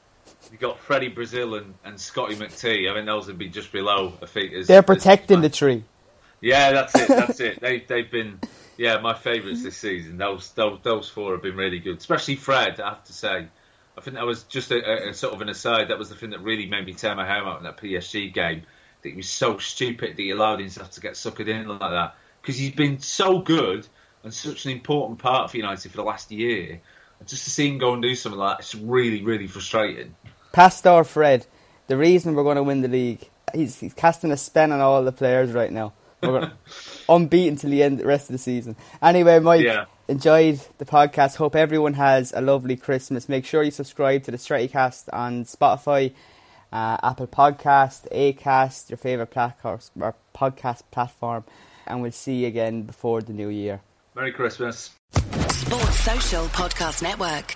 you've 0.51 0.61
got 0.61 0.79
Freddie 0.79 1.09
Brazil 1.09 1.55
and, 1.55 1.73
and 1.83 1.99
Scotty 1.99 2.35
McTee. 2.35 2.89
I 2.89 2.95
mean, 2.95 3.05
those 3.05 3.27
would 3.27 3.37
be 3.37 3.49
just 3.49 3.71
below. 3.71 4.13
I 4.21 4.25
think 4.25 4.53
as, 4.53 4.67
They're 4.67 4.79
as- 4.79 4.85
protecting 4.85 5.41
the 5.41 5.49
tree. 5.49 5.83
yeah, 6.41 6.71
that's 6.71 6.95
it. 6.95 7.07
That's 7.07 7.39
it. 7.39 7.59
They 7.61 7.79
they've 7.81 8.09
been 8.09 8.39
yeah 8.77 8.99
my 9.01 9.13
favourites 9.13 9.61
this 9.63 9.77
season. 9.77 10.17
Those, 10.17 10.51
those 10.51 10.79
those 10.83 11.09
four 11.09 11.33
have 11.33 11.41
been 11.43 11.57
really 11.57 11.79
good, 11.79 11.97
especially 11.97 12.35
Fred. 12.37 12.79
I 12.79 12.89
have 12.89 13.03
to 13.05 13.13
say, 13.13 13.47
I 13.97 14.01
think 14.01 14.15
that 14.15 14.25
was 14.25 14.43
just 14.43 14.71
a, 14.71 15.09
a, 15.09 15.13
sort 15.13 15.33
of 15.35 15.41
an 15.41 15.49
aside. 15.49 15.89
That 15.89 15.99
was 15.99 16.09
the 16.09 16.15
thing 16.15 16.31
that 16.31 16.41
really 16.41 16.65
made 16.65 16.85
me 16.85 16.93
tear 16.93 17.15
my 17.15 17.25
hair 17.25 17.43
out 17.43 17.59
in 17.59 17.63
that 17.63 17.77
PSG 17.77 18.33
game. 18.33 18.63
That 19.01 19.09
he 19.09 19.15
was 19.15 19.29
so 19.29 19.57
stupid 19.57 20.11
that 20.11 20.21
he 20.21 20.31
allowed 20.31 20.59
himself 20.59 20.91
to 20.91 21.01
get 21.01 21.13
suckered 21.13 21.47
in 21.47 21.67
like 21.67 21.79
that 21.79 22.15
because 22.41 22.57
he's 22.57 22.71
been 22.71 22.99
so 22.99 23.39
good 23.39 23.87
and 24.23 24.33
such 24.33 24.65
an 24.65 24.71
important 24.71 25.19
part 25.19 25.51
for 25.51 25.57
United 25.57 25.91
for 25.91 25.97
the 25.97 26.03
last 26.03 26.31
year. 26.31 26.81
Just 27.25 27.45
to 27.45 27.51
see 27.51 27.69
him 27.69 27.77
go 27.77 27.93
and 27.93 28.01
do 28.01 28.15
something 28.15 28.39
like 28.39 28.57
that, 28.57 28.63
it's 28.63 28.75
really, 28.75 29.23
really 29.23 29.47
frustrating. 29.47 30.15
Pastor 30.51 31.03
Fred, 31.03 31.45
the 31.87 31.95
reason 31.95 32.35
we're 32.35 32.43
going 32.43 32.57
to 32.57 32.63
win 32.63 32.81
the 32.81 32.89
league, 32.89 33.29
he's, 33.53 33.79
he's 33.79 33.93
casting 33.93 34.31
a 34.31 34.37
spell 34.37 34.73
on 34.73 34.81
all 34.81 35.03
the 35.03 35.11
players 35.11 35.51
right 35.51 35.71
now. 35.71 35.93
We're 36.21 36.51
unbeaten 37.09 37.57
till 37.57 37.69
the 37.69 37.83
end, 37.83 37.99
the 37.99 38.05
rest 38.05 38.29
of 38.29 38.33
the 38.33 38.39
season. 38.39 38.75
Anyway, 39.01 39.39
Mike, 39.39 39.63
Yeah. 39.63 39.85
Enjoyed 40.07 40.59
the 40.77 40.85
podcast. 40.85 41.37
Hope 41.37 41.55
everyone 41.55 41.93
has 41.93 42.33
a 42.33 42.41
lovely 42.41 42.75
Christmas. 42.75 43.29
Make 43.29 43.45
sure 43.45 43.63
you 43.63 43.71
subscribe 43.71 44.23
to 44.23 44.31
the 44.31 44.37
Strettycast 44.37 45.09
on 45.13 45.45
Spotify, 45.45 46.13
uh, 46.71 46.97
Apple 47.03 47.27
Podcast, 47.27 48.07
Acast, 48.11 48.89
your 48.89 48.97
favorite 48.97 49.31
platform, 49.31 49.79
or 49.99 50.15
podcast 50.35 50.83
platform, 50.91 51.43
and 51.87 52.01
we'll 52.01 52.11
see 52.11 52.41
you 52.41 52.47
again 52.47 52.83
before 52.83 53.21
the 53.21 53.33
new 53.33 53.49
year. 53.49 53.81
Merry 54.15 54.31
Christmas. 54.31 54.91
Sports 55.49 55.99
Social 55.99 56.45
Podcast 56.47 57.01
Network. 57.01 57.55